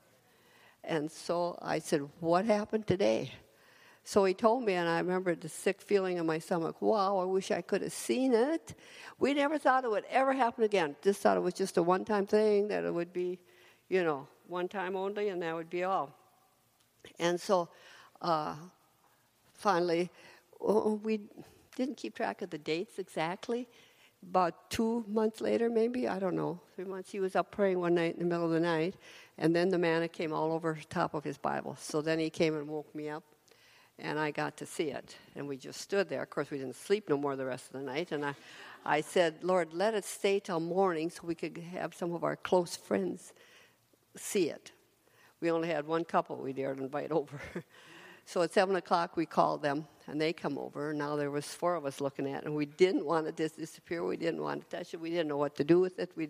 And 0.82 1.10
so 1.10 1.58
I 1.60 1.78
said, 1.80 2.08
What 2.20 2.46
happened 2.46 2.86
today? 2.86 3.32
So 4.10 4.24
he 4.24 4.34
told 4.34 4.64
me, 4.64 4.72
and 4.72 4.88
I 4.88 4.98
remember 4.98 5.36
the 5.36 5.48
sick 5.48 5.80
feeling 5.80 6.16
in 6.16 6.26
my 6.26 6.40
stomach. 6.40 6.82
Wow, 6.82 7.18
I 7.18 7.24
wish 7.26 7.52
I 7.52 7.60
could 7.60 7.80
have 7.82 7.92
seen 7.92 8.34
it. 8.34 8.74
We 9.20 9.34
never 9.34 9.56
thought 9.56 9.84
it 9.84 9.90
would 9.92 10.04
ever 10.10 10.32
happen 10.32 10.64
again. 10.64 10.96
Just 11.00 11.20
thought 11.20 11.36
it 11.36 11.40
was 11.44 11.54
just 11.54 11.76
a 11.76 11.82
one 11.84 12.04
time 12.04 12.26
thing, 12.26 12.66
that 12.66 12.82
it 12.82 12.92
would 12.92 13.12
be, 13.12 13.38
you 13.88 14.02
know, 14.02 14.26
one 14.48 14.66
time 14.66 14.96
only, 14.96 15.28
and 15.28 15.40
that 15.42 15.54
would 15.54 15.70
be 15.70 15.84
all. 15.84 16.12
And 17.20 17.40
so 17.40 17.68
uh, 18.20 18.56
finally, 19.54 20.10
we 20.58 21.20
didn't 21.76 21.96
keep 21.96 22.16
track 22.16 22.42
of 22.42 22.50
the 22.50 22.58
dates 22.58 22.98
exactly. 22.98 23.68
About 24.28 24.70
two 24.70 25.04
months 25.06 25.40
later, 25.40 25.70
maybe, 25.70 26.08
I 26.08 26.18
don't 26.18 26.34
know, 26.34 26.58
three 26.74 26.84
months, 26.84 27.12
he 27.12 27.20
was 27.20 27.36
up 27.36 27.52
praying 27.52 27.78
one 27.78 27.94
night 27.94 28.14
in 28.14 28.18
the 28.18 28.24
middle 28.24 28.46
of 28.46 28.50
the 28.50 28.58
night, 28.58 28.96
and 29.38 29.54
then 29.54 29.68
the 29.68 29.78
manna 29.78 30.08
came 30.08 30.32
all 30.32 30.50
over 30.50 30.76
top 30.88 31.14
of 31.14 31.22
his 31.22 31.38
Bible. 31.38 31.76
So 31.78 32.02
then 32.02 32.18
he 32.18 32.28
came 32.28 32.56
and 32.56 32.66
woke 32.66 32.92
me 32.92 33.08
up 33.08 33.22
and 34.00 34.18
I 34.18 34.30
got 34.30 34.56
to 34.58 34.66
see 34.66 34.90
it. 34.90 35.16
And 35.36 35.46
we 35.46 35.56
just 35.56 35.80
stood 35.80 36.08
there. 36.08 36.22
Of 36.22 36.30
course, 36.30 36.50
we 36.50 36.58
didn't 36.58 36.76
sleep 36.76 37.08
no 37.08 37.16
more 37.16 37.36
the 37.36 37.44
rest 37.44 37.66
of 37.66 37.72
the 37.72 37.86
night. 37.86 38.12
And 38.12 38.24
I, 38.24 38.34
I 38.84 39.00
said, 39.00 39.42
Lord, 39.42 39.72
let 39.72 39.94
it 39.94 40.04
stay 40.04 40.40
till 40.40 40.60
morning 40.60 41.10
so 41.10 41.22
we 41.24 41.34
could 41.34 41.58
have 41.72 41.94
some 41.94 42.12
of 42.12 42.24
our 42.24 42.36
close 42.36 42.76
friends 42.76 43.32
see 44.16 44.48
it. 44.50 44.72
We 45.40 45.50
only 45.50 45.68
had 45.68 45.86
one 45.86 46.04
couple 46.04 46.36
we 46.36 46.52
dared 46.52 46.78
invite 46.78 47.12
over. 47.12 47.40
so 48.24 48.42
at 48.42 48.52
7 48.52 48.74
o'clock, 48.76 49.16
we 49.16 49.26
called 49.26 49.62
them, 49.62 49.86
and 50.06 50.20
they 50.20 50.32
come 50.32 50.58
over. 50.58 50.92
Now 50.92 51.16
there 51.16 51.30
was 51.30 51.46
four 51.46 51.74
of 51.74 51.84
us 51.84 52.00
looking 52.00 52.26
at 52.26 52.42
it, 52.42 52.46
and 52.46 52.54
we 52.54 52.66
didn't 52.66 53.04
want 53.04 53.26
it 53.26 53.36
to 53.36 53.48
disappear. 53.48 54.04
We 54.04 54.16
didn't 54.16 54.42
want 54.42 54.68
to 54.68 54.76
touch 54.76 54.94
it. 54.94 55.00
We 55.00 55.10
didn't 55.10 55.28
know 55.28 55.38
what 55.38 55.56
to 55.56 55.64
do 55.64 55.80
with 55.80 55.98
it. 55.98 56.10
We, 56.16 56.28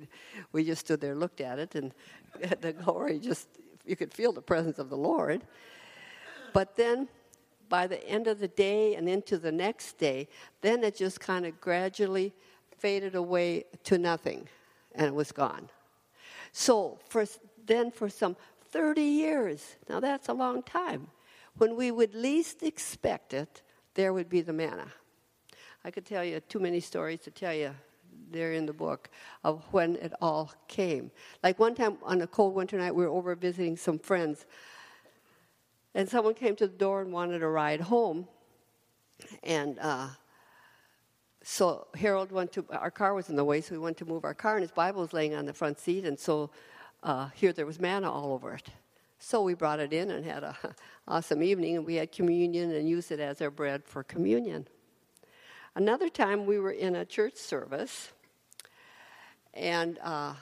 we 0.53 0.65
just 0.65 0.81
stood 0.87 1.01
there, 1.01 1.15
looked 1.15 1.41
at 1.41 1.59
it, 1.59 1.75
and 1.75 1.93
the 2.61 2.73
glory 2.73 3.19
just, 3.19 3.49
you 3.85 3.97
could 3.97 4.13
feel 4.13 4.33
the 4.33 4.43
presence 4.43 4.79
of 4.79 4.91
the 4.91 4.97
Lord. 4.97 5.43
But 6.53 6.77
then 6.77 7.09
by 7.71 7.87
the 7.87 8.07
end 8.07 8.27
of 8.27 8.41
the 8.41 8.49
day 8.49 8.97
and 8.97 9.09
into 9.09 9.39
the 9.39 9.53
next 9.53 9.97
day, 9.97 10.29
then 10.61 10.85
it 10.85 10.97
just 10.97 11.21
kind 11.21 11.47
of 11.47 11.59
gradually 11.61 12.35
faded 12.77 13.15
away 13.15 13.65
to 13.85 13.97
nothing 13.97 14.47
and 14.95 15.07
it 15.07 15.15
was 15.15 15.33
gone. 15.33 15.71
So 16.53 16.99
for, 17.09 17.25
then 17.65 17.91
for 17.91 18.11
some 18.11 18.37
30 18.73 19.01
years, 19.01 19.77
now 19.89 20.01
that's 20.01 20.29
a 20.29 20.35
long 20.35 20.63
time, 20.63 21.07
when 21.57 21.77
we 21.77 21.91
would 21.91 22.15
least 22.15 22.63
expect 22.63 23.33
it, 23.33 23.63
there 23.95 24.13
would 24.13 24.29
be 24.29 24.41
the 24.41 24.53
manna. 24.53 24.89
I 25.85 25.91
could 25.91 26.05
tell 26.05 26.25
you 26.25 26.41
too 26.41 26.59
many 26.59 26.81
stories 26.81 27.21
to 27.21 27.31
tell 27.31 27.55
you 27.55 27.75
there 28.31 28.53
in 28.53 28.67
the 28.67 28.73
book 28.73 29.09
of 29.45 29.65
when 29.71 29.97
it 29.97 30.13
all 30.21 30.53
came. 30.69 31.11
Like 31.43 31.59
one 31.59 31.75
time 31.75 31.99
on 32.03 32.21
a 32.21 32.27
cold 32.27 32.55
winter 32.55 32.77
night, 32.79 32.95
we 32.95 33.05
were 33.05 33.11
over 33.11 33.35
visiting 33.35 33.77
some 33.77 33.99
friends 33.99 34.47
and 35.95 36.09
someone 36.09 36.35
came 36.35 36.57
to 36.57 36.67
the 36.67 36.77
door 36.77 37.01
and 37.03 37.13
wanted 37.13 37.43
a 37.43 37.49
ride 37.49 37.81
home. 37.81 38.29
And 39.43 39.79
uh, 39.79 40.09
so 41.43 41.87
Harold 41.95 42.33
went 42.33 42.53
to, 42.53 42.65
our 42.71 42.91
car 42.91 43.15
was 43.15 43.29
in 43.29 43.37
the 43.37 43.45
way, 43.45 43.61
so 43.61 43.75
we 43.75 43.79
went 43.79 43.97
to 43.99 44.05
move 44.05 44.25
our 44.25 44.35
car, 44.35 44.55
and 44.55 44.63
his 44.63 44.71
Bible 44.71 45.01
was 45.01 45.13
laying 45.13 45.35
on 45.35 45.47
the 45.47 45.53
front 45.53 45.79
seat, 45.79 46.05
and 46.05 46.19
so 46.19 46.51
uh, 47.03 47.29
here 47.35 47.53
there 47.53 47.67
was 47.67 47.81
manna 47.81 48.11
all 48.11 48.33
over 48.33 48.55
it. 48.55 48.69
So 49.19 49.43
we 49.43 49.55
brought 49.55 49.81
it 49.81 49.93
in 49.93 50.11
and 50.11 50.25
had 50.25 50.45
an 50.45 50.55
awesome 51.09 51.43
evening, 51.43 51.77
and 51.77 51.87
we 51.87 51.97
had 51.97 52.13
communion 52.13 52.73
and 52.73 52.89
used 52.89 53.11
it 53.13 53.21
as 53.21 53.41
our 53.43 53.51
bread 53.51 53.85
for 53.85 54.03
communion. 54.03 54.67
Another 55.75 56.09
time 56.09 56.47
we 56.47 56.59
were 56.59 56.73
in 56.73 56.97
a 56.97 57.05
church 57.05 57.37
service, 57.37 58.13
and 59.55 59.99
uh, 60.03 60.35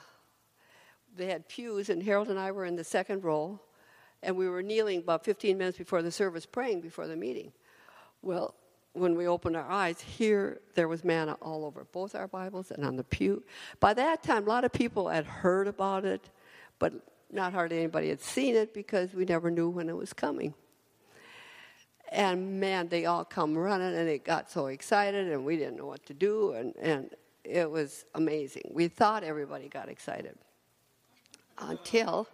they 1.15 1.27
had 1.27 1.47
pews, 1.47 1.89
and 1.89 2.01
Harold 2.01 2.29
and 2.29 2.39
I 2.39 2.51
were 2.51 2.65
in 2.65 2.75
the 2.75 2.83
second 2.83 3.23
row, 3.23 3.59
and 4.23 4.35
we 4.35 4.49
were 4.49 4.61
kneeling 4.61 4.99
about 4.99 5.23
15 5.23 5.57
minutes 5.57 5.77
before 5.77 6.01
the 6.01 6.11
service 6.11 6.45
praying 6.45 6.81
before 6.81 7.07
the 7.07 7.15
meeting. 7.15 7.51
Well, 8.21 8.55
when 8.93 9.15
we 9.15 9.27
opened 9.27 9.55
our 9.55 9.69
eyes, 9.69 10.01
here 10.01 10.59
there 10.75 10.87
was 10.87 11.03
manna 11.03 11.37
all 11.41 11.63
over 11.63 11.85
both 11.91 12.15
our 12.15 12.27
Bibles 12.27 12.71
and 12.71 12.83
on 12.83 12.95
the 12.95 13.03
pew. 13.03 13.43
By 13.79 13.93
that 13.93 14.23
time, 14.23 14.43
a 14.45 14.49
lot 14.49 14.65
of 14.65 14.73
people 14.73 15.07
had 15.07 15.25
heard 15.25 15.67
about 15.67 16.05
it, 16.05 16.29
but 16.79 16.93
not 17.31 17.53
hardly 17.53 17.77
anybody 17.77 18.09
had 18.09 18.21
seen 18.21 18.55
it 18.55 18.73
because 18.73 19.13
we 19.13 19.25
never 19.25 19.51
knew 19.51 19.69
when 19.69 19.89
it 19.89 19.95
was 19.95 20.11
coming. 20.11 20.53
And 22.11 22.59
man, 22.59 22.87
they 22.89 23.05
all 23.05 23.23
come 23.23 23.55
running 23.55 23.95
and 23.95 24.07
they 24.07 24.17
got 24.17 24.49
so 24.49 24.67
excited 24.67 25.31
and 25.31 25.45
we 25.45 25.55
didn't 25.57 25.77
know 25.77 25.85
what 25.85 26.05
to 26.07 26.13
do 26.13 26.53
and, 26.53 26.75
and 26.77 27.11
it 27.43 27.69
was 27.69 28.05
amazing. 28.15 28.71
We 28.73 28.87
thought 28.87 29.23
everybody 29.23 29.69
got 29.69 29.89
excited 29.89 30.35
until 31.59 32.27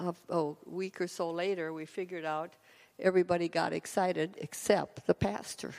a, 0.00 0.14
a 0.28 0.54
week 0.66 1.00
or 1.00 1.06
so 1.06 1.30
later, 1.30 1.72
we 1.72 1.86
figured 1.86 2.24
out 2.24 2.54
everybody 2.98 3.48
got 3.48 3.72
excited 3.72 4.36
except 4.38 5.06
the 5.06 5.14
pastor. 5.14 5.72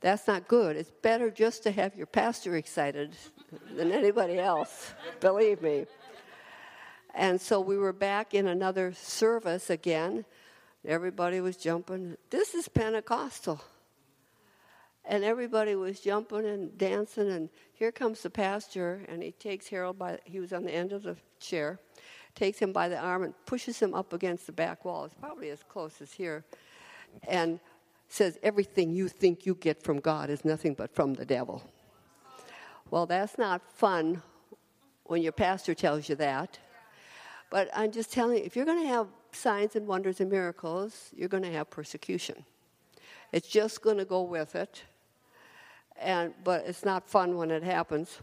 That's 0.00 0.26
not 0.26 0.48
good. 0.48 0.76
It's 0.76 0.90
better 0.90 1.30
just 1.30 1.62
to 1.62 1.70
have 1.70 1.94
your 1.94 2.06
pastor 2.06 2.56
excited 2.56 3.14
than 3.76 3.92
anybody 3.92 4.38
else, 4.38 4.92
believe 5.20 5.62
me. 5.62 5.86
And 7.14 7.40
so 7.40 7.60
we 7.60 7.76
were 7.78 7.92
back 7.92 8.34
in 8.34 8.48
another 8.48 8.92
service 8.94 9.70
again. 9.70 10.24
Everybody 10.84 11.40
was 11.40 11.56
jumping. 11.56 12.16
This 12.30 12.54
is 12.54 12.68
Pentecostal. 12.68 13.62
And 15.04 15.22
everybody 15.22 15.76
was 15.76 16.00
jumping 16.00 16.46
and 16.46 16.76
dancing. 16.76 17.30
And 17.30 17.48
here 17.72 17.92
comes 17.92 18.22
the 18.22 18.30
pastor, 18.30 19.04
and 19.08 19.22
he 19.22 19.30
takes 19.32 19.68
Harold 19.68 19.98
by, 19.98 20.18
he 20.24 20.40
was 20.40 20.52
on 20.52 20.64
the 20.64 20.74
end 20.74 20.92
of 20.92 21.02
the 21.04 21.16
chair 21.38 21.78
takes 22.34 22.58
him 22.58 22.72
by 22.72 22.88
the 22.88 22.98
arm 22.98 23.22
and 23.22 23.34
pushes 23.46 23.78
him 23.78 23.94
up 23.94 24.12
against 24.12 24.46
the 24.46 24.52
back 24.52 24.84
wall. 24.84 25.04
It's 25.04 25.14
probably 25.14 25.50
as 25.50 25.62
close 25.62 26.00
as 26.00 26.12
here. 26.12 26.44
And 27.28 27.60
says, 28.08 28.38
Everything 28.42 28.90
you 28.90 29.08
think 29.08 29.46
you 29.46 29.54
get 29.54 29.82
from 29.82 30.00
God 30.00 30.30
is 30.30 30.44
nothing 30.44 30.74
but 30.74 30.94
from 30.94 31.14
the 31.14 31.24
devil. 31.24 31.62
Well, 32.90 33.06
that's 33.06 33.38
not 33.38 33.62
fun 33.72 34.22
when 35.04 35.22
your 35.22 35.32
pastor 35.32 35.74
tells 35.74 36.08
you 36.08 36.14
that. 36.16 36.58
But 37.50 37.70
I'm 37.74 37.90
just 37.90 38.12
telling 38.12 38.38
you, 38.38 38.44
if 38.44 38.56
you're 38.56 38.64
going 38.64 38.82
to 38.82 38.88
have 38.88 39.08
signs 39.32 39.76
and 39.76 39.86
wonders 39.86 40.20
and 40.20 40.30
miracles, 40.30 41.10
you're 41.14 41.28
going 41.28 41.42
to 41.42 41.52
have 41.52 41.68
persecution. 41.70 42.44
It's 43.30 43.48
just 43.48 43.82
going 43.82 43.98
to 43.98 44.04
go 44.04 44.22
with 44.22 44.54
it. 44.54 44.82
And, 46.00 46.34
but 46.44 46.64
it's 46.66 46.84
not 46.84 47.08
fun 47.08 47.36
when 47.36 47.50
it 47.50 47.62
happens. 47.62 48.18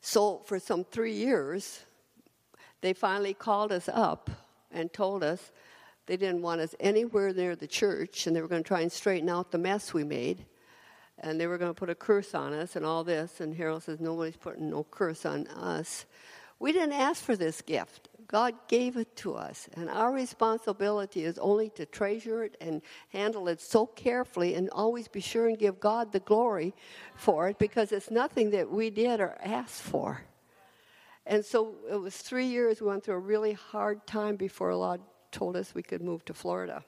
So, 0.00 0.42
for 0.44 0.58
some 0.58 0.84
three 0.84 1.12
years, 1.12 1.84
they 2.80 2.92
finally 2.92 3.34
called 3.34 3.72
us 3.72 3.88
up 3.92 4.30
and 4.70 4.92
told 4.92 5.22
us 5.22 5.50
they 6.06 6.16
didn't 6.16 6.42
want 6.42 6.60
us 6.60 6.74
anywhere 6.80 7.32
near 7.32 7.54
the 7.54 7.66
church 7.66 8.26
and 8.26 8.34
they 8.34 8.40
were 8.40 8.48
going 8.48 8.62
to 8.62 8.68
try 8.68 8.80
and 8.80 8.90
straighten 8.90 9.28
out 9.28 9.50
the 9.50 9.58
mess 9.58 9.92
we 9.92 10.04
made. 10.04 10.46
And 11.18 11.40
they 11.40 11.46
were 11.46 11.58
going 11.58 11.70
to 11.70 11.78
put 11.78 11.90
a 11.90 11.94
curse 11.94 12.34
on 12.34 12.52
us 12.52 12.76
and 12.76 12.86
all 12.86 13.02
this. 13.02 13.40
And 13.40 13.54
Harold 13.54 13.82
says, 13.82 14.00
Nobody's 14.00 14.36
putting 14.36 14.70
no 14.70 14.84
curse 14.84 15.26
on 15.26 15.48
us. 15.48 16.06
We 16.60 16.72
didn't 16.72 16.92
ask 16.92 17.22
for 17.22 17.36
this 17.36 17.60
gift. 17.60 18.08
God 18.26 18.54
gave 18.68 18.96
it 18.96 19.16
to 19.16 19.34
us. 19.34 19.68
And 19.74 19.88
our 19.88 20.12
responsibility 20.12 21.24
is 21.24 21.38
only 21.38 21.70
to 21.70 21.86
treasure 21.86 22.44
it 22.44 22.56
and 22.60 22.82
handle 23.08 23.48
it 23.48 23.60
so 23.60 23.86
carefully 23.86 24.54
and 24.54 24.70
always 24.70 25.08
be 25.08 25.20
sure 25.20 25.48
and 25.48 25.58
give 25.58 25.80
God 25.80 26.12
the 26.12 26.20
glory 26.20 26.74
for 27.14 27.48
it 27.48 27.58
because 27.58 27.90
it's 27.90 28.10
nothing 28.10 28.50
that 28.50 28.70
we 28.70 28.90
did 28.90 29.20
or 29.20 29.36
asked 29.42 29.82
for. 29.82 30.22
And 31.28 31.44
so 31.44 31.74
it 31.88 32.00
was 32.00 32.16
three 32.16 32.46
years. 32.46 32.80
We 32.80 32.86
went 32.86 33.04
through 33.04 33.16
a 33.16 33.18
really 33.18 33.52
hard 33.52 34.06
time 34.06 34.36
before 34.36 34.70
Allah 34.70 34.98
told 35.30 35.56
us 35.56 35.74
we 35.74 35.82
could 35.82 36.00
move 36.00 36.24
to 36.24 36.32
Florida. 36.32 36.82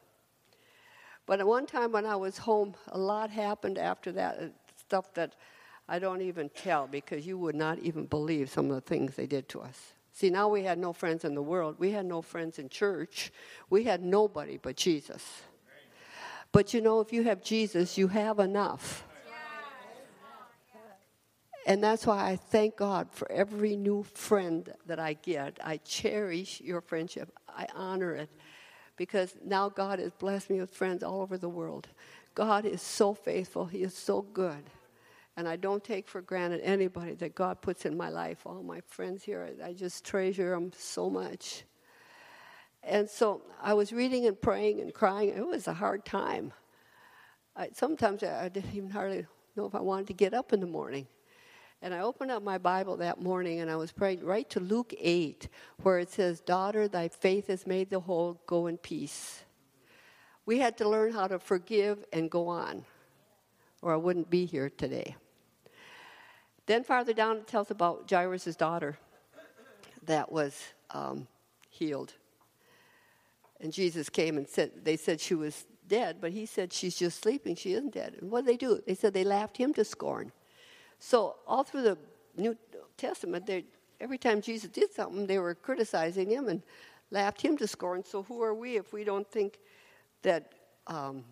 But 1.26 1.40
at 1.40 1.46
one 1.46 1.66
time 1.66 1.92
when 1.92 2.06
I 2.06 2.16
was 2.16 2.38
home, 2.38 2.74
a 2.88 2.98
lot 2.98 3.28
happened 3.28 3.76
after 3.76 4.10
that, 4.12 4.38
uh, 4.38 4.46
stuff 4.78 5.12
that 5.12 5.36
I 5.86 5.98
don't 5.98 6.22
even 6.22 6.48
tell 6.48 6.86
because 6.86 7.26
you 7.26 7.36
would 7.36 7.54
not 7.54 7.80
even 7.80 8.06
believe 8.06 8.48
some 8.48 8.70
of 8.70 8.74
the 8.76 8.80
things 8.80 9.14
they 9.14 9.26
did 9.26 9.46
to 9.50 9.60
us. 9.60 9.92
See, 10.12 10.30
now 10.30 10.48
we 10.48 10.62
had 10.62 10.78
no 10.78 10.94
friends 10.94 11.24
in 11.24 11.34
the 11.34 11.42
world. 11.42 11.76
We 11.78 11.90
had 11.90 12.06
no 12.06 12.22
friends 12.22 12.58
in 12.58 12.70
church. 12.70 13.30
We 13.68 13.84
had 13.84 14.02
nobody 14.02 14.56
but 14.56 14.74
Jesus. 14.74 15.42
But 16.50 16.72
you 16.72 16.80
know, 16.80 17.00
if 17.00 17.12
you 17.12 17.24
have 17.24 17.42
Jesus, 17.42 17.98
you 17.98 18.08
have 18.08 18.38
enough. 18.38 19.04
And 21.66 21.82
that's 21.82 22.06
why 22.06 22.30
I 22.30 22.36
thank 22.36 22.76
God 22.76 23.08
for 23.12 23.30
every 23.30 23.76
new 23.76 24.02
friend 24.02 24.72
that 24.86 24.98
I 24.98 25.12
get. 25.14 25.58
I 25.62 25.76
cherish 25.78 26.60
your 26.60 26.80
friendship, 26.80 27.30
I 27.48 27.66
honor 27.74 28.14
it 28.14 28.30
because 28.96 29.34
now 29.42 29.70
God 29.70 29.98
has 29.98 30.12
blessed 30.12 30.50
me 30.50 30.60
with 30.60 30.74
friends 30.74 31.02
all 31.02 31.22
over 31.22 31.38
the 31.38 31.48
world. 31.48 31.88
God 32.34 32.66
is 32.66 32.82
so 32.82 33.14
faithful, 33.14 33.66
He 33.66 33.82
is 33.82 33.94
so 33.94 34.20
good. 34.20 34.62
And 35.36 35.48
I 35.48 35.56
don't 35.56 35.82
take 35.82 36.06
for 36.06 36.20
granted 36.20 36.60
anybody 36.62 37.14
that 37.14 37.34
God 37.34 37.62
puts 37.62 37.86
in 37.86 37.96
my 37.96 38.10
life. 38.10 38.40
All 38.44 38.62
my 38.62 38.82
friends 38.86 39.24
here, 39.24 39.48
I 39.64 39.72
just 39.72 40.04
treasure 40.04 40.50
them 40.50 40.72
so 40.76 41.08
much. 41.08 41.64
And 42.82 43.08
so 43.08 43.40
I 43.62 43.72
was 43.72 43.90
reading 43.90 44.26
and 44.26 44.38
praying 44.38 44.80
and 44.80 44.92
crying. 44.92 45.30
It 45.30 45.46
was 45.46 45.66
a 45.66 45.72
hard 45.72 46.04
time. 46.04 46.52
I, 47.56 47.70
sometimes 47.72 48.22
I, 48.22 48.44
I 48.44 48.48
didn't 48.50 48.74
even 48.74 48.90
hardly 48.90 49.26
know 49.56 49.64
if 49.64 49.74
I 49.74 49.80
wanted 49.80 50.08
to 50.08 50.12
get 50.12 50.34
up 50.34 50.52
in 50.52 50.60
the 50.60 50.66
morning. 50.66 51.06
And 51.82 51.94
I 51.94 52.00
opened 52.00 52.30
up 52.30 52.42
my 52.42 52.58
Bible 52.58 52.98
that 52.98 53.20
morning 53.20 53.60
and 53.60 53.70
I 53.70 53.76
was 53.76 53.90
praying 53.90 54.22
right 54.22 54.48
to 54.50 54.60
Luke 54.60 54.92
8, 54.98 55.48
where 55.82 55.98
it 55.98 56.10
says, 56.10 56.40
Daughter, 56.40 56.88
thy 56.88 57.08
faith 57.08 57.46
has 57.46 57.66
made 57.66 57.88
the 57.88 58.00
whole, 58.00 58.40
go 58.46 58.66
in 58.66 58.76
peace. 58.76 59.44
We 60.44 60.58
had 60.58 60.76
to 60.78 60.88
learn 60.88 61.12
how 61.12 61.26
to 61.26 61.38
forgive 61.38 62.04
and 62.12 62.30
go 62.30 62.48
on, 62.48 62.84
or 63.80 63.94
I 63.94 63.96
wouldn't 63.96 64.28
be 64.28 64.44
here 64.44 64.68
today. 64.68 65.16
Then, 66.66 66.84
farther 66.84 67.14
down, 67.14 67.38
it 67.38 67.46
tells 67.46 67.70
about 67.70 68.10
Jairus' 68.10 68.56
daughter 68.56 68.98
that 70.04 70.30
was 70.30 70.62
um, 70.90 71.26
healed. 71.70 72.12
And 73.60 73.72
Jesus 73.72 74.08
came 74.08 74.36
and 74.36 74.46
said, 74.46 74.72
They 74.84 74.96
said 74.96 75.20
she 75.20 75.34
was 75.34 75.66
dead, 75.88 76.18
but 76.20 76.30
he 76.30 76.46
said 76.46 76.72
she's 76.72 76.96
just 76.96 77.22
sleeping. 77.22 77.56
She 77.56 77.72
isn't 77.72 77.94
dead. 77.94 78.16
And 78.20 78.30
what 78.30 78.44
did 78.44 78.52
they 78.52 78.56
do? 78.56 78.80
They 78.86 78.94
said 78.94 79.14
they 79.14 79.24
laughed 79.24 79.56
him 79.56 79.72
to 79.74 79.84
scorn. 79.84 80.32
So 81.00 81.36
all 81.46 81.64
through 81.64 81.82
the 81.82 81.98
New 82.36 82.56
Testament, 82.96 83.50
every 84.00 84.18
time 84.18 84.40
Jesus 84.40 84.70
did 84.70 84.92
something, 84.92 85.26
they 85.26 85.38
were 85.38 85.54
criticizing 85.54 86.30
him 86.30 86.48
and 86.48 86.62
laughed 87.10 87.40
him 87.40 87.56
to 87.56 87.66
scorn. 87.66 88.04
So 88.04 88.22
who 88.22 88.42
are 88.42 88.54
we 88.54 88.76
if 88.76 88.92
we 88.92 89.02
don't 89.02 89.28
think 89.28 89.58
that 90.22 90.52
um, 90.86 91.24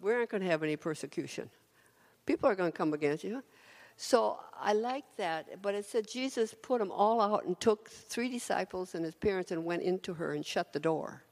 we 0.00 0.12
aren't 0.12 0.30
going 0.30 0.42
to 0.42 0.48
have 0.48 0.62
any 0.62 0.76
persecution? 0.76 1.50
People 2.24 2.48
are 2.48 2.54
going 2.54 2.70
to 2.70 2.78
come 2.78 2.94
against 2.94 3.24
you. 3.24 3.42
So 3.96 4.38
I 4.58 4.72
like 4.72 5.04
that. 5.16 5.60
But 5.60 5.74
it 5.74 5.84
said 5.84 6.08
Jesus 6.08 6.54
put 6.62 6.78
them 6.78 6.92
all 6.92 7.20
out 7.20 7.44
and 7.44 7.58
took 7.58 7.90
three 7.90 8.28
disciples 8.28 8.94
and 8.94 9.04
his 9.04 9.16
parents 9.16 9.50
and 9.50 9.64
went 9.64 9.82
into 9.82 10.14
her 10.14 10.32
and 10.34 10.46
shut 10.46 10.72
the 10.72 10.80
door. 10.80 11.24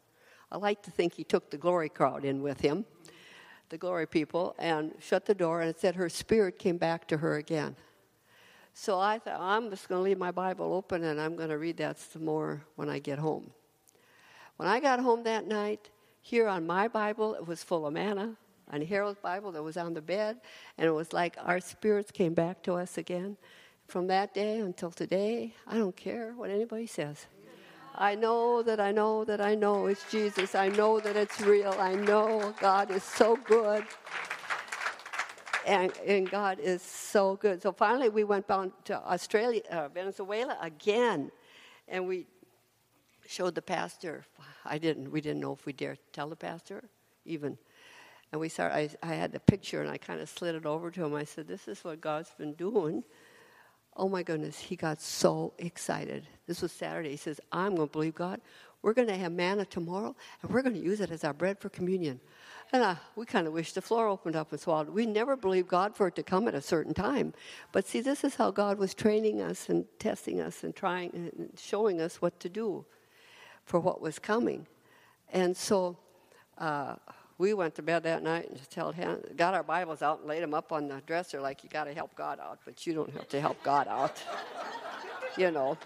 I 0.53 0.57
like 0.57 0.83
to 0.83 0.91
think 0.91 1.15
he 1.15 1.23
took 1.23 1.51
the 1.51 1.57
glory 1.57 1.89
crowd 1.89 2.25
in 2.25 2.43
with 2.43 2.61
him, 2.61 2.85
the 3.71 3.79
glory 3.79 4.07
people, 4.07 4.55
and 4.59 4.93
shut 5.01 5.25
the 5.25 5.35
door. 5.35 5.61
And 5.61 5.71
it 5.71 5.81
said 5.81 5.95
her 5.95 6.09
spirit 6.09 6.59
came 6.59 6.77
back 6.77 7.09
to 7.09 7.17
her 7.19 7.37
again. 7.37 7.77
So 8.73 9.01
I 9.01 9.19
thought, 9.19 9.41
I'm 9.41 9.71
just 9.71 9.89
going 9.89 9.99
to 9.99 10.03
leave 10.03 10.19
my 10.19 10.31
Bible 10.31 10.73
open 10.75 11.05
and 11.05 11.21
I'm 11.21 11.37
going 11.37 11.49
to 11.49 11.59
read 11.59 11.77
that 11.79 11.99
some 11.99 12.25
more 12.25 12.63
when 12.77 12.89
I 12.89 12.99
get 12.99 13.19
home. 13.19 13.51
When 14.57 14.69
I 14.69 14.81
got 14.81 15.01
home 15.01 15.25
that 15.25 15.47
night, 15.47 15.91
here 16.23 16.47
on 16.47 16.67
my 16.67 16.87
Bible, 16.87 17.35
it 17.35 17.47
was 17.47 17.65
full 17.65 17.87
of 17.87 17.93
manna. 17.93 18.37
On 18.73 18.81
Harold's 18.81 19.19
Bible, 19.19 19.51
that 19.53 19.63
was 19.63 19.77
on 19.77 19.95
the 19.95 20.01
bed, 20.01 20.41
and 20.79 20.87
it 20.87 20.93
was 20.93 21.13
like 21.13 21.37
our 21.41 21.59
spirits 21.59 22.13
came 22.13 22.35
back 22.35 22.63
to 22.63 22.75
us 22.75 22.99
again. 22.99 23.37
From 23.89 24.07
that 24.07 24.33
day 24.33 24.61
until 24.61 24.93
today, 24.93 25.55
I 25.67 25.77
don't 25.77 25.97
care 25.97 26.35
what 26.37 26.51
anybody 26.51 26.87
says. 26.87 27.27
I 27.95 28.15
know 28.15 28.63
that 28.63 28.81
I 28.81 28.93
know 28.93 29.25
that 29.25 29.41
I 29.41 29.55
know 29.55 29.87
it's 29.87 30.11
Jesus. 30.11 30.55
I 30.55 30.69
know 30.69 31.01
that 31.01 31.17
it's 31.17 31.41
real. 31.41 31.75
I 31.79 31.95
know 31.95 32.55
God 32.61 32.91
is 32.91 33.03
so 33.03 33.37
good. 33.37 33.85
And, 35.67 35.93
and 36.07 36.31
God 36.31 36.59
is 36.59 36.83
so 36.83 37.37
good. 37.37 37.61
So 37.61 37.73
finally, 37.73 38.09
we 38.09 38.25
went 38.25 38.49
down 38.49 38.73
to 38.85 38.99
Australia, 38.99 39.61
uh, 39.71 39.89
Venezuela 39.89 40.57
again, 40.61 41.31
and 41.87 42.07
we 42.09 42.27
showed 43.27 43.55
the 43.55 43.63
pastor. 43.63 44.25
I 44.65 44.79
didn't. 44.79 45.11
We 45.11 45.21
didn't 45.21 45.41
know 45.41 45.53
if 45.53 45.67
we 45.67 45.73
dared 45.73 45.99
tell 46.13 46.29
the 46.29 46.37
pastor, 46.37 46.85
even. 47.25 47.59
And 48.33 48.41
we 48.41 48.49
saw. 48.49 48.65
I, 48.65 48.89
I 49.03 49.15
had 49.15 49.33
the 49.33 49.41
picture, 49.41 49.83
and 49.83 49.91
I 49.91 49.99
kind 49.99 50.21
of 50.21 50.29
slid 50.29 50.55
it 50.55 50.65
over 50.65 50.91
to 50.91 51.05
him. 51.05 51.15
I 51.15 51.25
said, 51.25 51.47
"This 51.47 51.69
is 51.69 51.85
what 51.85 52.01
God's 52.01 52.31
been 52.39 52.55
doing." 52.55 53.05
Oh 54.01 54.09
my 54.09 54.23
goodness, 54.23 54.59
he 54.59 54.77
got 54.77 54.99
so 55.03 55.53
excited. 55.59 56.27
This 56.47 56.63
was 56.63 56.73
Saturday. 56.73 57.11
He 57.11 57.19
says, 57.19 57.39
I'm 57.53 57.75
going 57.75 57.87
to 57.87 57.93
believe 57.93 58.15
God. 58.15 58.41
We're 58.81 58.95
going 58.95 59.09
to 59.09 59.17
have 59.19 59.31
manna 59.31 59.67
tomorrow, 59.67 60.17
and 60.41 60.51
we're 60.51 60.63
going 60.63 60.75
to 60.75 60.81
use 60.81 61.03
it 61.03 61.11
as 61.11 61.23
our 61.23 61.35
bread 61.35 61.59
for 61.59 61.69
communion. 61.69 62.19
And 62.73 62.83
uh, 62.83 62.95
we 63.15 63.27
kind 63.27 63.47
of 63.47 63.53
wish 63.53 63.75
the 63.75 63.83
floor 63.83 64.09
opened 64.09 64.37
up 64.37 64.53
and 64.53 64.59
swallowed. 64.59 64.89
We 64.89 65.05
never 65.05 65.37
believed 65.37 65.69
God 65.69 65.95
for 65.95 66.07
it 66.07 66.17
to 66.17 66.23
come 66.23 66.49
at 66.49 66.55
a 66.55 66.63
certain 66.63 66.95
time. 66.95 67.35
But 67.73 67.87
see, 67.87 68.01
this 68.01 68.25
is 68.25 68.37
how 68.37 68.51
God 68.51 68.79
was 68.79 68.95
training 68.95 69.43
us 69.43 69.69
and 69.69 69.85
testing 69.99 70.41
us 70.41 70.65
and 70.65 70.75
trying 70.75 71.11
and 71.13 71.51
showing 71.59 72.01
us 72.01 72.23
what 72.23 72.41
to 72.41 72.49
do 72.49 72.87
for 73.67 73.81
what 73.81 74.01
was 74.01 74.19
coming. 74.19 74.67
And 75.31 75.55
so 75.55 75.99
uh, 76.57 76.95
we 77.41 77.55
went 77.55 77.75
to 77.75 77.81
bed 77.83 78.03
that 78.03 78.23
night 78.23 78.51
and 78.51 78.59
just 78.59 78.75
held 78.75 78.95
hands, 78.95 79.25
got 79.35 79.55
our 79.55 79.63
Bibles 79.63 80.03
out 80.03 80.19
and 80.19 80.29
laid 80.29 80.43
them 80.43 80.53
up 80.53 80.73
on 80.73 80.89
the 80.89 81.01
dresser 81.07 81.41
like 81.41 81.65
you 81.65 81.71
got 81.71 81.85
to 81.85 81.95
help 81.95 82.15
God 82.15 82.39
out, 82.39 82.59
but 82.67 82.87
you 82.87 82.93
don't 82.93 83.11
have 83.15 83.29
to 83.31 83.41
help 83.41 83.63
God 83.63 83.89
out, 83.89 84.23
you 85.39 85.51
know. 85.51 85.79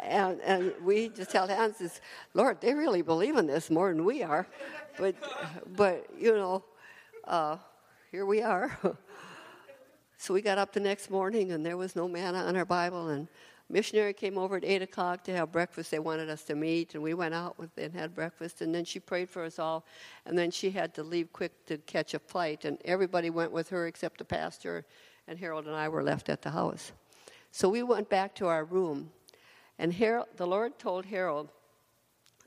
And, 0.00 0.40
and 0.40 0.72
we 0.82 1.08
just 1.10 1.32
held 1.32 1.50
hands 1.50 1.80
and 1.80 1.88
said, 1.88 2.00
Lord, 2.34 2.60
they 2.60 2.74
really 2.74 3.00
believe 3.00 3.36
in 3.36 3.46
this 3.46 3.70
more 3.70 3.94
than 3.94 4.04
we 4.04 4.24
are. 4.24 4.44
But, 4.98 5.14
but 5.76 6.04
you 6.18 6.32
know, 6.32 6.64
uh, 7.28 7.58
here 8.10 8.26
we 8.26 8.42
are. 8.42 8.76
so 10.18 10.34
we 10.34 10.42
got 10.42 10.58
up 10.58 10.72
the 10.72 10.80
next 10.80 11.10
morning 11.10 11.52
and 11.52 11.64
there 11.64 11.76
was 11.76 11.94
no 11.94 12.08
manna 12.08 12.38
on 12.38 12.56
our 12.56 12.64
Bible. 12.64 13.10
And 13.10 13.28
missionary 13.72 14.12
came 14.12 14.36
over 14.36 14.56
at 14.56 14.64
8 14.64 14.82
o'clock 14.82 15.24
to 15.24 15.32
have 15.32 15.50
breakfast. 15.50 15.90
They 15.90 15.98
wanted 15.98 16.28
us 16.28 16.42
to 16.44 16.54
meet, 16.54 16.94
and 16.94 17.02
we 17.02 17.14
went 17.14 17.34
out 17.34 17.58
with, 17.58 17.70
and 17.78 17.92
had 17.94 18.14
breakfast. 18.14 18.60
And 18.60 18.74
then 18.74 18.84
she 18.84 19.00
prayed 19.00 19.30
for 19.30 19.42
us 19.44 19.58
all, 19.58 19.84
and 20.26 20.38
then 20.38 20.50
she 20.50 20.70
had 20.70 20.94
to 20.94 21.02
leave 21.02 21.32
quick 21.32 21.64
to 21.66 21.78
catch 21.78 22.14
a 22.14 22.18
flight. 22.18 22.66
And 22.66 22.78
everybody 22.84 23.30
went 23.30 23.50
with 23.50 23.70
her 23.70 23.86
except 23.86 24.18
the 24.18 24.24
pastor, 24.24 24.84
and 25.26 25.38
Harold 25.38 25.66
and 25.66 25.74
I 25.74 25.88
were 25.88 26.02
left 26.02 26.28
at 26.28 26.42
the 26.42 26.50
house. 26.50 26.92
So 27.50 27.68
we 27.68 27.82
went 27.82 28.08
back 28.08 28.34
to 28.36 28.46
our 28.46 28.64
room, 28.64 29.10
and 29.78 29.92
Harold, 29.92 30.28
the 30.36 30.46
Lord 30.46 30.78
told 30.78 31.06
Harold 31.06 31.50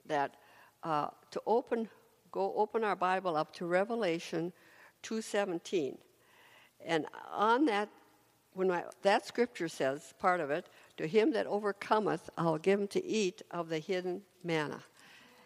that 0.06 0.36
uh, 0.84 1.08
to 1.32 1.42
open, 1.48 1.90
go 2.32 2.54
open 2.56 2.84
our 2.84 2.96
Bible 2.96 3.36
up 3.36 3.52
to 3.56 3.66
Revelation 3.66 4.54
2:17, 5.04 5.98
and 6.86 7.06
on 7.32 7.66
that, 7.66 7.90
when 8.54 8.72
I, 8.72 8.84
that 9.02 9.26
scripture 9.26 9.68
says 9.68 10.14
part 10.20 10.40
of 10.40 10.50
it, 10.50 10.68
to 10.98 11.08
him 11.08 11.32
that 11.34 11.48
overcometh, 11.48 12.30
I'll 12.38 12.58
give 12.58 12.80
him 12.80 12.88
to 12.90 13.06
eat 13.06 13.42
of 13.52 13.70
the 13.70 13.80
hidden 13.80 14.22
manna. 14.44 14.84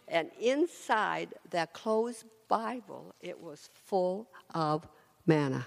And 0.07 0.29
inside 0.39 1.33
that 1.51 1.73
closed 1.73 2.25
Bible, 2.47 3.13
it 3.21 3.39
was 3.39 3.69
full 3.85 4.27
of 4.53 4.87
manna. 5.25 5.65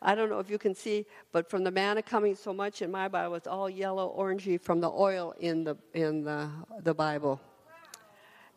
I 0.00 0.14
don't 0.14 0.30
know 0.30 0.38
if 0.38 0.48
you 0.48 0.58
can 0.58 0.74
see, 0.74 1.06
but 1.32 1.50
from 1.50 1.64
the 1.64 1.70
manna 1.70 2.02
coming 2.02 2.36
so 2.36 2.52
much 2.52 2.82
in 2.82 2.90
my 2.90 3.08
Bible, 3.08 3.34
it's 3.34 3.48
all 3.48 3.68
yellow, 3.68 4.14
orangey 4.16 4.60
from 4.60 4.80
the 4.80 4.90
oil 4.90 5.34
in 5.40 5.64
the 5.64 5.76
in 5.92 6.22
the, 6.22 6.48
the 6.82 6.94
Bible. 6.94 7.40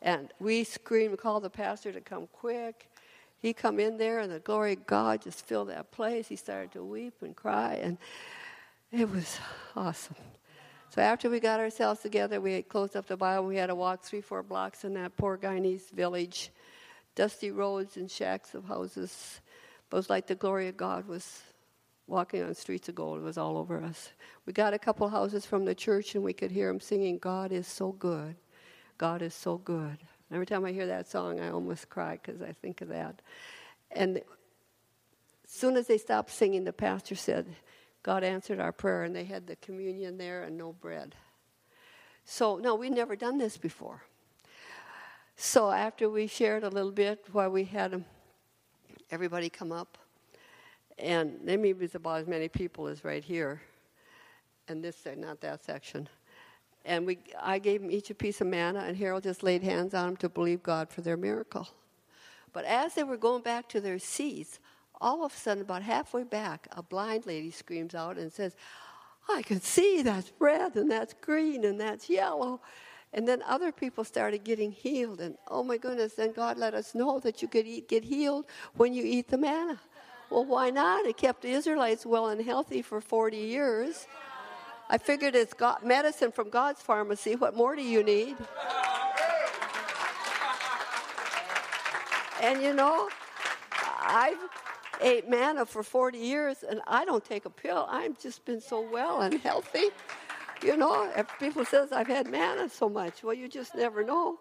And 0.00 0.32
we 0.38 0.64
screamed, 0.64 1.18
called 1.18 1.42
the 1.42 1.50
pastor 1.50 1.92
to 1.92 2.00
come 2.00 2.28
quick. 2.32 2.88
He 3.38 3.52
come 3.52 3.80
in 3.80 3.98
there, 3.98 4.20
and 4.20 4.30
the 4.30 4.38
glory 4.38 4.74
of 4.74 4.86
God 4.86 5.22
just 5.22 5.44
filled 5.44 5.68
that 5.68 5.90
place. 5.90 6.28
He 6.28 6.36
started 6.36 6.70
to 6.72 6.84
weep 6.84 7.14
and 7.22 7.34
cry, 7.34 7.74
and 7.82 7.98
it 8.92 9.10
was 9.10 9.38
awesome. 9.74 10.16
So 10.90 11.00
after 11.00 11.30
we 11.30 11.40
got 11.40 11.58
ourselves 11.58 12.00
together, 12.00 12.40
we 12.40 12.52
had 12.52 12.68
closed 12.68 12.94
up 12.96 13.06
the 13.06 13.16
Bible. 13.16 13.46
We 13.46 13.56
had 13.56 13.68
to 13.68 13.74
walk 13.74 14.02
three, 14.02 14.20
four 14.20 14.42
blocks 14.42 14.84
in 14.84 14.92
that 14.94 15.16
poor 15.16 15.38
Guyanese 15.38 15.90
village, 15.90 16.50
dusty 17.14 17.50
roads 17.50 17.96
and 17.96 18.10
shacks 18.10 18.54
of 18.54 18.66
houses. 18.66 19.40
But 19.88 19.96
it 19.96 20.00
was 20.00 20.10
like 20.10 20.26
the 20.26 20.34
glory 20.34 20.68
of 20.68 20.76
God 20.76 21.08
was 21.08 21.42
walking 22.06 22.42
on 22.42 22.54
streets 22.54 22.90
of 22.90 22.94
gold. 22.94 23.20
It 23.20 23.24
was 23.24 23.38
all 23.38 23.56
over 23.56 23.82
us. 23.82 24.10
We 24.44 24.52
got 24.52 24.74
a 24.74 24.78
couple 24.78 25.08
houses 25.08 25.46
from 25.46 25.64
the 25.64 25.74
church, 25.74 26.14
and 26.14 26.22
we 26.22 26.34
could 26.34 26.50
hear 26.50 26.68
them 26.68 26.80
singing, 26.80 27.16
"God 27.16 27.52
is 27.52 27.66
so 27.66 27.92
good, 27.92 28.36
God 28.98 29.22
is 29.22 29.34
so 29.34 29.56
good." 29.56 29.98
Every 30.30 30.46
time 30.46 30.64
I 30.64 30.72
hear 30.72 30.86
that 30.86 31.08
song, 31.08 31.40
I 31.40 31.50
almost 31.50 31.88
cry 31.88 32.18
because 32.22 32.42
I 32.42 32.52
think 32.52 32.82
of 32.82 32.88
that. 32.88 33.22
And 33.90 34.18
as 34.18 34.24
soon 35.50 35.76
as 35.76 35.86
they 35.86 35.98
stopped 35.98 36.30
singing, 36.30 36.64
the 36.64 36.72
pastor 36.72 37.14
said, 37.14 37.54
God 38.02 38.24
answered 38.24 38.58
our 38.58 38.72
prayer, 38.72 39.04
and 39.04 39.14
they 39.14 39.24
had 39.24 39.46
the 39.46 39.56
communion 39.56 40.18
there 40.18 40.42
and 40.42 40.56
no 40.56 40.72
bread. 40.72 41.14
So, 42.24 42.56
no, 42.56 42.74
we'd 42.74 42.92
never 42.92 43.16
done 43.16 43.38
this 43.38 43.56
before. 43.56 44.02
So, 45.36 45.70
after 45.70 46.08
we 46.08 46.26
shared 46.26 46.64
a 46.64 46.68
little 46.68 46.90
bit 46.90 47.26
while 47.32 47.50
we 47.50 47.64
had 47.64 48.04
everybody 49.10 49.48
come 49.48 49.72
up, 49.72 49.98
and 50.98 51.38
they 51.44 51.56
maybe 51.56 51.80
was 51.80 51.94
about 51.94 52.20
as 52.20 52.26
many 52.26 52.48
people 52.48 52.86
as 52.86 53.04
right 53.04 53.22
here, 53.22 53.60
and 54.68 54.82
this, 54.82 55.06
not 55.16 55.40
that 55.40 55.64
section. 55.64 56.08
And 56.84 57.06
we, 57.06 57.18
I 57.40 57.58
gave 57.58 57.82
them 57.82 57.90
each 57.90 58.10
a 58.10 58.14
piece 58.14 58.40
of 58.40 58.48
manna, 58.48 58.80
and 58.80 58.96
Harold 58.96 59.22
just 59.22 59.42
laid 59.42 59.62
hands 59.62 59.94
on 59.94 60.06
them 60.06 60.16
to 60.18 60.28
believe 60.28 60.62
God 60.62 60.90
for 60.90 61.00
their 61.00 61.16
miracle. 61.16 61.68
But 62.52 62.64
as 62.64 62.94
they 62.94 63.04
were 63.04 63.16
going 63.16 63.42
back 63.42 63.68
to 63.70 63.80
their 63.80 63.98
seats, 63.98 64.58
all 65.02 65.24
of 65.24 65.34
a 65.34 65.36
sudden, 65.36 65.62
about 65.62 65.82
halfway 65.82 66.22
back, 66.22 66.68
a 66.72 66.82
blind 66.82 67.26
lady 67.26 67.50
screams 67.50 67.94
out 67.94 68.16
and 68.16 68.32
says, 68.32 68.54
I 69.28 69.42
can 69.42 69.60
see 69.60 70.02
that's 70.02 70.32
red 70.38 70.76
and 70.76 70.90
that's 70.90 71.14
green 71.20 71.64
and 71.64 71.80
that's 71.80 72.08
yellow. 72.08 72.60
And 73.12 73.28
then 73.28 73.42
other 73.46 73.72
people 73.72 74.04
started 74.04 74.44
getting 74.44 74.70
healed. 74.70 75.20
And 75.20 75.36
oh 75.48 75.62
my 75.62 75.76
goodness, 75.76 76.14
then 76.14 76.32
God 76.32 76.56
let 76.56 76.72
us 76.72 76.94
know 76.94 77.18
that 77.20 77.42
you 77.42 77.48
could 77.48 77.66
eat, 77.66 77.88
get 77.88 78.04
healed 78.04 78.46
when 78.74 78.94
you 78.94 79.02
eat 79.04 79.28
the 79.28 79.36
manna. 79.36 79.78
Well, 80.30 80.46
why 80.46 80.70
not? 80.70 81.04
It 81.04 81.18
kept 81.18 81.42
the 81.42 81.50
Israelites 81.50 82.06
well 82.06 82.28
and 82.28 82.40
healthy 82.40 82.80
for 82.80 83.00
40 83.00 83.36
years. 83.36 84.06
I 84.88 84.98
figured 84.98 85.34
it's 85.34 85.52
got 85.52 85.84
medicine 85.84 86.32
from 86.32 86.48
God's 86.48 86.80
pharmacy. 86.80 87.36
What 87.36 87.56
more 87.56 87.76
do 87.76 87.82
you 87.82 88.02
need? 88.02 88.36
And 92.40 92.62
you 92.62 92.72
know, 92.72 93.08
I've 94.00 94.38
ate 95.02 95.28
manna 95.28 95.66
for 95.66 95.82
40 95.82 96.18
years 96.18 96.64
and 96.68 96.80
I 96.86 97.04
don't 97.04 97.24
take 97.24 97.44
a 97.44 97.50
pill. 97.50 97.86
I've 97.88 98.18
just 98.18 98.44
been 98.44 98.60
so 98.60 98.80
well 98.80 99.22
and 99.22 99.34
healthy. 99.40 99.88
You 100.62 100.76
know, 100.76 101.10
if 101.16 101.26
people 101.38 101.64
says 101.64 101.90
I've 101.92 102.06
had 102.06 102.28
manna 102.28 102.68
so 102.68 102.88
much, 102.88 103.24
well, 103.24 103.34
you 103.34 103.48
just 103.48 103.74
never 103.74 104.04
know 104.04 104.38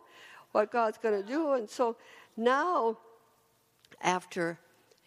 what 0.51 0.71
God's 0.71 0.97
going 0.97 1.19
to 1.19 1.27
do. 1.27 1.53
And 1.53 1.69
so 1.69 1.95
now, 2.37 2.97
after 4.01 4.59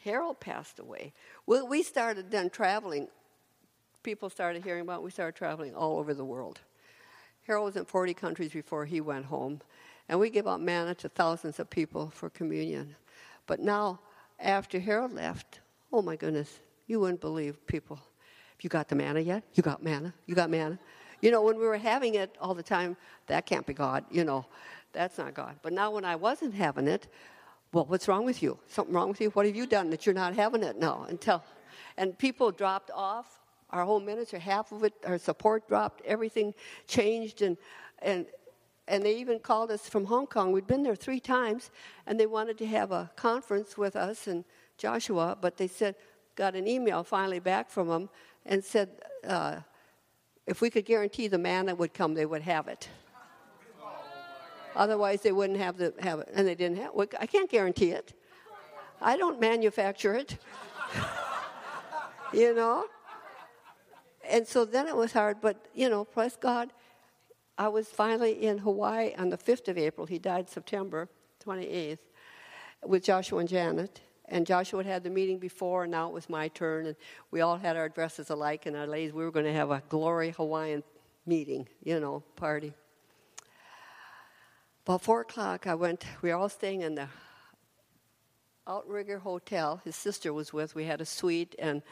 Harold 0.03 0.41
passed 0.41 0.79
away, 0.79 1.13
we 1.47 1.83
started 1.83 2.31
then 2.31 2.51
traveling. 2.51 3.09
People 4.03 4.29
started 4.29 4.65
hearing 4.65 4.83
about. 4.83 5.01
It. 5.01 5.05
We 5.05 5.11
started 5.11 5.37
traveling 5.37 5.75
all 5.75 5.99
over 5.99 6.15
the 6.15 6.25
world. 6.25 6.61
Harold 7.47 7.67
was 7.67 7.77
in 7.77 7.85
40 7.85 8.15
countries 8.15 8.53
before 8.53 8.85
he 8.85 9.01
went 9.01 9.27
home, 9.27 9.61
and 10.09 10.19
we 10.19 10.31
give 10.31 10.47
out 10.47 10.61
manna 10.61 10.95
to 10.97 11.09
thousands 11.09 11.61
of 11.61 11.71
people 11.71 12.11
for 12.11 12.29
communion. 12.29 12.97
But 13.47 13.61
now 13.61 14.01
after 14.45 14.79
Harold 14.79 15.13
left, 15.13 15.61
oh 15.93 16.03
my 16.03 16.17
goodness, 16.17 16.61
you 16.87 17.01
wouldn't 17.01 17.21
believe 17.21 17.67
people. 17.67 17.99
You 18.61 18.71
got 18.71 18.89
the 18.89 18.95
manna 18.95 19.21
yet? 19.21 19.43
You 19.55 19.63
got 19.63 19.83
manna? 19.83 20.15
You 20.27 20.35
got 20.35 20.49
manna? 20.51 20.79
You 21.21 21.31
know, 21.31 21.43
when 21.43 21.59
we 21.59 21.67
were 21.67 21.79
having 21.79 22.15
it 22.15 22.37
all 22.41 22.55
the 22.55 22.63
time, 22.63 22.97
that 23.27 23.47
can't 23.47 23.67
be 23.67 23.75
God. 23.75 24.05
You 24.11 24.25
know, 24.25 24.47
that's 24.93 25.19
not 25.19 25.35
God. 25.35 25.57
But 25.63 25.73
now 25.73 25.91
when 25.91 26.05
I 26.05 26.17
wasn't 26.17 26.55
having 26.55 26.87
it, 26.87 27.09
well, 27.73 27.87
what's 27.87 28.07
wrong 28.07 28.25
with 28.25 28.43
you? 28.43 28.59
Something 28.69 28.95
wrong 28.95 29.09
with 29.09 29.21
you? 29.21 29.31
What 29.31 29.47
have 29.47 29.57
you 29.57 29.67
done 29.67 29.91
that 29.91 30.07
you're 30.07 30.15
not 30.15 30.35
having 30.35 30.63
it 30.63 30.79
now? 30.79 31.07
Tell, 31.21 31.45
and 31.97 32.17
people 32.17 32.51
dropped 32.53 32.91
off. 32.95 33.41
Our 33.71 33.85
whole 33.85 33.99
ministry, 33.99 34.39
half 34.39 34.71
of 34.71 34.85
it, 34.85 34.93
our 35.05 35.19
support 35.19 35.67
dropped. 35.67 36.01
Everything 36.07 36.55
changed, 36.87 37.43
and 37.43 37.57
and 38.01 38.27
and 38.87 39.05
they 39.05 39.17
even 39.17 39.39
called 39.39 39.71
us 39.71 39.89
from 39.89 40.05
Hong 40.07 40.27
Kong. 40.27 40.53
We'd 40.53 40.67
been 40.67 40.83
there 40.83 40.95
three 40.95 41.21
times, 41.21 41.71
and 42.07 42.19
they 42.19 42.27
wanted 42.27 42.59
to 42.59 42.67
have 42.67 42.93
a 42.93 43.11
conference 43.17 43.79
with 43.79 43.97
us 43.97 44.27
and 44.27 44.45
Joshua, 44.77 45.37
but 45.41 45.57
they 45.57 45.69
said 45.69 45.95
got 46.37 46.55
an 46.55 46.67
email 46.67 47.05
finally 47.05 47.39
back 47.39 47.71
from 47.71 47.89
them 47.89 48.09
and 48.45 48.65
said 48.65 48.91
uh, 49.27 49.57
if 50.47 50.61
we 50.61 50.69
could 50.69 50.85
guarantee 50.85 51.29
the 51.29 51.39
man 51.39 51.67
that 51.67 51.79
would 51.79 51.95
come, 51.95 52.15
they 52.15 52.27
would 52.27 52.43
have 52.43 52.69
it. 52.69 52.89
Otherwise, 54.77 55.21
they 55.21 55.33
wouldn't 55.33 55.59
have, 55.59 55.77
the, 55.77 55.95
have 56.01 56.19
it. 56.19 56.29
And 56.35 56.47
they 56.47 56.55
didn't 56.55 56.79
have 56.79 56.91
it. 56.97 57.15
I 57.21 57.27
can't 57.27 57.49
guarantee 57.49 57.91
it. 57.91 58.13
I 59.01 59.17
don't 59.17 59.41
manufacture 59.41 60.15
it. 60.15 60.37
you 62.33 62.55
know? 62.55 62.87
And 64.29 64.47
so 64.47 64.65
then 64.65 64.89
it 64.89 64.97
was 64.97 65.13
hard, 65.13 65.41
but, 65.41 65.69
you 65.75 65.89
know, 65.89 66.07
bless 66.15 66.37
God, 66.37 66.73
I 67.57 67.69
was 67.69 67.89
finally 67.89 68.45
in 68.45 68.59
Hawaii 68.59 69.15
on 69.17 69.31
the 69.31 69.39
5th 69.39 69.69
of 69.69 69.79
April. 69.79 70.07
He 70.07 70.19
died 70.19 70.51
September 70.51 71.09
28th 71.45 71.99
with 72.85 73.05
Joshua 73.05 73.39
and 73.41 73.49
Janet. 73.49 74.01
And 74.27 74.47
Joshua 74.47 74.83
had 74.83 74.91
had 74.91 75.05
the 75.05 75.11
meeting 75.11 75.39
before, 75.39 75.85
and 75.85 75.93
now 75.93 76.09
it 76.09 76.15
was 76.15 76.31
my 76.31 76.49
turn. 76.49 76.87
And 76.87 76.97
we 77.31 77.43
all 77.43 77.57
had 77.57 77.77
our 77.77 77.89
dresses 77.89 78.31
alike 78.31 78.67
and 78.67 78.75
our 78.75 78.87
ladies. 78.87 79.13
We 79.13 79.23
were 79.23 79.31
going 79.31 79.45
to 79.45 79.53
have 79.53 79.71
a 79.71 79.83
glory 79.89 80.31
Hawaiian 80.31 80.83
meeting, 81.27 81.69
you 81.83 82.01
know, 82.01 82.23
party. 82.35 82.73
About 84.87 85.03
four 85.03 85.21
o'clock, 85.21 85.67
I 85.67 85.75
went. 85.75 86.05
We 86.23 86.31
were 86.31 86.37
all 86.37 86.49
staying 86.49 86.81
in 86.81 86.95
the 86.95 87.09
Outrigger 88.67 89.19
Hotel. 89.19 89.81
His 89.85 89.95
sister 89.95 90.33
was 90.33 90.53
with. 90.53 90.75
We 90.75 90.85
had 90.85 91.01
a 91.01 91.07
suite 91.07 91.55
and 91.59 91.83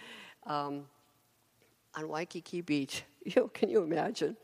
um, 0.47 0.87
on 1.95 2.09
Waikiki 2.09 2.61
Beach. 2.61 3.05
You 3.25 3.33
know, 3.37 3.47
can 3.47 3.71
you 3.71 3.85
imagine? 3.85 4.37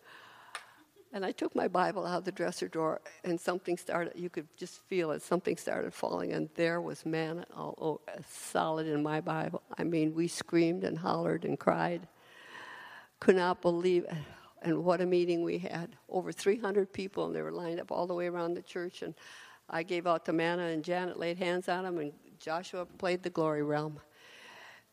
And 1.12 1.24
I 1.24 1.32
took 1.32 1.54
my 1.54 1.68
Bible 1.68 2.04
out 2.04 2.18
of 2.18 2.24
the 2.24 2.32
dresser 2.32 2.68
drawer, 2.68 3.00
and 3.24 3.40
something 3.40 3.78
started. 3.78 4.12
You 4.14 4.28
could 4.28 4.46
just 4.56 4.82
feel 4.88 5.10
it. 5.12 5.22
Something 5.22 5.56
started 5.56 5.94
falling, 5.94 6.32
and 6.32 6.50
there 6.54 6.82
was 6.82 7.06
manna 7.06 7.46
all 7.56 7.74
over, 7.78 8.22
solid 8.28 8.86
in 8.86 9.02
my 9.02 9.20
Bible. 9.20 9.62
I 9.78 9.84
mean, 9.84 10.14
we 10.14 10.28
screamed 10.28 10.84
and 10.84 10.98
hollered 10.98 11.44
and 11.44 11.58
cried. 11.58 12.06
Could 13.20 13.36
not 13.36 13.62
believe 13.62 14.04
it 14.04 14.12
and 14.62 14.84
what 14.84 15.00
a 15.00 15.06
meeting 15.06 15.42
we 15.42 15.58
had. 15.58 15.96
Over 16.08 16.32
300 16.32 16.92
people, 16.92 17.26
and 17.26 17.34
they 17.34 17.42
were 17.42 17.52
lined 17.52 17.80
up 17.80 17.90
all 17.92 18.06
the 18.06 18.14
way 18.14 18.26
around 18.26 18.54
the 18.54 18.62
church. 18.62 19.02
And 19.02 19.14
I 19.70 19.82
gave 19.82 20.06
out 20.06 20.24
the 20.24 20.32
manna, 20.32 20.64
and 20.64 20.84
Janet 20.84 21.18
laid 21.18 21.38
hands 21.38 21.68
on 21.68 21.84
them, 21.84 21.98
and 21.98 22.12
Joshua 22.38 22.86
played 22.86 23.22
the 23.22 23.30
glory 23.30 23.62
realm. 23.62 24.00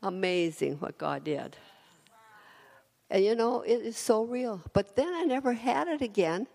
Amazing 0.02 0.76
what 0.76 0.98
God 0.98 1.24
did. 1.24 1.58
And 3.10 3.24
you 3.24 3.36
know, 3.36 3.62
it 3.62 3.82
is 3.82 3.98
so 3.98 4.24
real. 4.24 4.62
But 4.74 4.96
then 4.96 5.14
I 5.14 5.24
never 5.24 5.54
had 5.54 5.88
it 5.88 6.02
again 6.02 6.48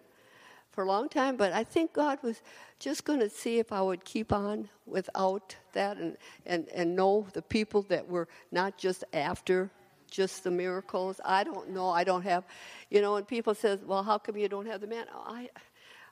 for 0.70 0.84
a 0.84 0.86
long 0.86 1.08
time, 1.08 1.36
but 1.36 1.52
I 1.52 1.64
think 1.64 1.92
God 1.92 2.18
was 2.22 2.42
just 2.78 3.04
going 3.04 3.20
to 3.20 3.28
see 3.28 3.58
if 3.58 3.72
I 3.72 3.82
would 3.82 4.04
keep 4.04 4.32
on 4.32 4.68
without 4.86 5.56
that 5.72 5.96
and, 5.98 6.16
and, 6.46 6.68
and 6.68 6.94
know 6.94 7.26
the 7.32 7.42
people 7.42 7.82
that 7.82 8.08
were 8.08 8.28
not 8.52 8.78
just 8.78 9.04
after 9.12 9.70
just 10.10 10.44
the 10.44 10.50
miracles. 10.50 11.20
I 11.24 11.44
don't 11.44 11.70
know. 11.70 11.90
I 11.90 12.04
don't 12.04 12.22
have, 12.22 12.44
you 12.88 13.00
know, 13.00 13.16
and 13.16 13.26
people 13.26 13.54
says, 13.54 13.80
well, 13.84 14.02
how 14.02 14.18
come 14.18 14.36
you 14.36 14.48
don't 14.48 14.66
have 14.66 14.80
the 14.80 14.86
man? 14.86 15.06
I, 15.14 15.48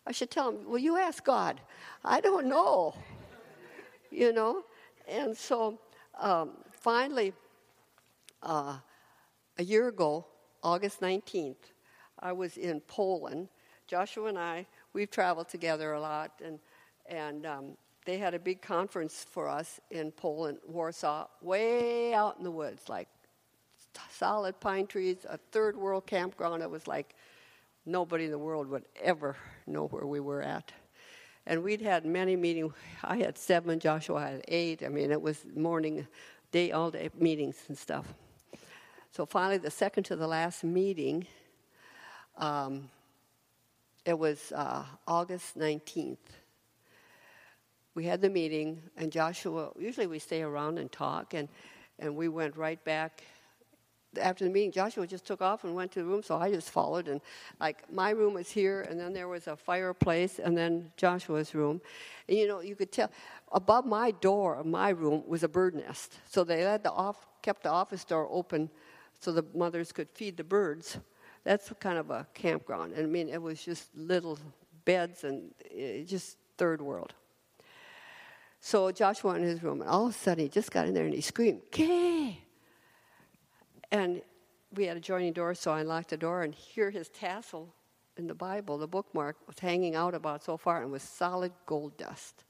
I 0.06 0.12
should 0.12 0.30
tell 0.30 0.52
them, 0.52 0.60
well, 0.66 0.78
you 0.78 0.96
ask 0.96 1.24
God. 1.24 1.60
I 2.04 2.20
don't 2.20 2.46
know, 2.46 2.94
you 4.10 4.32
know. 4.32 4.64
And 5.08 5.36
so 5.36 5.78
um, 6.18 6.50
finally, 6.70 7.32
uh, 8.42 8.78
a 9.58 9.64
year 9.64 9.88
ago, 9.88 10.24
August 10.62 11.00
19th, 11.00 11.56
I 12.20 12.32
was 12.32 12.56
in 12.56 12.80
Poland. 12.80 13.48
Joshua 13.86 14.28
and 14.28 14.38
I, 14.38 14.66
we've 14.92 15.10
traveled 15.10 15.48
together 15.48 15.92
a 15.92 16.00
lot, 16.00 16.32
and, 16.44 16.58
and 17.06 17.44
um, 17.44 17.64
they 18.06 18.18
had 18.18 18.34
a 18.34 18.38
big 18.38 18.62
conference 18.62 19.26
for 19.28 19.48
us 19.48 19.80
in 19.90 20.12
Poland, 20.12 20.58
Warsaw, 20.66 21.26
way 21.42 22.14
out 22.14 22.38
in 22.38 22.44
the 22.44 22.50
woods, 22.50 22.88
like 22.88 23.08
solid 24.10 24.58
pine 24.60 24.86
trees, 24.86 25.26
a 25.28 25.38
third 25.50 25.76
world 25.76 26.06
campground. 26.06 26.62
It 26.62 26.70
was 26.70 26.86
like 26.86 27.14
nobody 27.84 28.26
in 28.26 28.30
the 28.30 28.38
world 28.38 28.68
would 28.68 28.84
ever 29.02 29.36
know 29.66 29.86
where 29.86 30.06
we 30.06 30.20
were 30.20 30.42
at. 30.42 30.72
And 31.46 31.62
we'd 31.62 31.80
had 31.80 32.04
many 32.04 32.36
meetings. 32.36 32.74
I 33.02 33.16
had 33.16 33.38
seven, 33.38 33.80
Joshua 33.80 34.20
had 34.20 34.44
eight. 34.48 34.82
I 34.84 34.88
mean, 34.88 35.10
it 35.10 35.20
was 35.20 35.46
morning, 35.56 36.06
day, 36.52 36.72
all 36.72 36.90
day 36.90 37.08
meetings 37.18 37.56
and 37.68 37.76
stuff. 37.76 38.12
So 39.18 39.26
finally, 39.26 39.58
the 39.58 39.68
second 39.68 40.04
to 40.04 40.14
the 40.14 40.28
last 40.28 40.62
meeting, 40.62 41.26
um, 42.36 42.88
it 44.04 44.16
was 44.16 44.52
uh, 44.52 44.84
August 45.08 45.58
19th. 45.58 46.18
We 47.96 48.04
had 48.04 48.20
the 48.20 48.30
meeting, 48.30 48.80
and 48.96 49.10
Joshua, 49.10 49.70
usually 49.76 50.06
we 50.06 50.20
stay 50.20 50.42
around 50.42 50.78
and 50.78 50.92
talk, 50.92 51.34
and, 51.34 51.48
and 51.98 52.14
we 52.14 52.28
went 52.28 52.56
right 52.56 52.78
back 52.84 53.24
after 54.20 54.44
the 54.44 54.50
meeting, 54.50 54.70
Joshua 54.70 55.04
just 55.04 55.26
took 55.26 55.42
off 55.42 55.64
and 55.64 55.74
went 55.74 55.90
to 55.92 55.98
the 55.98 56.04
room, 56.04 56.22
so 56.22 56.36
I 56.36 56.52
just 56.52 56.70
followed. 56.70 57.08
And 57.08 57.20
like 57.58 57.92
my 57.92 58.10
room 58.10 58.34
was 58.34 58.48
here, 58.48 58.82
and 58.82 59.00
then 59.00 59.12
there 59.12 59.26
was 59.26 59.48
a 59.48 59.56
fireplace, 59.56 60.38
and 60.38 60.56
then 60.56 60.92
Joshua's 60.96 61.56
room. 61.56 61.80
And 62.28 62.38
you 62.38 62.46
know, 62.46 62.60
you 62.60 62.76
could 62.76 62.92
tell 62.92 63.10
above 63.50 63.84
my 63.84 64.12
door 64.12 64.62
my 64.62 64.90
room 64.90 65.24
was 65.26 65.42
a 65.42 65.48
bird 65.48 65.74
nest. 65.74 66.18
So 66.30 66.44
they 66.44 66.60
had 66.60 66.84
the 66.84 66.92
off, 66.92 67.26
kept 67.42 67.64
the 67.64 67.70
office 67.70 68.04
door 68.04 68.28
open 68.30 68.70
so 69.20 69.32
the 69.32 69.44
mothers 69.54 69.92
could 69.92 70.08
feed 70.10 70.36
the 70.36 70.44
birds. 70.44 70.98
That's 71.44 71.72
kind 71.80 71.98
of 71.98 72.10
a 72.10 72.26
campground. 72.34 72.94
I 72.98 73.02
mean, 73.02 73.28
it 73.28 73.40
was 73.40 73.62
just 73.62 73.94
little 73.96 74.38
beds 74.84 75.24
and 75.24 75.52
eh, 75.74 76.04
just 76.04 76.36
third 76.56 76.80
world. 76.80 77.14
So 78.60 78.90
Joshua 78.90 79.34
in 79.34 79.42
his 79.42 79.62
room, 79.62 79.80
and 79.80 79.88
all 79.88 80.06
of 80.06 80.10
a 80.10 80.18
sudden 80.18 80.44
he 80.44 80.48
just 80.48 80.70
got 80.70 80.88
in 80.88 80.94
there 80.94 81.04
and 81.04 81.14
he 81.14 81.20
screamed, 81.20 81.62
Kay! 81.70 82.42
And 83.90 84.20
we 84.74 84.84
had 84.84 84.96
adjoining 84.96 85.32
doors, 85.32 85.58
so 85.58 85.72
I 85.72 85.80
unlocked 85.80 86.10
the 86.10 86.16
door 86.16 86.42
and 86.42 86.54
here 86.54 86.90
his 86.90 87.08
tassel 87.08 87.74
in 88.16 88.26
the 88.26 88.34
Bible, 88.34 88.76
the 88.78 88.88
bookmark, 88.88 89.36
was 89.46 89.58
hanging 89.60 89.94
out 89.94 90.12
about 90.12 90.42
so 90.42 90.56
far 90.56 90.82
and 90.82 90.90
was 90.90 91.02
solid 91.02 91.52
gold 91.66 91.96
dust. 91.96 92.44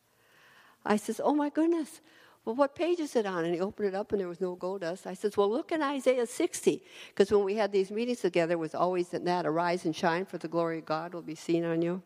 I 0.84 0.96
says, 0.96 1.20
Oh 1.22 1.34
my 1.34 1.50
goodness. 1.50 2.00
Well, 2.48 2.56
what 2.56 2.74
page 2.74 2.98
is 2.98 3.14
it 3.14 3.26
on? 3.26 3.44
And 3.44 3.54
he 3.54 3.60
opened 3.60 3.88
it 3.88 3.94
up 3.94 4.12
and 4.12 4.22
there 4.22 4.26
was 4.26 4.40
no 4.40 4.54
gold 4.54 4.80
dust. 4.80 5.06
I 5.06 5.12
says, 5.12 5.36
Well, 5.36 5.50
look 5.50 5.70
in 5.70 5.82
Isaiah 5.82 6.26
60. 6.26 6.82
Because 7.08 7.30
when 7.30 7.44
we 7.44 7.56
had 7.56 7.70
these 7.70 7.90
meetings 7.90 8.20
together, 8.20 8.54
it 8.54 8.58
was 8.58 8.74
always 8.74 9.10
that, 9.10 9.22
that 9.26 9.44
arise 9.44 9.84
and 9.84 9.94
shine, 9.94 10.24
for 10.24 10.38
the 10.38 10.48
glory 10.48 10.78
of 10.78 10.86
God 10.86 11.12
will 11.12 11.20
be 11.20 11.34
seen 11.34 11.62
on 11.66 11.82
you. 11.82 12.00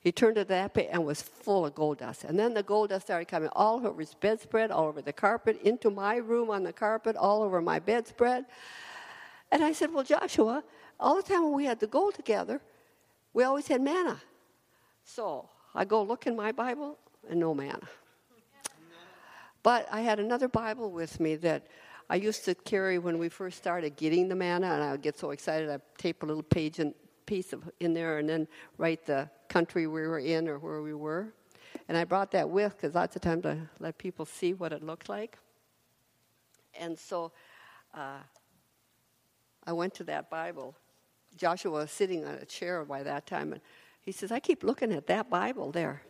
He 0.00 0.12
turned 0.12 0.36
to 0.36 0.46
that 0.46 0.72
page 0.72 0.88
and 0.90 1.04
was 1.04 1.20
full 1.20 1.66
of 1.66 1.74
gold 1.74 1.98
dust. 1.98 2.24
And 2.24 2.38
then 2.38 2.54
the 2.54 2.62
gold 2.62 2.88
dust 2.88 3.04
started 3.04 3.28
coming 3.28 3.50
all 3.52 3.86
over 3.86 4.00
his 4.00 4.14
bedspread, 4.14 4.70
all 4.70 4.86
over 4.86 5.02
the 5.02 5.12
carpet, 5.12 5.60
into 5.62 5.90
my 5.90 6.16
room 6.16 6.48
on 6.48 6.62
the 6.62 6.72
carpet, 6.72 7.14
all 7.14 7.42
over 7.42 7.60
my 7.60 7.80
bedspread. 7.80 8.46
And 9.52 9.62
I 9.62 9.72
said, 9.72 9.92
Well, 9.92 10.04
Joshua, 10.04 10.64
all 10.98 11.16
the 11.16 11.22
time 11.22 11.42
when 11.42 11.52
we 11.52 11.66
had 11.66 11.80
the 11.80 11.86
gold 11.86 12.14
together, 12.14 12.62
we 13.34 13.44
always 13.44 13.68
had 13.68 13.82
manna. 13.82 14.22
So 15.04 15.50
I 15.74 15.84
go 15.84 16.02
look 16.02 16.26
in 16.26 16.34
my 16.34 16.50
Bible 16.50 16.96
and 17.28 17.38
no 17.38 17.52
manna. 17.52 17.86
But 19.62 19.86
I 19.90 20.00
had 20.00 20.18
another 20.18 20.48
Bible 20.48 20.90
with 20.90 21.20
me 21.20 21.36
that 21.36 21.66
I 22.08 22.16
used 22.16 22.44
to 22.46 22.54
carry 22.54 22.98
when 22.98 23.18
we 23.18 23.28
first 23.28 23.58
started 23.58 23.96
getting 23.96 24.28
the 24.28 24.34
manna, 24.34 24.66
and 24.66 24.82
I 24.82 24.92
would 24.92 25.02
get 25.02 25.18
so 25.18 25.30
excited 25.30 25.70
I'd 25.70 25.82
tape 25.98 26.22
a 26.22 26.26
little 26.26 26.42
page 26.42 26.78
and 26.78 26.94
piece 27.26 27.52
of, 27.52 27.70
in 27.78 27.94
there 27.94 28.18
and 28.18 28.28
then 28.28 28.48
write 28.78 29.06
the 29.06 29.30
country 29.48 29.86
we 29.86 30.02
were 30.02 30.18
in 30.18 30.48
or 30.48 30.58
where 30.58 30.82
we 30.82 30.94
were. 30.94 31.32
And 31.88 31.96
I 31.96 32.04
brought 32.04 32.32
that 32.32 32.50
with 32.50 32.76
because 32.76 32.94
lots 32.96 33.14
of 33.14 33.22
times 33.22 33.46
I 33.46 33.58
let 33.78 33.98
people 33.98 34.24
see 34.24 34.54
what 34.54 34.72
it 34.72 34.82
looked 34.82 35.08
like. 35.08 35.38
And 36.78 36.98
so 36.98 37.30
uh, 37.94 38.18
I 39.64 39.72
went 39.72 39.94
to 39.94 40.04
that 40.04 40.30
Bible. 40.30 40.74
Joshua 41.36 41.70
was 41.70 41.90
sitting 41.92 42.24
on 42.24 42.34
a 42.34 42.44
chair 42.44 42.84
by 42.84 43.04
that 43.04 43.26
time, 43.26 43.52
and 43.52 43.60
he 44.00 44.10
says, 44.10 44.32
I 44.32 44.40
keep 44.40 44.64
looking 44.64 44.92
at 44.92 45.06
that 45.06 45.30
Bible 45.30 45.70
there. 45.70 46.02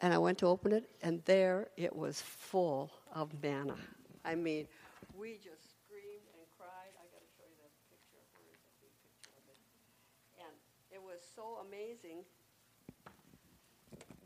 And 0.00 0.12
I 0.12 0.18
went 0.18 0.38
to 0.38 0.46
open 0.46 0.72
it, 0.72 0.90
and 1.02 1.22
there 1.24 1.68
it 1.76 1.94
was 1.94 2.20
full 2.20 2.90
of 3.14 3.30
manna. 3.42 3.76
I 4.24 4.34
mean, 4.34 4.66
we 5.18 5.38
just 5.42 5.64
screamed 5.80 6.28
and 6.34 6.44
cried. 6.58 6.92
I 7.00 7.04
got 7.12 7.22
to 7.24 7.30
show 7.38 7.48
you 7.48 7.56
the 7.64 7.70
picture. 7.88 8.20
Where 8.36 8.52
is 8.84 8.92
picture 9.00 9.32
of 9.36 9.44
it? 9.48 9.56
And 10.38 10.54
it 10.92 11.02
was 11.02 11.20
so 11.34 11.64
amazing 11.66 12.24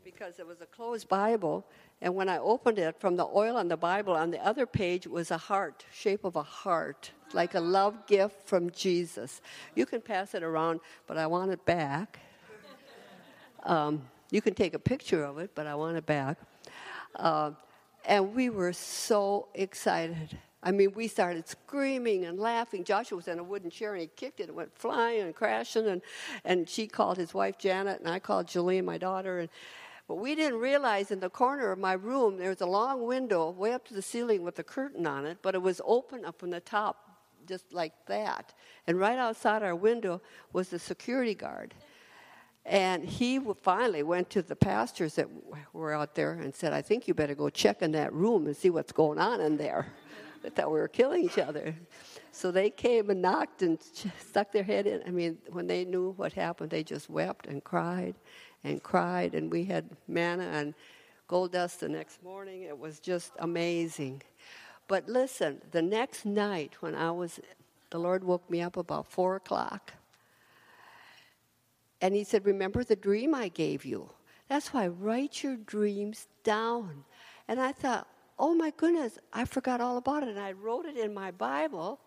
because 0.03 0.39
it 0.39 0.47
was 0.47 0.61
a 0.61 0.65
closed 0.65 1.07
Bible. 1.07 1.65
And 2.01 2.15
when 2.15 2.27
I 2.27 2.39
opened 2.39 2.79
it, 2.79 2.99
from 2.99 3.15
the 3.15 3.25
oil 3.25 3.55
on 3.55 3.67
the 3.67 3.77
Bible, 3.77 4.13
on 4.13 4.31
the 4.31 4.45
other 4.45 4.65
page 4.65 5.07
was 5.07 5.31
a 5.31 5.37
heart, 5.37 5.85
shape 5.93 6.25
of 6.25 6.35
a 6.35 6.43
heart, 6.43 7.11
like 7.33 7.55
a 7.55 7.59
love 7.59 8.07
gift 8.07 8.47
from 8.47 8.71
Jesus. 8.71 9.41
You 9.75 9.85
can 9.85 10.01
pass 10.01 10.33
it 10.33 10.43
around, 10.43 10.79
but 11.07 11.17
I 11.17 11.27
want 11.27 11.51
it 11.51 11.63
back. 11.65 12.19
Um, 13.63 14.01
you 14.31 14.41
can 14.41 14.55
take 14.55 14.73
a 14.73 14.79
picture 14.79 15.23
of 15.23 15.37
it, 15.37 15.51
but 15.53 15.67
I 15.67 15.75
want 15.75 15.97
it 15.97 16.05
back. 16.05 16.37
Uh, 17.15 17.51
and 18.05 18.33
we 18.33 18.49
were 18.49 18.73
so 18.73 19.49
excited. 19.53 20.37
I 20.63 20.71
mean, 20.71 20.93
we 20.93 21.07
started 21.07 21.47
screaming 21.47 22.25
and 22.25 22.39
laughing. 22.39 22.83
Joshua 22.83 23.17
was 23.17 23.27
in 23.27 23.39
a 23.39 23.43
wooden 23.43 23.69
chair 23.69 23.93
and 23.93 24.01
he 24.01 24.07
kicked 24.07 24.39
it 24.39 24.47
and 24.47 24.55
went 24.55 24.75
flying 24.75 25.21
and 25.21 25.35
crashing. 25.35 25.87
And, 25.87 26.01
and 26.45 26.69
she 26.69 26.87
called 26.87 27.17
his 27.17 27.33
wife 27.33 27.57
Janet, 27.57 27.99
and 27.99 28.09
I 28.09 28.19
called 28.19 28.47
Julie, 28.47 28.81
my 28.81 28.97
daughter. 28.97 29.39
And, 29.39 29.49
but 30.07 30.15
we 30.15 30.33
didn't 30.33 30.59
realize 30.59 31.11
in 31.11 31.19
the 31.19 31.29
corner 31.29 31.71
of 31.71 31.79
my 31.79 31.93
room 31.93 32.37
there 32.37 32.49
was 32.49 32.61
a 32.61 32.65
long 32.65 33.05
window 33.05 33.49
way 33.51 33.73
up 33.73 33.85
to 33.87 33.93
the 33.93 34.01
ceiling 34.01 34.43
with 34.43 34.57
a 34.59 34.63
curtain 34.63 35.05
on 35.05 35.25
it, 35.25 35.39
but 35.41 35.55
it 35.55 35.61
was 35.61 35.81
open 35.85 36.25
up 36.25 36.43
on 36.43 36.51
the 36.51 36.59
top, 36.59 37.17
just 37.47 37.73
like 37.73 37.93
that. 38.07 38.53
And 38.87 38.99
right 38.99 39.17
outside 39.17 39.63
our 39.63 39.75
window 39.75 40.21
was 40.53 40.69
the 40.69 40.79
security 40.79 41.35
guard. 41.35 41.73
And 42.65 43.03
he 43.03 43.39
finally 43.61 44.03
went 44.03 44.29
to 44.31 44.41
the 44.41 44.55
pastors 44.55 45.15
that 45.15 45.27
were 45.73 45.93
out 45.93 46.13
there 46.15 46.33
and 46.33 46.53
said, 46.53 46.73
I 46.73 46.81
think 46.81 47.07
you 47.07 47.13
better 47.13 47.33
go 47.33 47.49
check 47.49 47.81
in 47.81 47.91
that 47.93 48.13
room 48.13 48.45
and 48.45 48.55
see 48.55 48.69
what's 48.69 48.91
going 48.91 49.19
on 49.19 49.41
in 49.41 49.57
there. 49.57 49.87
They 50.41 50.49
thought 50.49 50.71
we 50.71 50.79
were 50.79 50.87
killing 50.87 51.23
each 51.23 51.37
other. 51.37 51.75
So 52.31 52.49
they 52.49 52.71
came 52.71 53.11
and 53.11 53.21
knocked 53.21 53.61
and 53.61 53.77
stuck 54.19 54.51
their 54.51 54.63
head 54.63 54.87
in. 54.87 55.03
I 55.05 55.11
mean, 55.11 55.37
when 55.51 55.67
they 55.67 55.85
knew 55.85 56.13
what 56.17 56.33
happened, 56.33 56.71
they 56.71 56.83
just 56.83 57.11
wept 57.11 57.45
and 57.45 57.63
cried 57.63 58.15
and 58.63 58.81
cried. 58.81 59.35
And 59.35 59.51
we 59.51 59.65
had 59.65 59.87
manna 60.07 60.45
and 60.45 60.73
gold 61.27 61.51
dust 61.51 61.81
the 61.81 61.89
next 61.89 62.23
morning. 62.23 62.63
It 62.63 62.75
was 62.75 62.99
just 62.99 63.33
amazing. 63.37 64.23
But 64.87 65.07
listen, 65.07 65.61
the 65.71 65.81
next 65.83 66.25
night 66.25 66.73
when 66.79 66.95
I 66.95 67.11
was, 67.11 67.39
the 67.91 67.99
Lord 67.99 68.23
woke 68.23 68.49
me 68.49 68.61
up 68.61 68.77
about 68.77 69.05
four 69.05 69.35
o'clock. 69.35 69.93
And 72.01 72.13
He 72.15 72.23
said, 72.23 72.45
Remember 72.45 72.83
the 72.83 72.95
dream 72.95 73.33
I 73.33 73.47
gave 73.47 73.85
you? 73.85 74.09
That's 74.49 74.73
why 74.73 74.87
write 74.87 75.43
your 75.43 75.55
dreams 75.55 76.27
down. 76.43 77.05
And 77.47 77.61
I 77.61 77.71
thought, 77.71 78.07
oh 78.41 78.55
my 78.55 78.73
goodness, 78.75 79.17
I 79.31 79.45
forgot 79.45 79.79
all 79.79 79.97
about 79.97 80.23
it. 80.23 80.29
And 80.29 80.39
I 80.39 80.51
wrote 80.51 80.85
it 80.85 80.97
in 80.97 81.13
my 81.13 81.31
Bible. 81.31 81.99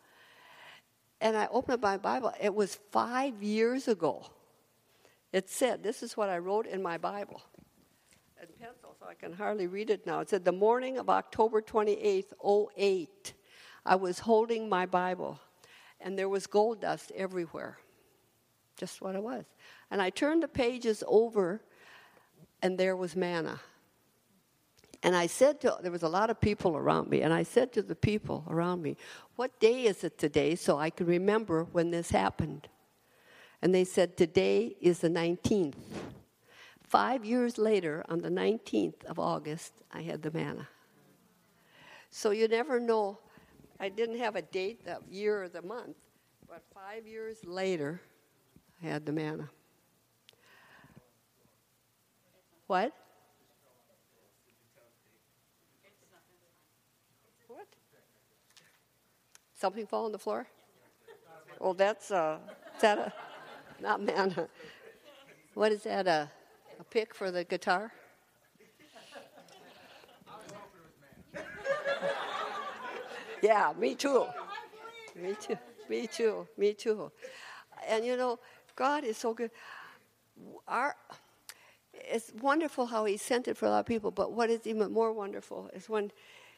And 1.21 1.37
I 1.37 1.47
opened 1.51 1.77
up 1.77 1.83
my 1.83 1.97
Bible. 1.97 2.33
It 2.43 2.55
was 2.55 2.79
five 2.91 3.43
years 3.43 3.89
ago. 3.89 4.27
It 5.33 5.49
said, 5.49 5.83
This 5.83 6.03
is 6.03 6.17
what 6.17 6.29
I 6.29 6.39
wrote 6.39 6.67
in 6.67 6.83
my 6.83 6.99
Bible. 6.99 7.41
In 8.43 8.49
pencil, 8.61 8.95
so 9.01 9.07
I 9.07 9.15
can 9.15 9.33
hardly 9.33 9.69
read 9.69 9.89
it 9.89 10.07
now. 10.07 10.21
It 10.21 10.29
said, 10.29 10.45
The 10.45 10.53
morning 10.53 10.99
of 10.99 11.09
October 11.09 11.63
28th, 11.63 12.33
08, 12.77 13.33
I 13.87 13.97
was 13.97 14.19
holding 14.19 14.69
my 14.69 14.87
Bible, 14.87 15.41
and 16.01 16.19
there 16.19 16.29
was 16.29 16.47
gold 16.47 16.83
dust 16.83 17.11
everywhere. 17.17 17.79
Just 18.77 19.01
what 19.01 19.15
it 19.15 19.23
was. 19.23 19.45
And 19.95 20.03
I 20.03 20.11
turned 20.11 20.43
the 20.43 20.49
pages 20.49 21.05
over, 21.07 21.63
and 22.61 22.77
there 22.77 22.97
was 22.97 23.15
manna. 23.15 23.61
And 25.05 25.15
I 25.15 25.29
said 25.29 25.61
to, 25.61 25.79
there 25.81 25.93
was 25.93 26.03
a 26.03 26.09
lot 26.09 26.31
of 26.31 26.41
people 26.41 26.77
around 26.77 27.09
me, 27.09 27.23
and 27.23 27.33
I 27.33 27.45
said 27.45 27.73
to 27.75 27.83
the 27.83 27.95
people 27.95 28.45
around 28.51 28.83
me, 28.83 28.97
What 29.37 29.61
day 29.61 29.85
is 29.85 30.03
it 30.03 30.19
today 30.19 30.57
so 30.57 30.79
I 30.79 30.91
can 30.91 31.07
remember 31.07 31.63
when 31.71 31.93
this 31.93 32.11
happened? 32.11 32.67
And 33.63 33.73
they 33.73 33.85
said, 33.85 34.17
Today 34.17 34.75
is 34.81 34.99
the 34.99 35.09
19th. 35.09 35.77
Five 36.83 37.25
years 37.25 37.57
later, 37.57 38.05
on 38.09 38.19
the 38.19 38.31
19th 38.31 39.05
of 39.05 39.21
August, 39.21 39.75
I 39.93 40.03
had 40.03 40.23
the 40.23 40.33
manna. 40.33 40.67
So 42.11 42.33
you 42.33 42.49
never 42.49 42.81
know. 42.81 43.21
I 43.79 43.91
didn't 43.91 44.19
have 44.19 44.35
a 44.35 44.43
date, 44.43 44.87
the 44.87 44.99
year 45.09 45.45
or 45.45 45.49
the 45.49 45.63
month, 45.63 45.95
but 46.49 46.65
five 46.75 47.07
years 47.07 47.37
later, 47.45 48.01
I 48.83 48.87
had 48.87 49.07
the 49.07 49.13
manna. 49.13 49.51
What? 52.67 52.93
What? 57.49 57.67
Something 59.55 59.87
fall 59.87 60.07
on 60.07 60.13
the 60.13 60.19
floor? 60.19 60.47
Oh, 61.61 61.73
that's 61.73 62.11
uh, 62.11 62.39
is 62.75 62.81
that 62.83 62.99
a 62.99 63.13
not 63.81 64.03
man? 64.03 64.49
What 65.55 65.71
is 65.71 65.85
that? 65.85 66.09
A 66.09 66.31
a 66.81 66.85
pick 66.85 67.15
for 67.15 67.31
the 67.31 67.45
guitar? 67.45 67.93
yeah, 73.43 73.73
me 73.79 73.95
too. 73.95 74.27
Me 75.17 75.35
too. 75.41 75.59
Me 75.89 76.07
too. 76.07 76.49
Me 76.57 76.73
too. 76.73 77.13
And 77.87 78.05
you 78.05 78.17
know, 78.17 78.39
God 78.75 79.05
is 79.05 79.17
so 79.17 79.35
good. 79.35 79.51
Our 80.67 80.97
it's 82.11 82.33
wonderful 82.41 82.87
how 82.87 83.05
He 83.05 83.17
sent 83.17 83.49
it 83.49 83.57
for 83.57 83.67
a 83.67 83.71
lot 83.71 83.81
of 83.81 83.87
people, 83.87 84.11
but 84.11 84.33
what 84.33 84.51
is 84.51 84.67
even 84.67 84.93
more 84.93 85.13
wonderful 85.13 85.71
is 85.75 85.89
when 85.89 86.11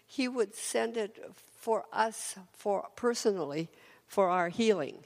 He 0.06 0.28
would 0.28 0.54
send 0.54 0.96
it 0.96 1.18
for 1.34 1.84
us, 1.92 2.36
for 2.52 2.86
personally, 2.96 3.68
for 4.06 4.28
our 4.28 4.48
healing. 4.48 5.04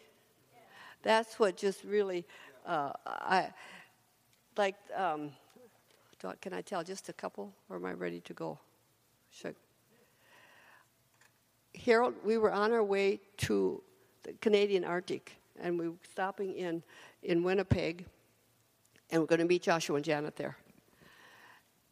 That's 1.02 1.38
what 1.38 1.56
just 1.56 1.84
really, 1.84 2.26
uh, 2.66 2.92
I 3.06 3.50
like. 4.56 4.76
Um, 4.94 5.30
can 6.42 6.52
I 6.52 6.60
tell 6.60 6.84
just 6.84 7.08
a 7.08 7.14
couple, 7.14 7.54
or 7.70 7.76
am 7.76 7.86
I 7.86 7.92
ready 7.92 8.20
to 8.20 8.34
go? 8.34 8.58
Should, 9.32 9.56
Harold, 11.74 12.14
we 12.24 12.36
were 12.36 12.52
on 12.52 12.72
our 12.72 12.84
way 12.84 13.20
to 13.38 13.82
the 14.24 14.34
Canadian 14.42 14.84
Arctic, 14.84 15.36
and 15.58 15.78
we 15.78 15.88
were 15.88 15.96
stopping 16.10 16.54
in 16.54 16.82
in 17.22 17.42
Winnipeg, 17.42 18.04
and 19.10 19.20
we're 19.20 19.26
going 19.26 19.40
to 19.40 19.46
meet 19.46 19.62
Joshua 19.62 19.96
and 19.96 20.04
Janet 20.04 20.36
there. 20.36 20.56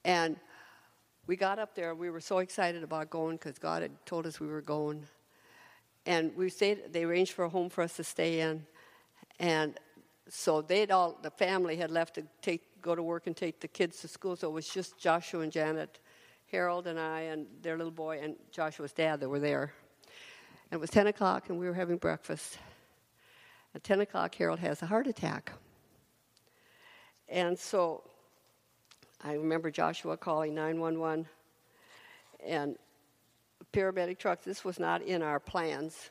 And 0.05 0.37
we 1.27 1.37
got 1.37 1.59
up 1.59 1.75
there. 1.75 1.95
We 1.95 2.11
were 2.11 2.21
so 2.21 2.39
excited 2.39 2.83
about 2.83 3.11
going 3.11 3.37
because 3.37 3.59
God 3.59 3.83
had 3.83 3.93
told 4.07 4.27
us 4.27 4.41
we 4.41 4.47
were 4.47 4.63
going. 4.63 5.05
And 6.07 6.35
we 6.37 6.49
stayed, 6.49 6.93
they 6.93 7.05
arranged 7.05 7.33
for 7.33 7.45
a 7.45 7.49
home 7.49 7.69
for 7.69 7.83
us 7.83 7.97
to 7.97 8.05
stay 8.05 8.41
in. 8.41 8.65
And 9.39 9.79
so 10.29 10.63
they'd 10.63 10.91
all, 10.91 11.19
the 11.23 11.31
family 11.31 11.77
had 11.77 11.91
left 11.91 12.15
to 12.15 12.25
take, 12.41 12.81
go 12.81 12.95
to 12.95 13.03
work 13.03 13.27
and 13.27 13.37
take 13.37 13.61
the 13.61 13.69
kids 13.69 14.01
to 14.01 14.09
school. 14.09 14.37
So 14.37 14.49
it 14.49 14.53
was 14.53 14.69
just 14.69 14.99
Joshua 14.99 15.43
and 15.43 15.53
Janet, 15.53 16.01
Harold 16.51 16.87
and 16.87 16.99
I, 16.99 17.21
and 17.23 17.47
their 17.61 17.77
little 17.77 17.93
boy, 17.93 18.21
and 18.23 18.37
Joshua's 18.51 18.93
dad 18.93 19.21
that 19.21 19.29
were 19.29 19.39
there. 19.39 19.73
And 20.71 20.79
it 20.79 20.81
was 20.81 20.91
10 20.91 21.09
o'clock, 21.09 21.51
and 21.51 21.59
we 21.59 21.67
were 21.67 21.75
having 21.75 21.97
breakfast. 21.97 22.59
At 23.75 23.85
10 23.85 24.01
o'clock, 24.01 24.35
Harold 24.35 24.61
has 24.61 24.81
a 24.83 24.87
heart 24.87 25.07
attack. 25.07 25.53
And 27.29 27.59
so 27.59 28.03
I 29.23 29.35
remember 29.35 29.71
Joshua 29.71 30.17
calling 30.17 30.55
911 30.55 31.27
and 32.45 32.77
paramedic 33.73 34.19
trucks. 34.19 34.45
This 34.45 34.65
was 34.65 34.79
not 34.79 35.03
in 35.03 35.23
our 35.23 35.41
plans. 35.41 36.11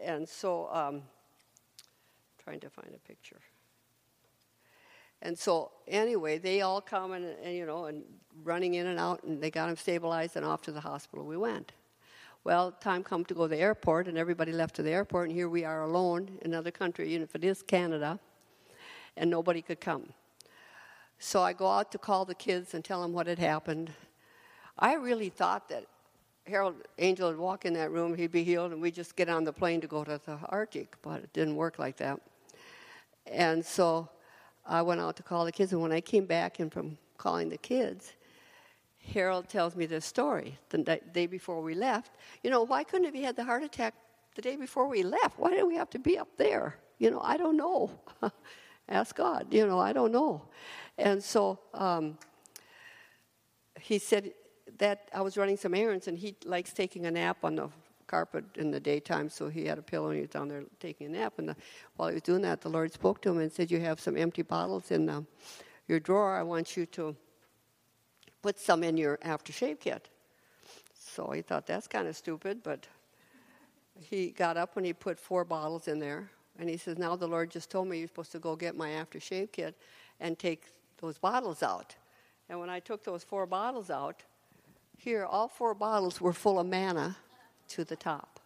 And 0.00 0.28
so, 0.28 0.68
um, 0.72 1.02
trying 2.42 2.60
to 2.60 2.70
find 2.70 2.94
a 2.94 2.98
picture. 3.08 3.40
And 5.22 5.38
so, 5.38 5.70
anyway, 5.86 6.38
they 6.38 6.62
all 6.62 6.80
come 6.80 7.12
and, 7.12 7.24
and, 7.42 7.54
you 7.54 7.64
know, 7.64 7.84
and 7.84 8.02
running 8.42 8.74
in 8.74 8.88
and 8.88 8.98
out, 8.98 9.22
and 9.22 9.40
they 9.40 9.50
got 9.50 9.68
him 9.68 9.76
stabilized, 9.76 10.36
and 10.36 10.44
off 10.44 10.62
to 10.62 10.72
the 10.72 10.80
hospital 10.80 11.24
we 11.24 11.36
went. 11.36 11.72
Well, 12.44 12.72
time 12.72 13.04
come 13.04 13.24
to 13.26 13.34
go 13.34 13.42
to 13.42 13.48
the 13.48 13.58
airport, 13.58 14.08
and 14.08 14.18
everybody 14.18 14.50
left 14.50 14.74
to 14.76 14.82
the 14.82 14.90
airport, 14.90 15.28
and 15.28 15.36
here 15.36 15.48
we 15.48 15.64
are 15.64 15.82
alone 15.82 16.38
in 16.42 16.50
another 16.50 16.72
country, 16.72 17.08
even 17.10 17.22
if 17.22 17.36
it 17.36 17.44
is 17.44 17.62
Canada, 17.62 18.18
and 19.16 19.30
nobody 19.30 19.62
could 19.62 19.80
come. 19.80 20.12
So 21.18 21.42
I 21.42 21.52
go 21.52 21.68
out 21.68 21.92
to 21.92 21.98
call 21.98 22.24
the 22.24 22.34
kids 22.34 22.74
and 22.74 22.84
tell 22.84 23.02
them 23.02 23.12
what 23.12 23.26
had 23.26 23.38
happened. 23.38 23.92
I 24.78 24.94
really 24.94 25.28
thought 25.28 25.68
that 25.68 25.86
Harold 26.46 26.74
Angel 26.98 27.28
would 27.28 27.38
walk 27.38 27.64
in 27.64 27.74
that 27.74 27.92
room, 27.92 28.14
he'd 28.16 28.32
be 28.32 28.42
healed, 28.42 28.72
and 28.72 28.82
we'd 28.82 28.94
just 28.94 29.14
get 29.14 29.28
on 29.28 29.44
the 29.44 29.52
plane 29.52 29.80
to 29.80 29.86
go 29.86 30.02
to 30.02 30.20
the 30.24 30.38
Arctic, 30.46 30.96
but 31.02 31.20
it 31.22 31.32
didn't 31.32 31.54
work 31.54 31.78
like 31.78 31.96
that. 31.98 32.20
And 33.26 33.64
so 33.64 34.08
I 34.66 34.82
went 34.82 35.00
out 35.00 35.16
to 35.16 35.22
call 35.22 35.44
the 35.44 35.52
kids, 35.52 35.72
and 35.72 35.80
when 35.80 35.92
I 35.92 36.00
came 36.00 36.26
back 36.26 36.58
and 36.58 36.72
from 36.72 36.98
calling 37.16 37.48
the 37.48 37.58
kids, 37.58 38.14
Harold 39.12 39.48
tells 39.48 39.76
me 39.76 39.86
this 39.86 40.04
story 40.04 40.58
the 40.70 41.00
day 41.12 41.26
before 41.26 41.60
we 41.60 41.74
left. 41.74 42.12
You 42.42 42.50
know, 42.50 42.62
why 42.62 42.84
couldn't 42.84 43.04
he 43.04 43.06
have 43.06 43.14
he 43.14 43.22
had 43.22 43.36
the 43.36 43.44
heart 43.44 43.62
attack 43.62 43.94
the 44.34 44.42
day 44.42 44.56
before 44.56 44.88
we 44.88 45.02
left? 45.02 45.38
Why 45.38 45.50
did 45.50 45.64
we 45.64 45.76
have 45.76 45.90
to 45.90 45.98
be 45.98 46.18
up 46.18 46.28
there? 46.36 46.76
You 46.98 47.10
know, 47.10 47.20
I 47.22 47.36
don't 47.36 47.56
know. 47.56 47.90
Ask 48.92 49.16
God. 49.16 49.46
You 49.50 49.66
know, 49.66 49.78
I 49.78 49.94
don't 49.94 50.12
know. 50.12 50.42
And 50.98 51.24
so 51.24 51.58
um, 51.72 52.18
he 53.80 53.98
said 53.98 54.32
that 54.76 55.08
I 55.14 55.22
was 55.22 55.38
running 55.38 55.56
some 55.56 55.74
errands, 55.74 56.08
and 56.08 56.18
he 56.18 56.36
likes 56.44 56.74
taking 56.74 57.06
a 57.06 57.10
nap 57.10 57.38
on 57.42 57.56
the 57.56 57.68
carpet 58.06 58.44
in 58.56 58.70
the 58.70 58.78
daytime, 58.78 59.30
so 59.30 59.48
he 59.48 59.64
had 59.64 59.78
a 59.78 59.82
pillow 59.82 60.08
and 60.08 60.16
he 60.16 60.20
was 60.20 60.28
down 60.28 60.46
there 60.46 60.64
taking 60.78 61.06
a 61.06 61.10
nap. 61.10 61.32
And 61.38 61.48
the, 61.48 61.56
while 61.96 62.08
he 62.08 62.14
was 62.14 62.22
doing 62.22 62.42
that, 62.42 62.60
the 62.60 62.68
Lord 62.68 62.92
spoke 62.92 63.22
to 63.22 63.30
him 63.30 63.38
and 63.38 63.50
said, 63.50 63.70
You 63.70 63.80
have 63.80 63.98
some 63.98 64.18
empty 64.18 64.42
bottles 64.42 64.90
in 64.90 65.06
the, 65.06 65.24
your 65.88 65.98
drawer. 65.98 66.36
I 66.36 66.42
want 66.42 66.76
you 66.76 66.84
to 66.84 67.16
put 68.42 68.60
some 68.60 68.84
in 68.84 68.98
your 68.98 69.16
aftershave 69.24 69.80
kit. 69.80 70.10
So 70.92 71.30
he 71.30 71.40
thought, 71.40 71.66
That's 71.66 71.88
kind 71.88 72.06
of 72.06 72.14
stupid, 72.14 72.62
but 72.62 72.86
he 73.98 74.32
got 74.32 74.58
up 74.58 74.76
and 74.76 74.84
he 74.84 74.92
put 74.92 75.18
four 75.18 75.46
bottles 75.46 75.88
in 75.88 75.98
there. 75.98 76.30
And 76.58 76.68
he 76.68 76.76
says, 76.76 76.98
Now 76.98 77.16
the 77.16 77.26
Lord 77.26 77.50
just 77.50 77.70
told 77.70 77.88
me 77.88 77.98
you're 77.98 78.08
supposed 78.08 78.32
to 78.32 78.38
go 78.38 78.56
get 78.56 78.76
my 78.76 78.90
aftershave 78.90 79.52
kit 79.52 79.76
and 80.20 80.38
take 80.38 80.64
those 81.00 81.18
bottles 81.18 81.62
out. 81.62 81.94
And 82.48 82.60
when 82.60 82.70
I 82.70 82.80
took 82.80 83.04
those 83.04 83.24
four 83.24 83.46
bottles 83.46 83.90
out, 83.90 84.22
here, 84.98 85.24
all 85.24 85.48
four 85.48 85.74
bottles 85.74 86.20
were 86.20 86.32
full 86.32 86.60
of 86.60 86.66
manna 86.66 87.16
to 87.68 87.84
the 87.84 87.96
top. 87.96 88.40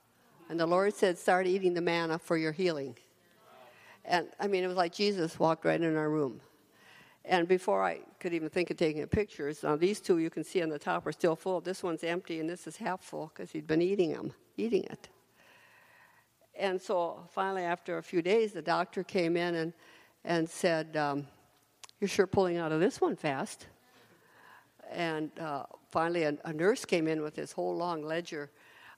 And 0.49 0.59
the 0.59 0.67
Lord 0.67 0.95
said, 0.95 1.19
Start 1.19 1.47
eating 1.47 1.75
the 1.75 1.81
manna 1.81 2.19
for 2.19 2.37
your 2.37 2.53
healing. 2.53 2.97
And 4.05 4.29
I 4.39 4.47
mean, 4.47 4.63
it 4.63 4.69
was 4.69 4.77
like 4.77 4.95
Jesus 4.95 5.39
walked 5.39 5.65
right 5.65 5.81
in 5.81 5.97
our 5.97 6.09
room. 6.09 6.41
And 7.25 7.49
before 7.49 7.85
I 7.85 7.99
could 8.21 8.33
even 8.33 8.49
think 8.49 8.71
of 8.71 8.77
taking 8.77 9.05
pictures, 9.09 9.65
now 9.65 9.75
these 9.75 10.01
two 10.01 10.19
you 10.19 10.31
can 10.31 10.45
see 10.45 10.63
on 10.63 10.69
the 10.69 10.79
top 10.79 11.07
are 11.07 11.13
still 11.13 11.35
full. 11.35 11.61
This 11.61 11.83
one's 11.83 12.05
empty 12.05 12.39
and 12.39 12.49
this 12.49 12.69
is 12.69 12.77
half 12.77 13.03
full 13.03 13.33
because 13.35 13.51
he'd 13.51 13.67
been 13.67 13.83
eating 13.83 14.13
them, 14.13 14.33
eating 14.57 14.85
it. 14.85 15.09
And 16.59 16.81
so 16.81 17.27
finally, 17.31 17.63
after 17.63 17.99
a 17.99 18.03
few 18.03 18.23
days, 18.23 18.53
the 18.53 18.63
doctor 18.63 19.03
came 19.03 19.37
in 19.37 19.55
and, 19.55 19.73
and 20.25 20.49
said, 20.49 20.97
um, 20.97 21.27
You're 22.01 22.09
sure 22.09 22.27
pulling 22.27 22.57
out 22.57 22.73
of 22.73 22.81
this 22.81 23.01
one 23.01 23.17
fast. 23.17 23.67
And 24.91 25.31
uh, 25.39 25.65
finally, 25.91 26.23
a, 26.23 26.37
a, 26.45 26.53
nurse 26.53 26.85
came 26.85 27.09
in 27.09 27.21
with 27.21 27.35
this 27.35 27.53
whole 27.53 27.77
long 27.77 28.03
ledger 28.03 28.51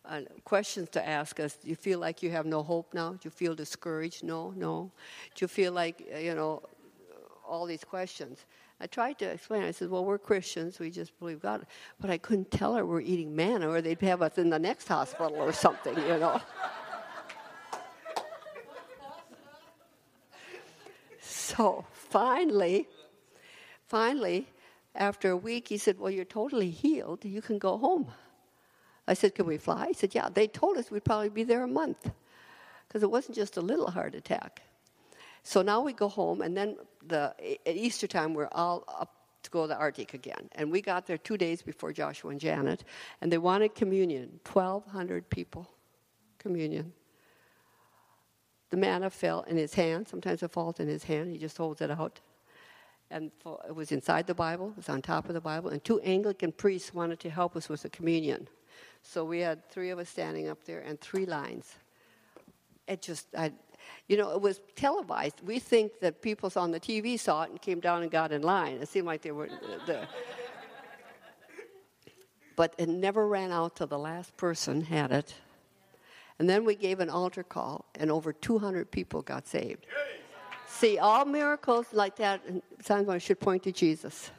uh, 0.04 0.20
questions 0.44 0.88
to 0.90 1.06
ask 1.06 1.40
us. 1.40 1.56
Do 1.56 1.68
you 1.68 1.76
feel 1.76 1.98
like 1.98 2.22
you 2.22 2.30
have 2.30 2.46
no 2.46 2.62
hope 2.62 2.92
now? 2.92 3.12
Do 3.12 3.20
you 3.24 3.30
feel 3.30 3.54
discouraged? 3.54 4.22
No, 4.22 4.52
no. 4.56 4.92
Do 5.34 5.44
you 5.44 5.48
feel 5.48 5.72
like, 5.72 6.06
uh, 6.14 6.18
you 6.18 6.34
know, 6.34 6.62
all 7.46 7.64
these 7.64 7.84
questions? 7.84 8.44
I 8.80 8.86
tried 8.86 9.18
to 9.18 9.24
explain. 9.24 9.64
I 9.64 9.72
said, 9.72 9.90
well, 9.90 10.04
we're 10.04 10.18
Christians. 10.18 10.78
We 10.78 10.90
just 10.90 11.18
believe 11.18 11.40
God. 11.40 11.66
But 12.00 12.10
I 12.10 12.18
couldn't 12.18 12.50
tell 12.50 12.74
her 12.74 12.86
we're 12.86 13.00
eating 13.00 13.34
manna 13.34 13.68
or 13.68 13.80
they'd 13.80 14.00
have 14.02 14.22
us 14.22 14.38
in 14.38 14.50
the 14.50 14.58
next 14.58 14.86
hospital 14.86 15.36
or 15.36 15.52
something, 15.52 15.96
you 15.96 16.18
know. 16.18 16.40
So 21.58 21.84
finally, 21.92 22.86
finally, 23.88 24.46
after 24.94 25.30
a 25.30 25.36
week, 25.36 25.66
he 25.66 25.76
said, 25.76 25.98
Well, 25.98 26.12
you're 26.12 26.24
totally 26.24 26.70
healed. 26.70 27.24
You 27.24 27.42
can 27.42 27.58
go 27.58 27.76
home. 27.76 28.06
I 29.08 29.14
said, 29.14 29.34
Can 29.34 29.44
we 29.44 29.58
fly? 29.58 29.88
He 29.88 29.94
said, 29.94 30.14
Yeah. 30.14 30.28
They 30.32 30.46
told 30.46 30.78
us 30.78 30.88
we'd 30.88 31.04
probably 31.04 31.30
be 31.30 31.42
there 31.42 31.64
a 31.64 31.66
month 31.66 32.12
because 32.86 33.02
it 33.02 33.10
wasn't 33.10 33.34
just 33.34 33.56
a 33.56 33.60
little 33.60 33.90
heart 33.90 34.14
attack. 34.14 34.62
So 35.42 35.60
now 35.60 35.80
we 35.80 35.92
go 35.92 36.08
home, 36.08 36.42
and 36.42 36.56
then 36.56 36.76
the, 37.04 37.34
at 37.66 37.74
Easter 37.74 38.06
time, 38.06 38.34
we're 38.34 38.48
all 38.52 38.84
up 38.86 39.16
to 39.42 39.50
go 39.50 39.62
to 39.62 39.68
the 39.68 39.76
Arctic 39.76 40.14
again. 40.14 40.48
And 40.52 40.70
we 40.70 40.80
got 40.80 41.06
there 41.06 41.18
two 41.18 41.36
days 41.36 41.60
before 41.60 41.92
Joshua 41.92 42.30
and 42.30 42.40
Janet, 42.40 42.84
and 43.20 43.32
they 43.32 43.38
wanted 43.38 43.74
communion 43.74 44.38
1,200 44.44 45.28
people, 45.28 45.68
communion. 46.38 46.92
The 48.70 48.76
manna 48.76 49.10
fell 49.10 49.42
in 49.42 49.56
his 49.56 49.74
hand. 49.74 50.08
Sometimes 50.08 50.42
it 50.42 50.50
falls 50.50 50.78
in 50.78 50.88
his 50.88 51.04
hand. 51.04 51.30
He 51.30 51.38
just 51.38 51.56
holds 51.56 51.80
it 51.80 51.90
out 51.90 52.20
and 53.10 53.30
for, 53.40 53.58
it 53.66 53.74
was 53.74 53.92
inside 53.92 54.26
the 54.26 54.34
Bible, 54.34 54.68
it 54.70 54.76
was 54.76 54.88
on 54.88 55.02
top 55.02 55.28
of 55.28 55.34
the 55.34 55.40
Bible, 55.40 55.70
and 55.70 55.82
two 55.82 56.00
Anglican 56.00 56.52
priests 56.52 56.92
wanted 56.92 57.18
to 57.20 57.30
help 57.30 57.56
us 57.56 57.68
with 57.68 57.82
the 57.82 57.90
communion. 57.90 58.48
So 59.02 59.24
we 59.24 59.40
had 59.40 59.68
three 59.70 59.90
of 59.90 59.98
us 59.98 60.08
standing 60.08 60.48
up 60.48 60.64
there 60.64 60.80
and 60.80 61.00
three 61.00 61.24
lines. 61.24 61.74
It 62.86 63.00
just, 63.00 63.26
I, 63.36 63.52
you 64.08 64.16
know, 64.16 64.32
it 64.32 64.40
was 64.40 64.60
televised. 64.76 65.40
We 65.44 65.58
think 65.58 66.00
that 66.00 66.20
people 66.20 66.50
on 66.56 66.70
the 66.70 66.80
TV 66.80 67.18
saw 67.18 67.44
it 67.44 67.50
and 67.50 67.60
came 67.60 67.80
down 67.80 68.02
and 68.02 68.10
got 68.10 68.32
in 68.32 68.42
line. 68.42 68.76
It 68.76 68.88
seemed 68.88 69.06
like 69.06 69.22
they 69.22 69.30
were 69.30 69.46
uh, 69.46 69.86
there. 69.86 70.08
but 72.56 72.74
it 72.76 72.88
never 72.88 73.26
ran 73.26 73.52
out 73.52 73.76
till 73.76 73.86
the 73.86 73.98
last 73.98 74.36
person 74.36 74.82
had 74.82 75.12
it. 75.12 75.34
And 76.38 76.48
then 76.48 76.64
we 76.64 76.74
gave 76.74 77.00
an 77.00 77.10
altar 77.10 77.42
call, 77.42 77.86
and 77.96 78.10
over 78.10 78.32
200 78.32 78.90
people 78.90 79.22
got 79.22 79.46
saved. 79.46 79.86
See, 80.68 80.98
all 80.98 81.24
miracles 81.24 81.86
like 81.92 82.16
that, 82.16 82.40
sometimes 82.80 83.22
should 83.22 83.40
point 83.40 83.64
to 83.64 83.72
Jesus. 83.72 84.30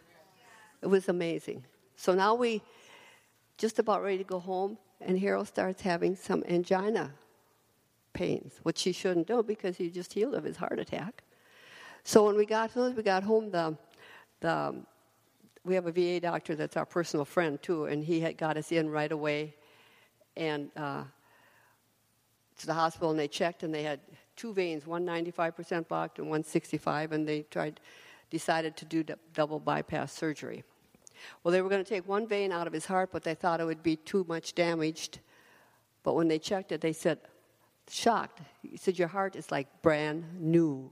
It 0.82 0.88
was 0.88 1.10
amazing. 1.10 1.66
So 1.97 2.14
now 2.14 2.36
we 2.36 2.62
just 3.58 3.80
about 3.80 4.02
ready 4.02 4.20
to 4.20 4.24
go 4.24 4.39
home, 4.39 4.78
and 5.02 5.20
Harold 5.20 5.47
starts 5.47 5.82
having 5.82 6.16
some 6.16 6.43
angina 6.47 7.12
pains, 8.14 8.60
which 8.64 8.82
he 8.84 8.93
shouldn't 8.93 9.28
do 9.28 9.43
because 9.43 9.76
he 9.76 9.89
just 9.89 10.14
healed 10.14 10.36
of 10.36 10.45
his 10.45 10.56
heart 10.56 10.80
attack. 10.80 11.24
So 12.06 12.26
when 12.26 12.38
we 12.38 12.45
got 12.45 12.72
home, 12.72 12.95
we 12.95 13.04
got 13.04 13.24
home, 13.24 13.52
the, 13.52 13.78
the 14.39 14.76
we 15.66 15.76
have 15.76 15.88
a 15.88 15.91
VA 15.91 16.20
doctor 16.22 16.56
that's 16.56 16.78
our 16.78 16.86
personal 16.86 17.26
friend 17.26 17.62
too, 17.62 17.86
and 17.86 18.04
he 18.04 18.22
had 18.22 18.38
got 18.38 18.56
us 18.56 18.72
in 18.72 18.89
right 18.89 19.12
away, 19.12 19.56
and 20.38 20.72
uh, 20.78 21.04
to 22.60 22.68
the 22.68 22.74
hospital, 22.74 23.10
and 23.10 23.20
they 23.20 23.28
checked, 23.28 23.64
and 23.64 23.74
they 23.74 23.84
had 23.84 23.99
two 24.36 24.53
veins, 24.53 24.86
one 24.86 25.05
95% 25.05 25.88
blocked 25.88 26.20
and 26.20 26.30
one 26.30 26.43
65, 26.43 27.12
and 27.12 27.28
they 27.28 27.41
tried, 27.43 27.80
decided 28.30 28.78
to 28.78 28.86
do 28.86 29.03
double 29.34 29.60
bypass 29.60 30.14
surgery. 30.14 30.64
Well, 31.43 31.51
they 31.51 31.62
were 31.62 31.70
going 31.70 31.84
to 31.84 31.89
take 31.89 32.07
one 32.07 32.28
vein 32.28 32.51
out 32.51 32.68
of 32.68 32.74
his 32.74 32.86
heart, 32.86 33.10
but 33.12 33.24
they 33.24 33.36
thought 33.36 33.60
it 33.60 33.66
would 33.66 33.84
be 33.84 33.97
too 33.97 34.26
much 34.28 34.55
damaged. 34.55 35.20
But 36.03 36.16
when 36.16 36.28
they 36.28 36.39
checked 36.39 36.72
it, 36.72 36.80
they 36.80 36.93
said, 36.93 37.20
shocked. 37.89 38.41
He 38.62 38.78
said, 38.78 38.97
Your 38.97 39.07
heart 39.07 39.36
is 39.36 39.51
like 39.51 39.68
brand 39.82 40.24
new, 40.39 40.89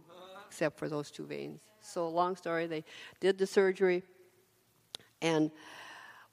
except 0.48 0.78
for 0.78 0.90
those 0.90 1.12
two 1.12 1.26
veins. 1.26 1.62
So, 1.82 2.10
long 2.10 2.36
story, 2.36 2.68
they 2.68 2.84
did 3.20 3.38
the 3.38 3.48
surgery, 3.48 4.04
and 5.22 5.52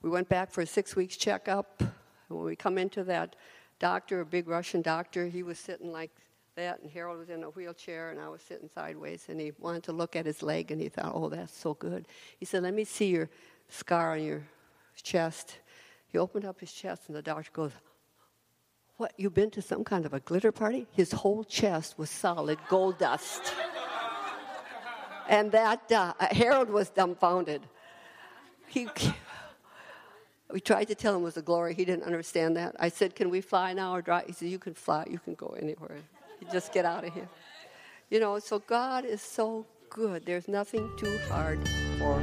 we 0.02 0.10
went 0.10 0.28
back 0.28 0.50
for 0.50 0.62
a 0.62 0.66
six 0.66 0.96
weeks 0.96 1.16
checkup. 1.16 1.82
When 2.28 2.44
we 2.44 2.56
come 2.56 2.78
into 2.78 3.04
that 3.04 3.36
doctor, 3.84 4.20
a 4.20 4.24
big 4.24 4.48
Russian 4.48 4.80
doctor, 4.80 5.26
he 5.26 5.42
was 5.42 5.58
sitting 5.58 5.92
like 5.92 6.10
that, 6.56 6.80
and 6.80 6.90
Harold 6.90 7.18
was 7.18 7.28
in 7.28 7.44
a 7.44 7.50
wheelchair, 7.50 8.08
and 8.08 8.18
I 8.18 8.30
was 8.30 8.40
sitting 8.40 8.70
sideways, 8.74 9.26
and 9.28 9.38
he 9.38 9.52
wanted 9.58 9.82
to 9.82 9.92
look 9.92 10.16
at 10.16 10.24
his 10.24 10.42
leg, 10.42 10.70
and 10.70 10.80
he 10.80 10.88
thought, 10.88 11.12
oh, 11.14 11.28
that's 11.28 11.54
so 11.54 11.74
good. 11.74 12.08
He 12.38 12.46
said, 12.46 12.62
let 12.62 12.72
me 12.72 12.84
see 12.84 13.08
your 13.08 13.28
scar 13.68 14.12
on 14.12 14.22
your 14.22 14.42
chest. 15.02 15.58
He 16.10 16.16
opened 16.16 16.46
up 16.46 16.60
his 16.60 16.72
chest, 16.72 17.02
and 17.08 17.14
the 17.14 17.20
doctor 17.20 17.50
goes, 17.52 17.72
what, 18.96 19.12
you've 19.18 19.34
been 19.34 19.50
to 19.50 19.60
some 19.60 19.84
kind 19.84 20.06
of 20.06 20.14
a 20.14 20.20
glitter 20.20 20.50
party? 20.50 20.86
His 20.92 21.12
whole 21.12 21.44
chest 21.44 21.98
was 21.98 22.08
solid 22.08 22.58
gold 22.70 22.96
dust. 22.96 23.52
and 25.28 25.52
that, 25.52 25.92
uh, 25.92 26.14
Harold 26.30 26.70
was 26.70 26.88
dumbfounded. 26.88 27.60
He, 28.66 28.88
we 30.52 30.60
tried 30.60 30.86
to 30.86 30.94
tell 30.94 31.14
him 31.14 31.22
it 31.22 31.24
was 31.24 31.36
a 31.36 31.42
glory. 31.42 31.74
He 31.74 31.84
didn't 31.84 32.04
understand 32.04 32.56
that. 32.56 32.76
I 32.78 32.88
said, 32.88 33.14
Can 33.14 33.30
we 33.30 33.40
fly 33.40 33.72
now 33.72 33.94
or 33.94 34.02
drive? 34.02 34.26
He 34.26 34.32
said, 34.32 34.48
You 34.48 34.58
can 34.58 34.74
fly. 34.74 35.06
You 35.10 35.18
can 35.18 35.34
go 35.34 35.56
anywhere 35.60 35.98
You 36.40 36.46
just 36.52 36.72
get 36.72 36.84
out 36.84 37.04
of 37.04 37.12
here. 37.14 37.28
You 38.10 38.20
know, 38.20 38.38
so 38.38 38.58
God 38.58 39.04
is 39.04 39.22
so 39.22 39.66
good. 39.88 40.26
There's 40.26 40.48
nothing 40.48 40.90
too 40.98 41.18
hard 41.28 41.66
for 41.98 42.20